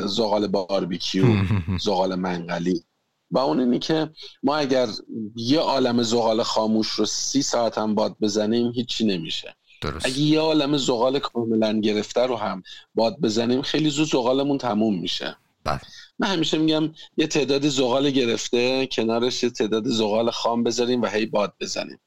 زغال 0.05 0.47
باربیکیو 0.47 1.25
زغال 1.85 2.15
منقلی 2.15 2.83
و 3.31 3.39
اون 3.39 3.59
اینی 3.59 3.79
که 3.79 4.09
ما 4.43 4.55
اگر 4.55 4.87
یه 5.35 5.59
عالم 5.59 6.03
زغال 6.03 6.43
خاموش 6.43 6.87
رو 6.87 7.05
سی 7.05 7.41
ساعت 7.41 7.77
هم 7.77 7.95
باد 7.95 8.15
بزنیم 8.21 8.71
هیچی 8.71 9.05
نمیشه 9.05 9.55
درست. 9.81 10.05
اگه 10.05 10.19
یه 10.19 10.39
عالم 10.39 10.77
زغال 10.77 11.19
کاملا 11.19 11.79
گرفته 11.79 12.21
رو 12.21 12.35
هم 12.35 12.63
باد 12.95 13.19
بزنیم 13.19 13.61
خیلی 13.61 13.89
زود 13.89 14.07
زغالمون 14.07 14.57
تموم 14.57 14.99
میشه 14.99 15.37
بله. 15.63 15.79
من 16.19 16.27
همیشه 16.27 16.57
میگم 16.57 16.91
یه 17.17 17.27
تعداد 17.27 17.67
زغال 17.67 18.09
گرفته 18.09 18.87
کنارش 18.87 19.43
یه 19.43 19.49
تعداد 19.49 19.87
زغال 19.87 20.31
خام 20.31 20.63
بذاریم 20.63 21.01
و 21.01 21.07
هی 21.07 21.25
باد 21.25 21.53
بزنیم 21.59 21.99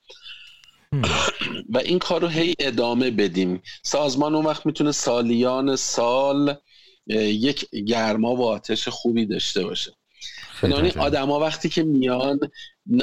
و 1.74 1.78
این 1.78 1.99
کار 1.99 2.20
رو 2.20 2.28
هی 2.28 2.55
ادامه 2.59 3.11
بدیم. 3.11 3.62
سازمان 3.82 4.34
اون 4.34 4.47
وقت 4.47 4.66
می‌تونه 4.66 4.93
سالیان 4.93 5.76
سال 5.76 6.57
یک 7.07 7.70
گرما 7.70 8.36
و 8.36 8.45
آتش 8.45 8.88
خوبی 8.88 9.26
داشته 9.26 9.64
باشه. 9.64 9.93
بنابراین 10.62 10.99
آدما 10.99 11.41
وقتی 11.41 11.68
که 11.68 11.82
میان 11.82 12.38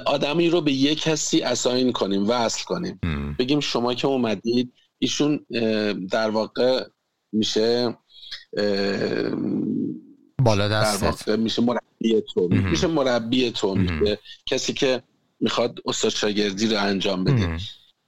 آدمی 0.05 0.49
رو 0.49 0.61
به 0.61 0.71
یک 0.71 1.01
کسی 1.01 1.41
اساین 1.41 1.91
کنیم 1.91 2.29
وصل 2.29 2.63
کنیم. 2.63 2.99
بگیم 3.39 3.59
شما 3.59 3.93
که 3.93 4.07
اومدید 4.07 4.73
ایشون 4.99 5.45
در 6.11 6.29
واقع 6.29 6.83
میشه 7.31 7.97
بالا 10.43 10.67
دستت. 10.67 11.29
میشه 11.29 11.61
مربی 11.61 12.21
تو. 12.33 12.47
میشه 12.51 12.87
مربی 12.87 13.51
تو 13.51 13.75
میشه 13.75 14.19
کسی 14.45 14.73
که 14.73 15.03
می‌خواد 15.39 15.79
استاد 15.85 16.11
شاگردی 16.11 16.67
رو 16.67 16.81
انجام 16.83 17.23
بده. 17.23 17.57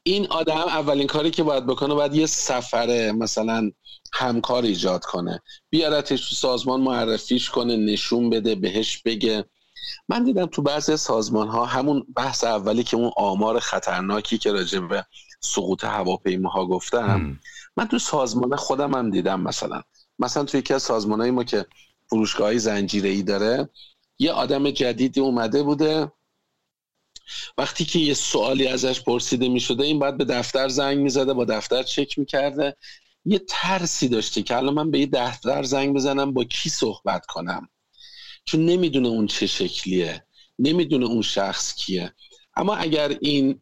این 0.04 0.28
آدم 0.28 0.58
اولین 0.58 1.08
کاری 1.08 1.32
که 1.32 1.44
باید 1.44 1.66
بکنه 1.66 1.94
باید 1.94 2.16
یه 2.16 2.26
سفر 2.26 3.12
مثلا 3.12 3.72
همکار 4.14 4.64
ایجاد 4.64 5.06
کنه. 5.06 5.42
بیارتش 5.70 6.30
تو 6.30 6.36
سازمان 6.36 6.82
معرفیش 6.82 7.50
کنه 7.50 7.78
نشون 7.78 8.30
بده 8.30 8.56
بهش 8.56 8.98
بگه. 8.98 9.46
من 10.10 10.24
دیدم 10.24 10.46
تو 10.46 10.62
بعضی 10.62 10.98
سازمان 10.98 11.48
ها 11.48 11.66
همون 11.66 12.06
بحث 12.16 12.44
اولی 12.44 12.84
که 12.84 12.98
اون 12.98 13.12
آمار 13.18 13.60
خطرناکی 13.60 14.38
که 14.38 14.52
راجع 14.52 14.80
به 14.80 15.06
سقوط 15.40 15.84
هواپیماها 15.84 16.66
گفتم 16.66 17.38
من 17.78 17.88
تو 17.88 18.00
سازمان 18.00 18.56
خودم 18.56 18.96
هم 18.96 19.12
دیدم 19.12 19.42
مثلا. 19.42 19.82
مثلا 20.20 20.44
تو 20.44 20.58
یکی 20.58 20.74
از 20.74 20.84
سازمان 20.84 21.30
ما 21.30 21.44
که 21.44 21.66
فروشگاه 22.10 22.58
زنجیره 22.58 23.10
ای 23.10 23.24
داره 23.24 23.70
یه 24.20 24.32
آدم 24.32 24.72
جدیدی 24.72 25.20
اومده 25.22 25.64
بوده 25.64 26.12
وقتی 27.58 27.86
که 27.86 28.00
یه 28.00 28.14
سوالی 28.14 28.68
ازش 28.68 29.02
پرسیده 29.02 29.48
می 29.48 29.60
شده 29.60 29.84
این 29.84 30.00
باید 30.00 30.18
به 30.18 30.26
دفتر 30.26 30.68
زنگ 30.68 30.98
می 30.98 31.10
زده 31.10 31.34
با 31.34 31.46
دفتر 31.46 31.84
چک 31.84 32.20
می 32.20 32.26
کرده 32.26 32.76
یه 33.26 33.42
ترسی 33.48 34.08
داشته 34.08 34.42
که 34.42 34.58
الان 34.58 34.74
من 34.74 34.92
به 34.92 35.00
یه 35.00 35.06
دفتر 35.06 35.64
زنگ 35.64 35.96
بزنم 35.96 36.34
با 36.34 36.44
کی 36.44 36.70
صحبت 36.70 37.26
کنم؟ 37.26 37.70
چون 38.46 38.66
نمی‌دونه 38.66 39.08
اون 39.08 39.28
چه 39.28 39.48
شکلیه 39.48 40.26
نمی‌دونه 40.60 41.06
اون 41.06 41.22
شخص 41.22 41.76
کیه. 41.76 42.14
اما 42.56 42.76
اگر 42.76 43.18
این 43.22 43.62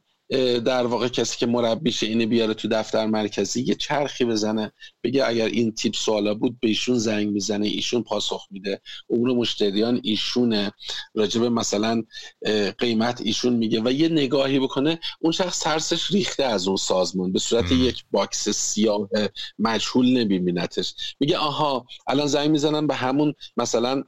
در 0.65 0.85
واقع 0.85 1.07
کسی 1.07 1.37
که 1.37 1.45
مربیشه 1.45 2.07
اینه 2.07 2.25
بیاره 2.25 2.53
تو 2.53 2.67
دفتر 2.67 3.05
مرکزی 3.05 3.61
یه 3.61 3.75
چرخی 3.75 4.25
بزنه 4.25 4.71
بگه 5.03 5.27
اگر 5.27 5.45
این 5.45 5.71
تیپ 5.71 5.95
سوالا 5.95 6.33
بود 6.33 6.59
به 6.59 6.67
ایشون 6.67 6.97
زنگ 6.97 7.27
می‌زنه 7.27 7.67
ایشون 7.67 8.03
پاسخ 8.03 8.47
میده. 8.51 8.81
امور 9.09 9.29
مشتریان 9.29 9.99
ایشونه. 10.03 10.71
راجب 11.15 11.43
مثلا 11.43 12.03
قیمت 12.77 13.21
ایشون 13.21 13.53
میگه 13.53 13.81
و 13.81 13.91
یه 13.91 14.09
نگاهی 14.09 14.59
بکنه 14.59 14.99
اون 15.19 15.31
شخص 15.31 15.59
ترسش 15.59 16.11
ریخته 16.11 16.43
از 16.43 16.67
اون 16.67 16.77
سازمان. 16.77 17.31
به 17.31 17.39
صورت 17.39 17.71
یک 17.71 18.03
box 18.11 18.49
سیاه 18.49 19.09
مجهول 19.59 20.17
نمیبینتش 20.17 20.93
میگه 21.19 21.37
آها 21.37 21.85
الان 22.07 22.27
زنگ 22.27 22.49
می‌زنن 22.49 22.87
به 22.87 22.95
همون 22.95 23.33
مثلا 23.57 24.03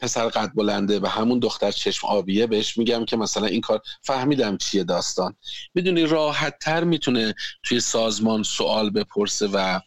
پسر 0.00 0.28
قد 0.28 0.50
بلنده 0.54 1.00
و 1.00 1.06
همون 1.06 1.38
دختر 1.38 1.70
چشم 1.70 2.06
آبیه 2.06 2.46
بهش 2.46 2.78
میگم 2.78 3.04
که 3.04 3.16
مثلا 3.16 3.46
این 3.46 3.60
کار 3.60 3.82
فهمیدم 4.02 4.56
چیه 4.56 4.84
داستان. 4.84 5.36
می‌دونی 5.74 6.06
راحت 6.06 6.58
تر 6.58 6.84
می‌تونه 6.84 7.34
توی 7.62 7.80
سازمان 7.80 8.42
سوال 8.42 8.90
بپرسه 8.90 9.46
و 9.46 9.80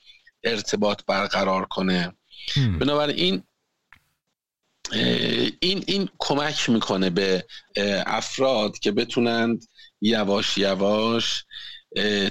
ارتباط 0.43 1.01
برقرار 1.07 1.65
کنه. 1.65 2.13
بنابراین 2.79 3.43
این 5.59 5.83
این 5.87 6.09
کمک 6.19 6.69
می‌کنه 6.69 7.09
به 7.09 7.45
افراد 8.05 8.79
که 8.79 8.91
بتونند 8.91 9.67
یواش 10.01 10.57
یواش 10.57 11.45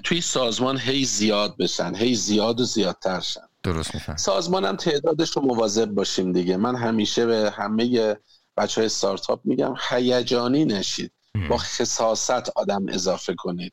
توی 0.04 0.20
سازمان 0.20 0.78
هی 0.78 1.04
زیاد 1.04 1.56
بشن 1.56 1.94
هی 1.94 2.14
زیاد 2.14 2.60
و 2.60 2.64
زیادتر 2.64 3.20
شن. 3.20 3.49
درست 3.62 3.94
میفهم 3.94 4.16
سازمان 4.16 4.64
هم 4.64 4.76
تعدادش 4.76 5.30
رو 5.30 5.42
مواظب 5.42 5.90
باشیم 5.90 6.32
دیگه. 6.32 6.56
من 6.56 6.76
همیشه 6.76 7.26
به 7.26 7.50
همه 7.50 8.16
بچه 8.56 8.80
های 8.80 8.88
ستارتاپ 8.88 9.40
میگم 9.44 9.74
هیجانی 9.88 10.64
نشید. 10.64 11.12
با 11.50 11.56
خصاصت 11.56 12.48
آدم 12.56 12.86
اضافه 12.88 13.34
کنید. 13.34 13.72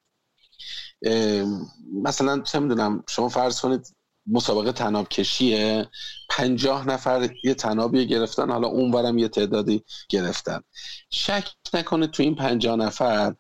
مثلا 2.03 2.41
چه 2.41 2.59
می‌دونم 2.59 3.03
شما 3.09 3.29
فرض 3.29 3.61
کنید 3.61 3.95
مسابقه 4.27 4.71
تناب 4.71 5.09
کشیه 5.09 5.89
پنجاه 6.29 6.87
نفر 6.87 7.29
یه 7.43 7.53
تنابی 7.53 8.07
گرفتن 8.07 8.51
حالا 8.51 8.67
اونورم 8.67 9.17
یه 9.17 9.27
تعدادی 9.27 9.83
گرفتن. 10.09 10.61
شک 11.09 11.49
نکنه 11.73 12.07
تو 12.07 12.23
این 12.23 12.35
پنجاه 12.35 12.75
نفر 12.75 13.33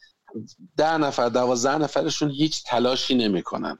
ده 0.77 0.97
نفر 0.97 1.29
دوازده 1.29 1.77
نفرشون 1.77 2.31
هیچ 2.31 2.63
تلاشی 2.63 3.15
نمی‌کنن. 3.15 3.77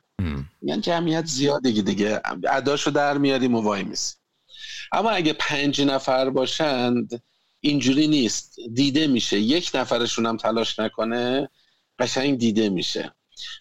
یعنی 0.62 0.82
جمعیت 0.82 1.26
زیادی 1.26 1.82
دیگه 1.82 2.22
عداشو 2.50 2.92
در 2.92 3.18
میاریم 3.18 3.56
و 3.56 3.62
وای 3.62 3.84
میسی. 3.84 4.16
اما 4.92 5.10
اگه 5.10 5.34
پنج 5.34 5.82
نفر 5.82 6.30
باشند 6.30 7.24
اینجوری 7.60 8.08
نیست. 8.08 8.60
دیده 8.74 9.08
میشه. 9.08 9.40
یک 9.40 9.72
نفرشون 9.74 10.26
هم 10.26 10.38
تلاش 10.38 10.80
نکنه 10.80 11.50
قشنگ 12.00 12.38
دیده 12.38 12.70
میشه. 12.70 13.14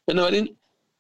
بنابراین 0.07 0.57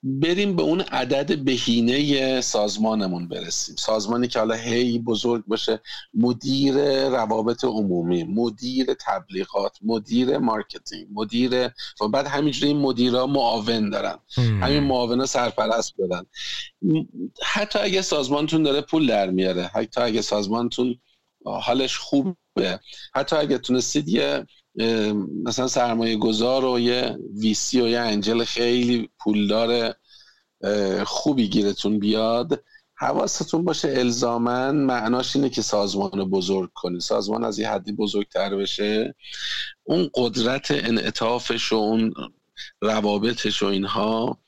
بریم 0.06 0.56
به 0.56 0.62
اون 0.62 0.80
عدد 0.80 1.38
بهینه 1.38 2.40
سازمانمون 2.40 3.28
برسیم. 3.28 3.76
سازمانی 3.76 4.28
که 4.28 4.38
حالا 4.38 4.54
هی 4.54 4.98
بزرگ 4.98 5.44
باشه 5.46 5.80
مدیر 6.14 6.74
روابط 7.08 7.64
عمومی 7.64 8.24
مدیر 8.24 8.86
تبلیغات 8.94 9.78
مدیر 9.82 10.38
marketing 10.38 11.06
مدیر 11.12 11.70
و 12.00 12.08
بعد 12.08 12.26
همینجوری 12.26 12.66
این 12.72 12.80
مدیرا 12.80 13.26
معاون 13.26 13.90
دارن. 13.90 14.18
همین 14.36 14.82
معاونا 14.82 15.26
سرپرست 15.26 15.94
بدن. 15.98 16.26
حتی 17.42 17.78
اگه 17.78 18.02
سازمانتون 18.02 18.62
داره 18.62 18.80
پول 18.80 19.06
در 19.06 19.30
میاره 19.30 19.62
حتی 19.62 20.00
اگه 20.00 20.22
سازمانتون 20.22 20.98
حالش 21.44 21.98
خوبه 21.98 22.80
حتی 23.14 23.36
اگه 23.36 23.58
تونستید 23.58 24.08
یه 24.08 24.46
مثلا 25.44 25.68
سرمایه 25.68 26.16
گذار 26.16 26.64
و 26.64 26.78
یه 26.78 27.18
ویسی 27.40 27.80
و 27.80 27.88
یه 27.88 27.98
انجل 27.98 28.44
خیلی 28.44 29.10
پولدار 29.18 29.94
خوبی 31.04 31.48
گیرتون 31.48 31.98
بیاد 31.98 32.64
حواستون 32.98 33.64
باشه 33.64 33.94
الزامن 33.96 34.76
معناش 34.76 35.36
اینه 35.36 35.48
که 35.48 35.62
سازمان 35.62 36.30
بزرگ 36.30 36.70
کنی 36.74 37.00
سازمان 37.00 37.44
از 37.44 37.58
یه 37.58 37.70
حدی 37.70 37.92
بزرگتر 37.92 38.56
بشه. 38.56 39.14
اون 39.84 40.10
قدرت 40.14 40.66
انعطافش 40.70 41.72
و 41.72 41.76
اون 41.76 42.14
روابطش 42.80 43.62
و 43.62 43.66
اینها 43.66 44.38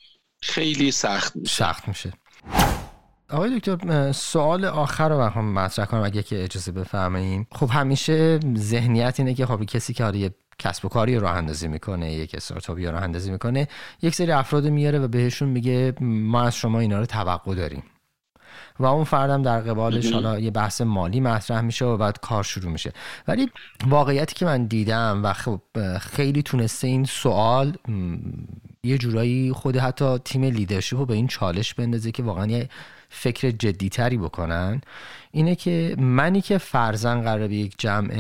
خیلی 0.43 0.91
سخت 0.91 1.37
میشه. 1.37 1.55
سخت 1.55 1.89
میشه. 1.89 2.13
آقای 3.31 3.59
دکتر 3.59 4.13
سوال 4.13 4.65
آخر 4.65 5.09
رو 5.09 5.23
هم 5.23 5.53
مطرح 5.53 5.87
کنم 5.87 6.03
اگه 6.03 6.23
که 6.23 6.45
اجازه 6.45 6.73
بفرمایید 6.73 7.47
خب 7.53 7.71
همیشه 7.71 8.41
ذهنیت 8.57 9.21
اینه 9.21 9.35
که 9.35 9.47
خب 9.47 9.65
کسی 9.65 9.95
که 9.95 10.13
یه 10.15 10.35
کسب 10.59 10.85
و 10.85 10.89
کاری 10.89 11.19
راه 11.19 11.37
اندازی 11.37 11.69
می‌کنه 11.69 12.13
یک 12.13 12.35
استارتاپی 12.35 12.87
راه 12.87 13.03
اندازی 13.03 13.31
می‌کنه 13.31 13.69
یک 14.03 14.15
سری 14.15 14.33
افراد 14.33 14.67
میاره 14.67 14.99
و 14.99 15.09
بهشون 15.09 15.49
میگه 15.49 15.95
ما 16.01 16.43
از 16.43 16.57
شما 16.57 16.81
اینا 16.81 16.99
رو 16.99 17.07
توقع 17.07 17.55
داریم. 17.55 17.83
و 18.79 18.87
اون 18.87 19.05
فردم 19.05 19.43
در 19.43 19.61
قبالش 19.61 20.13
حالا 20.13 20.39
یه 20.39 20.51
بحث 20.51 20.81
مالی 20.81 21.21
مطرح 21.21 21.61
میشه 21.61 21.85
و 21.85 21.97
بعد 21.97 22.21
کار 22.21 22.43
شروع 22.43 22.73
میشه. 22.73 22.93
ولی 23.29 23.51
واقعیتی 23.87 24.35
که 24.35 24.45
من 24.45 24.67
دیدم 24.67 25.21
و 25.25 25.33
خب 25.33 25.61
خیلی 25.99 26.43
تونسته 26.43 26.87
این 26.87 27.05
سوال 27.05 27.77
یه 28.83 28.99
جورایی 28.99 29.53
خود 29.53 29.77
حتی 29.77 30.19
تیم 30.19 30.45
leadership 30.45 30.97
رو 30.97 31.07
به 31.07 31.15
این 31.15 31.27
چالش 31.27 31.75
بندازه 31.75 32.13
که 32.13 32.23
واقعا 32.23 32.47
یه 32.47 32.69
فکر 33.09 33.51
جدیتری 33.51 34.17
بکنن 34.17 34.81
اینه 35.31 35.55
که 35.55 35.97
منی 35.99 36.41
که 36.41 36.59
فرضا 36.59 37.23
قرار 37.23 37.49
به 37.49 37.55
یک 37.55 37.75
جمع 37.79 38.11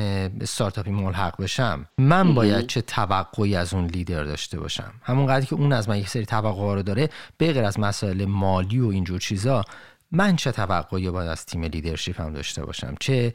استارتاپی 0.40 0.90
ملحق 0.90 1.42
بشم 1.42 1.86
من 1.98 2.34
باید 2.34 2.66
چه 2.66 2.80
توقعی 2.80 3.56
از 3.56 3.74
اون 3.74 3.86
لیدر 3.86 4.24
داشته 4.24 4.60
باشم. 4.60 4.92
همون 5.02 5.26
قدری 5.26 5.46
که 5.46 5.54
اون 5.54 5.72
از 5.72 5.88
من 5.88 5.98
یک 5.98 6.08
سری 6.08 6.26
توقع 6.26 6.74
رو 6.74 6.82
داره 6.82 7.08
به 7.38 7.66
از 7.66 7.80
مسائل 7.80 8.24
مالی 8.24 8.80
و 8.80 8.88
اینجور 8.88 9.20
چیزا 9.20 9.64
من 10.12 10.36
چه 10.36 10.52
توقعی 10.52 11.10
باید 11.10 11.28
از 11.28 11.46
تیم 11.46 11.64
leadership 11.64 12.20
هم 12.20 12.32
داشته 12.32 12.64
باشم؟ 12.64 12.94
چه 13.00 13.32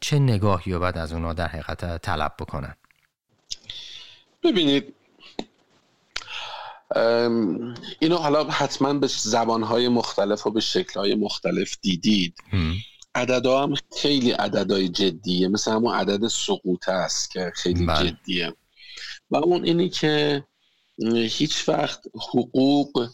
چه 0.00 0.18
نگاهی 0.18 0.78
باید 0.78 0.98
از 0.98 1.12
اونا 1.12 1.32
در 1.32 1.48
حقیقت 1.48 2.02
طلب 2.02 2.34
بکنن 2.38 2.74
ببینید 4.44 4.94
اینو 8.00 8.16
حالا 8.16 8.44
حتما 8.44 8.94
به 8.94 9.06
زبانهای 9.06 9.88
مختلف 9.88 10.46
و 10.46 10.50
به 10.50 10.60
شکلهای 10.60 11.14
مختلف 11.14 11.76
دیدید. 11.80 12.34
عددها 13.14 13.62
هم 13.62 13.74
خیلی 13.96 14.30
عددهای 14.30 14.88
جدیه. 14.88 15.48
مثل 15.48 15.70
همون 15.70 15.94
عدد 15.94 16.28
سقوط 16.28 16.88
است 16.88 17.30
که 17.30 17.52
خیلی 17.54 17.86
بله. 17.86 18.10
جدیه. 18.10 18.54
و 19.30 19.36
اون 19.36 19.64
اینی 19.64 19.88
که 19.88 20.44
هیچ 21.14 21.68
وقت 21.68 22.06
حقوق 22.14 23.08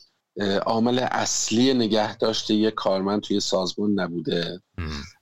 عامل 0.67 0.99
اصلی 0.99 1.75
نگه 1.75 2.17
داشته 2.17 2.55
یک 2.55 2.75
کارمند 2.75 3.21
توی 3.21 3.41
سازمان 3.41 4.01
نبوده. 4.01 4.61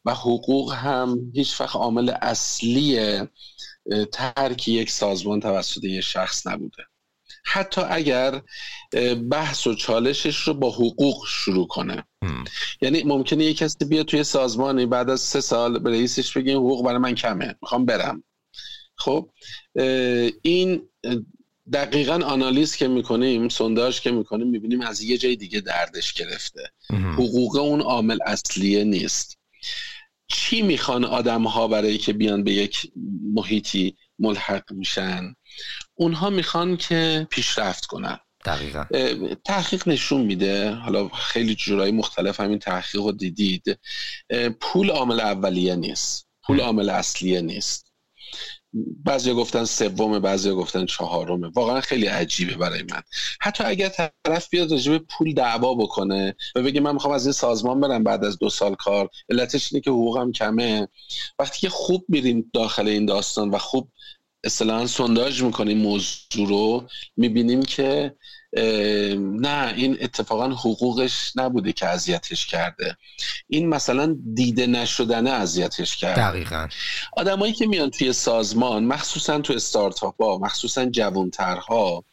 و 0.05 0.14
حقوق 0.14 0.72
هم 0.72 1.32
هیچ 1.34 1.61
وقت 1.61 1.76
عامل 1.76 2.12
اصلی 2.22 3.20
ترک 4.12 4.68
یک 4.68 4.90
سازمان 4.90 5.40
توسط 5.40 5.84
یک 5.84 6.00
شخص 6.00 6.46
نبوده. 6.46 6.84
حتی 7.45 7.80
اگر 7.80 8.43
بحث 9.30 9.66
و 9.66 9.74
چالشش 9.74 10.36
رو 10.36 10.55
با 10.55 10.70
حقوق 10.70 11.26
شروع 11.28 11.66
کنه. 11.66 12.05
یعنی 12.82 13.03
ممکنه 13.03 13.45
یک 13.45 13.57
کسی 13.57 13.84
بیاد 13.84 14.07
توی 14.07 14.24
سازمانی 14.24 14.86
بعد 14.86 15.11
از 15.11 15.20
سه 15.20 15.40
سال 15.40 15.78
به 15.78 15.90
رئیسش 15.90 16.36
بگه 16.36 16.55
حقوق 16.55 16.84
برای 16.84 16.99
من 16.99 17.14
کمه 17.14 17.55
می‌خوام 17.62 17.84
برم. 17.86 18.24
خب 18.97 19.30
این 20.43 20.82
دقیقا 21.72 22.14
آنالیز 22.24 22.76
که 22.76 22.88
می‌کنیم 22.88 23.49
سنداج 23.49 24.01
که 24.01 24.11
می‌کنیم 24.11 24.47
می‌بینیم 24.47 24.80
از 24.80 25.03
یه 25.03 25.18
جای 25.18 25.36
دیگه 25.36 25.61
دردش 25.61 26.12
گرفته. 26.12 26.70
حقوق 26.90 27.57
اون 27.57 27.80
عامل 27.80 28.18
اصلیه 28.26 28.84
نیست. 28.84 29.38
چی 30.26 30.62
می‌خوان 30.62 31.05
آدم 31.05 31.43
ها 31.43 31.68
برای 31.68 31.99
که 31.99 32.12
بیان 32.12 32.45
به 32.45 32.53
یک 32.53 32.93
محیطی 33.34 33.97
ملحق 34.18 34.72
میشن؟ 34.72 35.34
اونها 35.95 36.30
می‌خوان 36.30 36.76
که 36.76 37.26
پیشرفت 37.30 37.86
کنن. 37.86 38.18
دقیقا. 38.45 38.84
تحقیق 39.45 39.88
نشون 39.88 40.20
میده. 40.20 40.70
حالا 40.70 41.09
خیلی 41.09 41.55
جورایی 41.55 41.93
مختلف 41.93 42.40
همین 42.40 42.59
تحقیق 42.59 43.03
رو 43.03 43.12
دیدید. 43.12 43.78
پول 44.61 44.90
عامل 44.90 45.20
اولیه 45.20 45.74
نیست. 45.74 46.28
پول 46.47 46.61
عامل 46.61 46.90
اصلیه 46.90 47.40
نیست. 47.40 47.93
بعضی 49.05 49.32
گفتن 49.32 49.64
سوم 49.64 50.18
بعضی 50.18 50.51
گفتن 50.51 50.86
چهارمه. 50.86 51.51
واقعا 51.55 51.80
خیلی 51.80 52.07
عجیبه 52.07 52.55
برای 52.55 52.82
من. 52.82 53.03
حتی 53.40 53.64
اگر 53.64 53.88
طرف 54.24 54.49
بیاد 54.51 54.70
راجع 54.70 54.99
پول 54.99 55.34
دعوا 55.34 55.74
بکنه 55.74 56.36
و 56.55 56.62
بگه 56.62 56.80
من 56.80 56.93
می‌خوام 56.93 57.14
از 57.14 57.26
این 57.26 57.32
سازمان 57.32 57.80
برم 57.80 58.05
بعد 58.05 58.24
از 58.24 58.38
دو 58.38 58.51
سال 58.51 58.74
کار 58.74 59.09
علتش 59.30 59.72
اینه 59.72 59.82
که 59.82 59.90
حقوقم 59.90 60.32
کمه. 60.32 60.88
وقتی 61.38 61.61
که 61.61 61.68
خوب 61.68 62.05
میریم 62.09 62.51
داخل 62.55 62.88
این 62.88 63.07
داستان 63.07 63.51
و 63.51 63.59
خوب 63.59 63.93
اصطلاحا 64.45 64.86
سونداژ 64.86 65.43
می‌کنیم 65.43 65.78
موضوع 65.78 66.49
رو. 66.49 66.88
می‌بینیم 67.16 67.62
که 67.62 68.14
نه 69.16 69.74
این 69.76 69.99
اتفاقا 70.01 70.49
حقوقش 70.49 71.32
نبوده 71.36 71.72
که 71.72 71.86
اذیتش 71.86 72.47
کرده. 72.47 72.97
این 73.49 73.68
مثلا 73.68 74.16
دیده 74.34 74.66
نشدنه 74.66 75.30
اذیتش 75.30 75.97
کرده 75.97 76.30
دقیقا. 76.30 76.68
آدمایی 77.16 77.53
که 77.53 77.66
میان 77.66 77.90
توی 77.90 78.12
سازمان 78.12 78.84
مخصوصا 78.84 79.40
تو 79.40 79.53
استارتاپ 79.53 80.22
ها 80.22 80.38
مخصوصا 80.38 80.84
جوانترها 80.86 82.05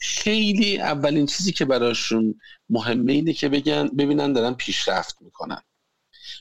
خیلی 0.00 0.78
اولین 0.78 1.26
چیزی 1.26 1.52
که 1.52 1.64
براشون 1.64 2.40
مهمه 2.70 3.12
اینه 3.12 3.32
که 3.32 3.48
بگن 3.48 3.88
ببینن 3.88 4.32
دارن 4.32 4.54
پیشرفت 4.54 5.16
می‌کنن. 5.20 5.62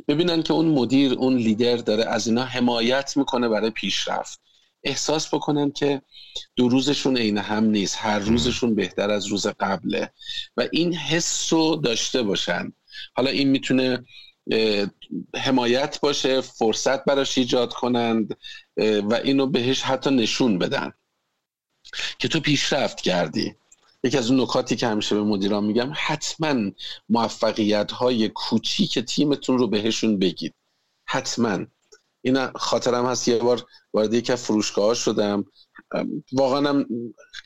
ببینن 0.08 0.44
که 0.44 0.54
اون 0.54 0.66
مدیر 0.66 1.14
اون 1.14 1.36
لیدر 1.36 1.78
داره 1.78 2.06
از 2.06 2.28
اینا 2.28 2.44
حمایت 2.44 3.18
می‌کنه 3.18 3.50
برای 3.50 3.70
پیشرفت. 3.70 4.40
احساس 4.86 5.34
بکنن 5.34 5.72
که 5.72 6.02
دو 6.56 6.70
روزشون 6.70 7.18
عین 7.18 7.38
هم 7.38 7.64
نیست 7.64 7.98
هر 8.00 8.20
روزشون 8.20 8.76
بهتر 8.76 9.12
از 9.12 9.26
روز 9.26 9.48
قبله 9.48 10.12
و 10.58 10.68
این 10.72 10.94
حس 10.94 11.54
رو 11.54 11.76
داشته 11.76 12.24
باشن. 12.24 12.74
حالا 13.14 13.30
این 13.30 13.50
می‌تونه 13.50 14.06
حمایت 15.36 16.00
باشه 16.02 16.42
فرصت 16.42 17.06
براش 17.06 17.38
ایجاد 17.38 17.74
کنند 17.74 18.38
و 18.78 19.14
اینو 19.24 19.48
بهش 19.48 19.82
حتی 19.82 20.10
نشون 20.10 20.60
بدن. 20.60 20.94
که 22.20 22.28
تو 22.28 22.40
پیشرفت 22.40 23.02
کردی. 23.02 23.56
یکی 24.04 24.18
از 24.18 24.32
اون 24.32 24.42
نکاتی 24.42 24.76
که 24.76 24.88
همیشه 24.88 25.16
به 25.16 25.24
مدیران 25.24 25.64
میگم 25.64 25.92
حتما 25.96 26.72
موفقیت 27.10 27.92
های 27.92 28.30
کوچیک 28.30 29.00
تیمتون 29.00 29.58
رو 29.58 29.68
بهشون 29.68 30.20
بگید. 30.20 30.54
حتما. 31.06 31.66
این 32.26 32.48
خاطرم 32.56 33.06
هست 33.06 33.28
یه 33.28 33.38
بار 33.38 33.66
وارد 33.94 34.32
از 34.32 34.44
فروشگاه 34.44 34.94
شدم. 34.94 35.46
واقعا 36.32 36.70
هم 36.70 36.86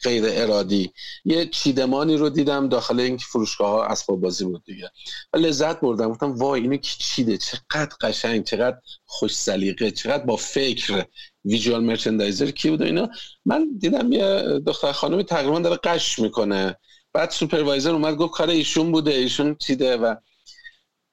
غیر 0.04 0.24
ارادی. 0.28 0.94
یه 1.26 1.46
چیدمانی 1.46 2.18
رو 2.18 2.30
دیدم 2.30 2.70
داخل 2.70 3.00
این 3.00 3.18
فروشگاه 3.18 3.70
ها 3.70 3.86
اسباب 3.86 4.22
بازی 4.22 4.46
بود 4.46 4.64
دیگه. 4.66 4.92
لذت 5.36 5.80
بردم. 5.80 6.10
گفتم 6.10 6.36
وای 6.36 6.62
اینو 6.62 6.78
کی 6.78 6.98
چیده؟ 7.00 7.38
چقدر 7.38 7.96
قشنگ 8.02 8.44
چقدر 8.44 8.78
خوش 9.06 9.36
سلیقه 9.36 9.92
چقدر 9.92 10.24
با 10.24 10.36
فکر 10.36 11.06
ویژوال 11.46 11.84
مرچندایزر 11.84 12.52
کی 12.52 12.70
بود 12.70 12.82
اینا. 12.82 13.10
من 13.46 13.68
دیدم 13.80 14.12
یه 14.12 14.60
دختر 14.66 14.92
خانمی 14.92 15.24
تقریبا 15.24 15.60
داره 15.60 15.80
قش 15.84 16.20
می‌کنه. 16.20 16.78
بعد 17.14 17.30
سوپروایزر 17.30 17.92
اومد 17.92 18.16
گفت 18.16 18.34
کار 18.34 18.50
ایشون 18.50 18.92
بوده 18.92 19.12
ایشون 19.12 19.56
چیده 19.56 19.98
و 19.98 20.16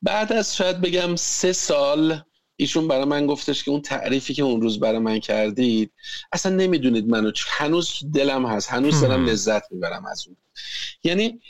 بعد 0.02 0.32
از 0.32 0.56
شاید 0.56 0.80
بگم 0.80 1.16
سه 1.16 1.52
سال 1.52 2.22
ایشون 2.56 2.88
برای 2.88 3.04
من 3.04 3.26
گفتش 3.26 3.64
که 3.64 3.70
اون 3.70 3.82
تعریفی 3.82 4.34
که 4.34 4.42
اون 4.42 4.62
روز 4.62 4.80
برای 4.80 4.98
من 4.98 5.18
کردید 5.18 5.92
اصلا 6.32 6.56
نمی‌دونید 6.56 7.08
منو 7.08 7.32
هنوز 7.46 7.98
دلم 8.14 8.46
هست 8.46 8.70
هنوز 8.70 9.00
دارم 9.00 9.26
لذت 9.26 9.72
می‌برم 9.72 10.06
از 10.06 10.26
اون. 10.26 10.36
یعنی 11.04 11.40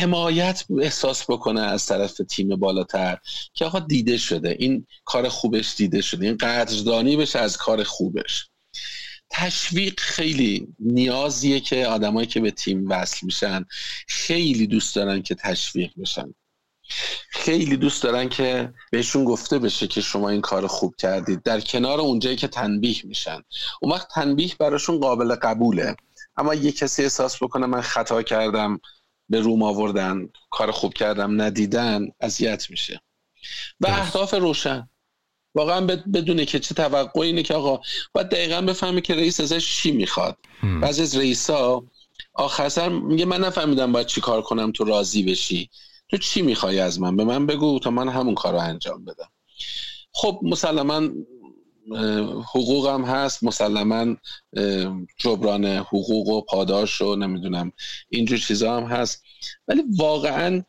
حمایت 0.00 0.64
احساس 0.78 1.30
بکنه 1.30 1.60
از 1.60 1.86
طرف 1.86 2.20
تیم 2.28 2.56
بالاتر 2.56 3.18
که 3.54 3.64
آقا 3.64 3.78
دیده 3.78 4.18
شده 4.18 4.56
این 4.58 4.86
کار 5.04 5.28
خوبش 5.28 5.74
دیده 5.76 6.00
شده 6.00 6.26
این 6.26 6.36
قدردانی 6.36 7.16
بشه 7.16 7.38
از 7.38 7.56
کار 7.56 7.84
خوبش. 7.84 8.48
تشویق 9.30 10.00
خیلی 10.00 10.68
نیازیه 10.78 11.60
که 11.60 11.86
آدمایی 11.86 12.26
که 12.26 12.40
به 12.40 12.50
تیم 12.50 12.88
وصل 12.88 13.26
میشن 13.26 13.64
خیلی 14.08 14.66
دوست 14.66 14.96
دارن 14.96 15.22
که 15.22 15.34
تشویق 15.34 15.90
بشن. 15.98 16.34
خیلی 17.30 17.76
دوست 17.76 18.02
دارن 18.02 18.28
که 18.28 18.72
بهشون 18.90 19.24
گفته 19.24 19.58
بشه 19.58 19.86
که 19.86 20.00
شما 20.00 20.28
این 20.28 20.40
کار 20.40 20.66
خوب 20.66 20.96
کردید. 20.96 21.42
در 21.42 21.60
کنار 21.60 22.00
اونجایی 22.00 22.36
که 22.36 22.48
تنبیه 22.48 23.00
میشن. 23.04 23.42
اون 23.82 23.92
وقت 23.92 24.08
تنبیه 24.14 24.54
براشون 24.58 25.00
قابل 25.00 25.34
قبوله. 25.34 25.96
اما 26.36 26.54
یه 26.54 26.72
کسی 26.72 27.02
احساس 27.02 27.42
بکنه 27.42 27.66
من 27.66 27.80
خطا 27.80 28.22
کردم 28.22 28.80
به 29.28 29.40
روم 29.40 29.62
آوردن 29.62 30.28
کار 30.50 30.70
خوب 30.70 30.94
کردم 30.94 31.42
ندیدن 31.42 32.08
اذیت 32.20 32.70
میشه. 32.70 33.00
و 33.80 33.86
اهداف 33.86 34.34
روشن. 34.34 34.88
واقعا 35.54 35.80
بدونه 36.14 36.44
که 36.44 36.58
چه 36.58 36.74
توقعی 36.74 37.26
اینه 37.26 37.42
که 37.42 37.54
آقا 37.54 37.80
باید 38.12 38.28
دقیقا 38.28 38.60
بفهمه 38.60 39.00
که 39.00 39.14
رئیس 39.14 39.40
ازش 39.40 39.76
چی 39.76 39.92
می‌خواد. 39.92 40.38
بعضی 40.80 41.02
از 41.02 41.16
رئیسا 41.16 41.84
آخر 42.34 42.68
سر 42.68 42.88
میگه 42.88 43.24
من 43.24 43.40
نفهمیدم 43.40 43.92
باید 43.92 44.06
چی 44.06 44.20
کار 44.20 44.42
کنم 44.42 44.72
تو 44.72 44.84
راضی 44.84 45.22
بشی. 45.22 45.70
تو 46.08 46.16
چی 46.16 46.42
می‌خوای 46.42 46.80
از 46.80 47.00
من؟ 47.00 47.16
به 47.16 47.24
من 47.24 47.46
بگو 47.46 47.78
تا 47.78 47.90
من 47.90 48.08
همون 48.08 48.34
کار 48.34 48.52
رو 48.52 48.58
انجام 48.58 49.04
بدم. 49.04 49.28
خب 50.12 50.40
مسلما 50.42 51.08
حقوقم 52.54 53.04
هست. 53.04 53.44
مسلما 53.44 54.16
جبران 55.18 55.64
حقوق 55.64 56.28
و 56.28 56.40
پاداش 56.40 57.02
و 57.02 57.16
نمی‌دونم 57.16 57.72
اینجور 58.08 58.38
چیزا 58.38 58.76
هم 58.76 58.82
هست. 58.82 59.22
ولی 59.68 59.82
واقعا 59.96 60.62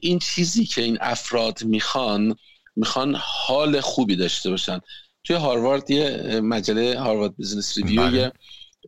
این 0.00 0.18
چیزی 0.18 0.64
که 0.64 0.82
این 0.82 0.98
افراد 1.00 1.64
می‌خوان 1.64 2.36
می‌خوان 2.76 3.16
حال 3.18 3.80
خوبی 3.80 4.16
داشته 4.16 4.50
باشن. 4.50 4.80
توی 5.24 5.36
هاروارد 5.36 5.90
یه 5.90 6.40
مجله 6.40 7.00
Harvard 7.00 7.36
Business 7.36 7.78
Review 7.78 8.30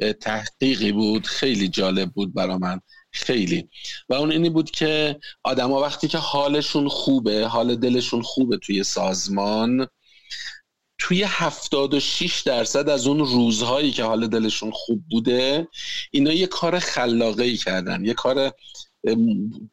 یه 0.01 0.13
تحقیقی 0.13 0.93
بود. 0.93 1.27
خیلی 1.27 1.69
جالب 1.69 2.11
بود 2.11 2.35
برا 2.35 2.59
من. 2.59 2.81
خیلی. 3.13 3.69
و 4.09 4.15
اون 4.15 4.33
اینی 4.33 4.51
بود 4.51 4.71
که 4.71 5.21
آدما 5.43 5.81
وقتی 5.81 6.09
که 6.09 6.19
حالشون 6.19 6.89
خوبه 6.89 7.47
حال 7.47 7.77
دلشون 7.77 8.23
خوبه 8.23 8.57
توی 8.57 8.85
سازمان 8.85 9.87
توی 10.99 11.23
76 11.23 12.41
درصد 12.41 12.89
از 12.89 13.07
اون 13.07 13.19
روزهایی 13.19 13.91
که 13.91 14.05
حال 14.05 14.27
دلشون 14.27 14.71
خوب 14.71 15.03
بوده 15.11 15.69
اینا 16.11 16.33
یه 16.33 16.47
کار 16.47 16.79
خلاقه 16.79 17.45
ای 17.45 17.57
کردن 17.57 18.05
یه 18.05 18.15
کار 18.15 18.53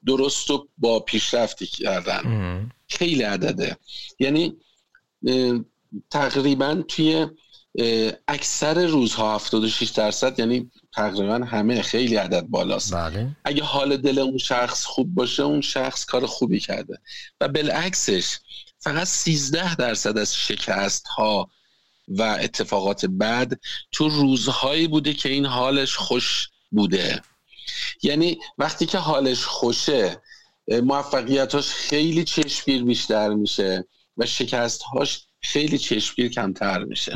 درست 0.06 0.52
و 0.52 0.68
با 0.78 1.00
پیشرفتی 1.00 1.66
کردن. 1.66 2.72
خیلی 2.88 3.24
عدده. 3.24 3.78
یعنی 4.20 4.58
تقریبا 6.10 6.84
توی 6.88 7.28
اکثر 8.28 8.86
روزها 8.86 9.36
76 9.36 9.90
درصد 9.90 10.40
یعنی 10.40 10.72
تقریبا 10.94 11.36
همه 11.36 11.82
خیلی 11.82 12.16
عدد 12.16 12.42
بالاست. 12.42 12.94
بله. 12.94 13.28
اگه 13.44 13.64
حال 13.64 13.98
دل 13.98 14.20
اون 14.20 14.38
شخص 14.38 14.86
خوب 14.86 15.16
باشه 15.16 15.44
اون 15.44 15.62
شخص 15.62 16.06
کار 16.06 16.26
خوبی 16.26 16.60
کرده. 16.60 17.00
و 17.42 17.48
بالعکسش 17.48 18.38
فقط 18.80 19.08
13 19.08 19.76
درصد 19.76 20.18
از 20.18 20.36
شکست 20.36 21.08
ها 21.08 21.50
و 22.08 22.22
اتفاقات 22.42 23.06
بد 23.06 23.54
تو 23.92 24.10
روزهایی 24.10 24.88
بوده 24.88 25.14
که 25.14 25.30
این 25.30 25.46
حالش 25.46 25.96
خوش 25.96 26.50
بوده. 26.72 27.22
یعنی 28.04 28.40
وقتی 28.58 28.86
که 28.86 28.98
حالش 28.98 29.44
خوشه 29.46 30.22
موفقیتاش 30.68 31.70
خیلی 31.70 32.24
چشمگیر 32.24 32.84
بیشتر 32.84 33.30
میشه 33.30 33.88
و 34.18 34.26
شکستهاش 34.26 35.22
خیلی 35.42 35.78
چشمگیر 35.78 36.32
کمتر 36.32 36.84
میشه. 36.84 37.14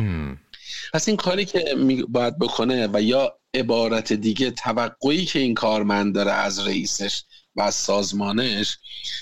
پس 0.94 1.08
این 1.08 1.18
کاری 1.18 1.46
که 1.46 1.76
باید 2.10 2.40
بکنه 2.40 2.90
و 2.94 3.02
یا 3.02 3.40
عبارت 3.54 4.14
دیگه 4.14 4.52
توقعی 4.52 5.26
که 5.26 5.40
این 5.40 5.54
کارمند 5.54 6.16
داره 6.16 6.32
از 6.32 6.60
رئیسش 6.60 7.24
و 7.56 7.62
از 7.62 7.76
سازمانش 7.76 8.78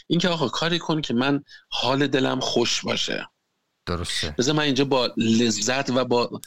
اینکه 0.08 0.30
آقا 0.30 0.48
کاری 0.48 0.80
کن 0.80 1.02
که 1.02 1.14
من 1.14 1.44
حال 1.70 2.08
دلم 2.08 2.40
خوش 2.40 2.82
باشه. 2.82 3.28
درسته. 3.86 4.36
بذار 4.38 4.56
من 4.56 4.64
اینجا 4.64 4.86
با 4.86 5.14
لذت 5.18 5.90
و 5.90 6.06
با 6.06 6.42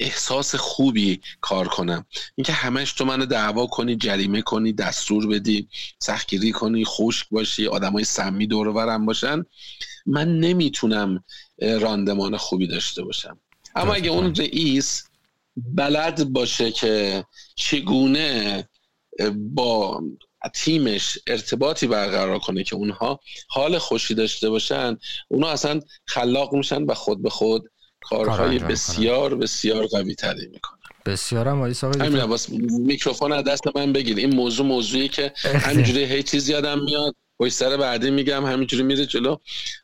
احساس 0.00 0.54
خوبی 0.54 1.20
کار 1.40 1.68
کنم. 1.68 2.06
اینکه 2.36 2.52
همش 2.52 2.92
تو 2.92 3.04
منو 3.04 3.26
دعوا 3.26 3.66
کنی 3.66 3.96
جریمه 3.96 4.42
کنی 4.42 4.72
دستور 4.72 5.26
بدی 5.26 5.68
سختگیری 5.98 6.52
کنی 6.52 6.84
خشک 6.84 7.26
باشی 7.30 7.66
آدمای 7.66 8.04
سمی 8.04 8.46
دور 8.46 8.98
باشن. 8.98 9.44
من 10.06 10.40
نمی‌تونم 10.40 11.24
راندمان 11.58 12.36
خوبی 12.36 12.66
داشته 12.66 13.02
باشم. 13.02 13.38
اما 13.74 13.94
اگه 13.94 14.10
اون 14.10 14.34
رئیس 14.34 15.04
بلد 15.56 16.32
باشه 16.32 16.72
که 16.72 17.24
چگونه 17.56 18.68
با 19.34 20.02
تیمش 20.54 21.18
ارتباطی 21.26 21.86
برقرار 21.86 22.38
کنه 22.38 22.64
که 22.64 22.76
اونها 22.76 23.20
حال 23.48 23.78
خوشی 23.78 24.14
داشته 24.14 24.50
باشن. 24.50 24.96
اونها 25.28 25.50
اصلا 25.50 25.80
خلاق 26.06 26.54
میشن 26.54 26.82
و 26.82 26.94
خود 26.94 27.22
به 27.22 27.30
خود 27.30 27.70
کارهای 28.00 28.58
بسیار 28.58 29.34
بسیار 29.34 29.86
قوی 29.86 30.14
تری 30.14 30.46
می‌کنن. 30.46 30.78
بسیار 31.06 31.48
هم 31.48 31.56
آقای 31.56 31.74
همین 32.00 32.38
میکروفون 32.86 33.32
از 33.32 33.44
دست 33.44 33.76
من 33.76 33.92
بگیر. 33.92 34.16
این 34.16 34.34
موضوع 34.34 34.66
موضوعی 34.66 35.08
که 35.08 35.32
همینجوری 35.66 36.04
هیچ 36.04 36.30
چیزی 36.30 36.52
یادم 36.52 36.84
میاد. 36.84 37.14
پشت 37.38 37.52
سر 37.52 37.76
بعدی 37.76 38.10
میگم 38.10 38.46
همینجوری 38.46 38.82
میره 38.82 39.06
جلو. 39.06 39.36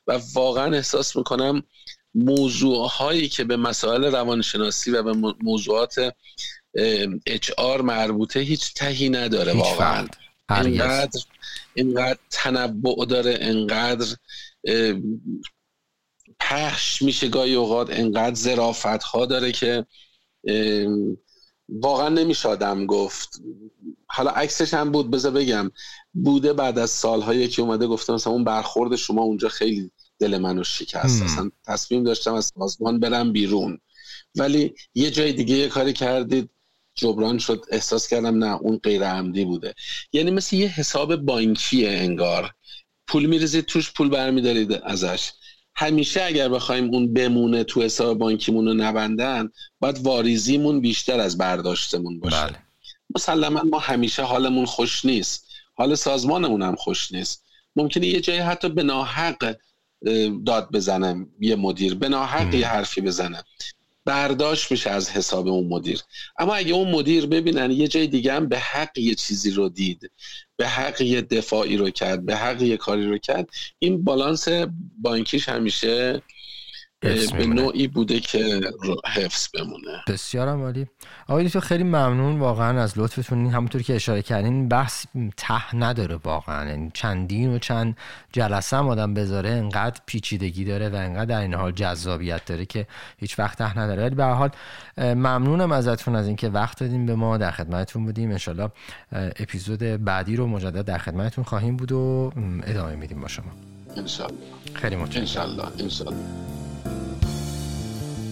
و 0.06 0.20
واقعا 0.34 0.76
احساس 0.76 1.16
می‌کنم 1.16 1.62
موضوع 2.18 2.88
هایی 2.88 3.28
که 3.28 3.44
به 3.44 3.56
مسائل 3.56 4.04
روانشناسی 4.04 4.90
و 4.90 5.02
به 5.02 5.34
موضوعات 5.42 6.14
اچ 7.26 7.50
آر 7.58 7.82
مربوطه 7.82 8.40
هیچ 8.40 8.74
تهی 8.74 9.08
نداره 9.08 9.52
واقعا. 9.52 10.08
اینقدر 10.50 11.20
اینقدر 11.74 12.18
تنبع 12.30 13.04
داره 13.08 13.38
اینقدر 13.40 14.16
پخش 16.40 17.02
میشه 17.02 17.28
گاهی 17.28 17.54
اوقات 17.54 17.90
اینقدر 17.90 18.34
زرافت 18.34 19.02
ها 19.02 19.26
داره 19.26 19.52
که 19.52 19.86
واقعا 21.68 22.08
نمیشه 22.08 22.48
آدم 22.48 22.86
گفت. 22.86 23.40
حالا 24.06 24.30
عکسش 24.30 24.74
هم 24.74 24.92
بود 24.92 25.10
بذار 25.10 25.32
بگم. 25.32 25.70
بوده 26.14 26.52
بعد 26.52 26.78
از 26.78 26.90
سالهایی 26.90 27.48
که 27.48 27.62
اومده 27.62 27.86
گفته 27.86 28.12
مثلا 28.12 28.32
اون 28.32 28.44
برخورد 28.44 28.96
شما 28.96 29.22
اونجا 29.22 29.48
خیلی 29.48 29.90
دل 30.18 30.38
منو 30.38 30.64
شکست. 30.64 31.22
اصلا 31.22 31.50
تصمیم 31.66 32.04
داشتم 32.04 32.34
از 32.34 32.52
سازمان 32.58 33.00
برم 33.00 33.32
بیرون. 33.32 33.80
ولی 34.34 34.74
یه 34.94 35.10
جای 35.10 35.32
دیگه 35.32 35.54
یه 35.54 35.68
کاری 35.68 35.92
کردید. 35.92 36.50
جبران 36.94 37.38
شد. 37.38 37.64
احساس 37.70 38.08
کردم 38.08 38.44
نه 38.44 38.56
اون 38.56 38.80
غیر 38.82 39.04
عمدی 39.04 39.44
بوده. 39.44 39.74
یعنی 40.12 40.30
مثل 40.30 40.56
یه 40.56 40.68
حساب 40.68 41.16
بانکیه 41.16 41.90
انگار. 41.90 42.54
پول 43.06 43.26
میریزید 43.26 43.64
توش 43.64 43.92
پول 43.92 44.08
برمیدارید 44.08 44.72
ازش. 44.72 45.30
همیشه 45.74 46.22
اگر 46.22 46.48
بخوایم 46.48 46.94
اون 46.94 47.12
بمونه 47.12 47.64
تو 47.64 47.82
حساب 47.82 48.18
بانکیمون 48.18 48.66
رو 48.66 48.74
نبندن 48.74 49.50
باید 49.80 49.98
واریزیمون 49.98 50.80
بیشتر 50.80 51.20
از 51.20 51.38
برداشتمون 51.38 52.20
باشه. 52.20 52.46
بله. 52.46 52.58
مسلما 53.14 53.62
ما 53.62 53.78
همیشه 53.78 54.22
حالمون 54.22 54.66
خوش 54.66 55.04
نیست. 55.04 55.48
حال 55.74 55.94
سازمانمون 55.94 56.62
هم 56.62 56.76
خوش 56.76 57.12
نیست. 57.12 57.44
ممکنه 57.76 58.06
یه 58.06 58.20
جایی 58.20 58.38
حتی 58.38 58.68
به 58.68 58.82
ناحق 58.82 59.56
داد 60.46 60.70
بزنه 60.72 61.26
یه 61.40 61.56
مدیر 61.56 61.94
به 61.94 62.08
ناحق 62.08 62.54
یه 62.54 62.68
حرفی 62.68 63.00
بزنه 63.00 63.44
برداشت 64.08 64.70
میشه 64.70 64.90
از 64.90 65.10
حساب 65.10 65.48
اون 65.48 65.68
مدیر. 65.68 66.02
اما 66.38 66.54
اگه 66.54 66.74
اون 66.74 66.90
مدیر 66.90 67.26
ببینن 67.26 67.70
یه 67.70 67.88
جای 67.88 68.06
دیگه 68.06 68.32
هم 68.32 68.48
به 68.48 68.58
حق 68.58 68.98
یه 68.98 69.14
چیزی 69.14 69.50
رو 69.50 69.68
دید 69.68 70.10
به 70.56 70.68
حق 70.68 71.00
یه 71.00 71.22
دفاعی 71.22 71.76
رو 71.76 71.90
کرد 71.90 72.26
به 72.26 72.36
حق 72.36 72.62
یه 72.62 72.76
کاری 72.76 73.06
رو 73.06 73.18
کرد 73.18 73.50
این 73.78 74.04
بالانس 74.04 74.48
بانکیش 74.98 75.48
همیشه 75.48 76.22
به 77.00 77.46
نوعی 77.46 77.88
بوده 77.88 78.20
که 78.20 78.60
حفظ 79.06 79.48
بمونه. 79.48 80.02
بسیارم 80.08 80.62
عالی. 80.62 80.86
آقای 81.28 81.50
تو 81.50 81.60
خیلی 81.60 81.84
ممنون. 81.84 82.38
واقعا 82.38 82.82
از 82.82 82.98
لطفتون 82.98 83.46
همونطور 83.46 83.82
که 83.82 83.94
اشاره 83.94 84.22
کردین 84.22 84.68
بحث 84.68 85.06
ته 85.36 85.76
نداره 85.76 86.16
واقعا. 86.24 86.68
یعنی 86.68 86.90
چندین 86.94 87.54
و 87.54 87.58
چند 87.58 87.96
جلسه 88.32 88.76
هم 88.76 88.88
آدم 88.88 89.14
بذاره 89.14 89.50
انقدر 89.50 90.00
پیچیدگی 90.06 90.64
داره 90.64 90.88
و 90.88 90.94
انقدر 90.94 91.24
در 91.24 91.40
این 91.40 91.54
حال 91.54 91.72
جذابیت 91.72 92.44
داره 92.44 92.66
که 92.66 92.86
هیچ 93.18 93.38
وقت 93.38 93.58
ته 93.58 93.78
نداره. 93.78 94.02
ولی 94.02 94.14
به 94.14 94.24
حال 94.24 94.50
ممنونم 94.98 95.72
ازتون 95.72 96.16
از 96.16 96.26
اینکه 96.26 96.48
وقت 96.48 96.80
دادیم 96.80 97.06
به 97.06 97.14
ما. 97.14 97.38
در 97.38 97.50
خدمتتون 97.50 98.04
بودیم. 98.04 98.30
انشالله 98.30 98.70
اپیزود 99.12 99.78
بعدی 99.78 100.36
رو 100.36 100.46
مجدد 100.46 100.84
در 100.84 100.98
خدمتتون 100.98 101.44
خواهیم 101.44 101.76
بود 101.76 101.92
و 101.92 102.32
ادامه 102.62 102.96
میدیم 102.96 103.20
با 103.20 103.28
شما. 103.28 103.52
انشالله. 103.96 104.38
خیلی 104.74 104.96
متشکرم. 104.96 105.20
انشالله. 105.20 105.64
انشالله. 105.80 106.67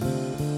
Thank 0.06 0.40
you. 0.40 0.55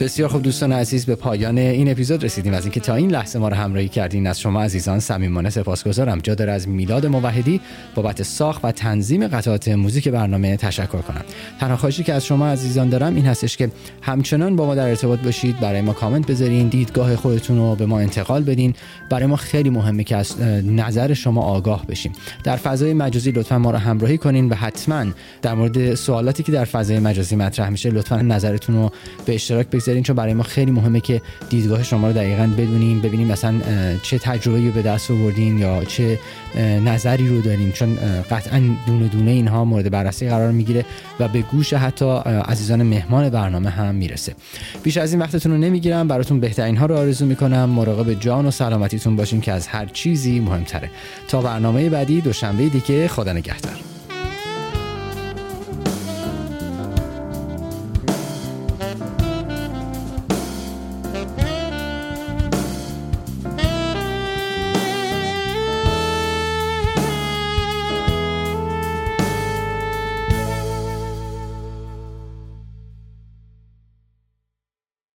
بسیار 0.00 0.28
خوب 0.28 0.42
دوستان 0.42 0.72
عزیز 0.72 1.06
به 1.06 1.14
پایان 1.14 1.58
این 1.58 1.90
اپیزود 1.90 2.24
رسیدیم. 2.24 2.54
از 2.54 2.64
اینکه 2.64 2.80
تا 2.80 2.94
این 2.94 3.10
لحظه 3.10 3.38
ما 3.38 3.48
رو 3.48 3.56
همراهی 3.56 3.88
کردین 3.88 4.26
از 4.26 4.40
شما 4.40 4.62
عزیزان 4.62 5.00
صمیمانه 5.00 5.50
سپاسگزارم. 5.50 6.18
جا 6.18 6.34
داره 6.34 6.52
از 6.52 6.68
میلاد 6.68 7.06
موحدی 7.06 7.60
بابت 7.94 8.22
ساخت 8.22 8.64
و 8.64 8.72
تنظیم 8.72 9.28
قطعات 9.28 9.68
موزیک 9.68 10.08
برنامه 10.08 10.56
تشکر 10.56 11.02
کنم. 11.02 11.24
تنها 11.60 11.76
خواهشی 11.76 12.02
که 12.02 12.12
از 12.12 12.26
شما 12.26 12.48
عزیزان 12.48 12.88
دارم 12.88 13.14
این 13.14 13.26
هستش 13.26 13.56
که 13.56 13.70
همچنان 14.02 14.56
با 14.56 14.66
ما 14.66 14.74
در 14.74 14.88
ارتباط 14.88 15.20
باشید 15.20 15.60
برای 15.60 15.80
ما 15.80 15.92
کامنت 15.92 16.26
بذارین 16.26 16.68
دیدگاه 16.68 17.16
خودتون 17.16 17.56
رو 17.56 17.74
به 17.74 17.86
ما 17.86 18.00
انتقال 18.00 18.42
بدین. 18.42 18.74
برای 19.10 19.26
ما 19.26 19.36
خیلی 19.36 19.70
مهمه 19.70 20.04
که 20.04 20.16
از 20.16 20.40
نظر 20.64 21.14
شما 21.14 21.42
آگاه 21.42 21.86
بشیم. 21.86 22.12
در 22.44 22.56
فضای 22.56 22.94
مجازی 22.94 23.30
لطفا 23.30 23.58
ما 23.58 23.70
رو 23.70 23.78
همراهی 23.78 24.18
کنین 24.18 24.48
و 24.48 24.54
حتما 24.54 25.04
در 25.42 25.54
مورد 25.54 25.94
سوالاتی 25.94 26.42
که 26.42 26.52
در 26.52 26.64
فضای 26.64 26.98
مجازی 26.98 27.36
مطرح 27.36 27.68
میشه 27.68 27.90
لطفا 27.90 28.16
نظرتون 28.16 28.74
رو 28.74 28.90
به 29.26 29.34
اشتراک 29.34 29.66
بگذارین 29.86 30.02
چون 30.02 30.16
برای 30.16 30.34
ما 30.34 30.42
خیلی 30.42 30.70
مهمه 30.70 31.00
که 31.00 31.22
دیدگاه 31.48 31.82
شما 31.82 32.06
رو 32.06 32.12
دقیقا 32.12 32.46
بدونیم 32.58 33.00
ببینیم 33.00 33.28
مثلا 33.28 33.60
چه 34.02 34.18
تجربه 34.18 34.60
رو 34.60 34.70
به 34.70 34.82
دست 34.82 35.10
آوردین 35.10 35.58
یا 35.58 35.84
چه 35.84 36.18
نظری 36.84 37.28
رو 37.28 37.40
داریم. 37.40 37.72
چون 37.72 37.98
قطعا 38.30 38.62
دونه 38.86 39.08
دونه 39.08 39.30
اینها 39.30 39.64
مورد 39.64 39.90
بررسی 39.90 40.28
قرار 40.28 40.52
می‌گیره 40.52 40.84
و 41.20 41.28
به 41.28 41.42
گوش 41.42 41.72
حتی 41.72 42.04
عزیزان 42.24 42.82
مهمان 42.82 43.30
برنامه 43.30 43.70
هم 43.70 43.94
می‌رسه. 43.94 44.34
بیش 44.82 44.96
از 44.96 45.12
این 45.12 45.22
وقتتون 45.22 45.52
رو 45.52 45.58
نمی‌گیرم. 45.58 46.08
براتون 46.08 46.40
بهترین 46.40 46.76
ها 46.76 46.86
رو 46.86 46.96
آرزو 46.96 47.26
می‌کنم. 47.26 47.64
مراقب 47.64 48.20
جان 48.20 48.46
و 48.46 48.50
سلامتیتون 48.50 49.16
باشین 49.16 49.40
که 49.40 49.52
از 49.52 49.66
هر 49.66 49.86
چیزی 49.86 50.40
مهمتره. 50.40 50.90
تا 51.28 51.40
برنامه 51.42 51.90
بعدی 51.90 52.20
دوشنبه 52.20 52.68
دیگه 52.68 53.08
خدا 53.08 53.32
نگهدار. 53.32 53.95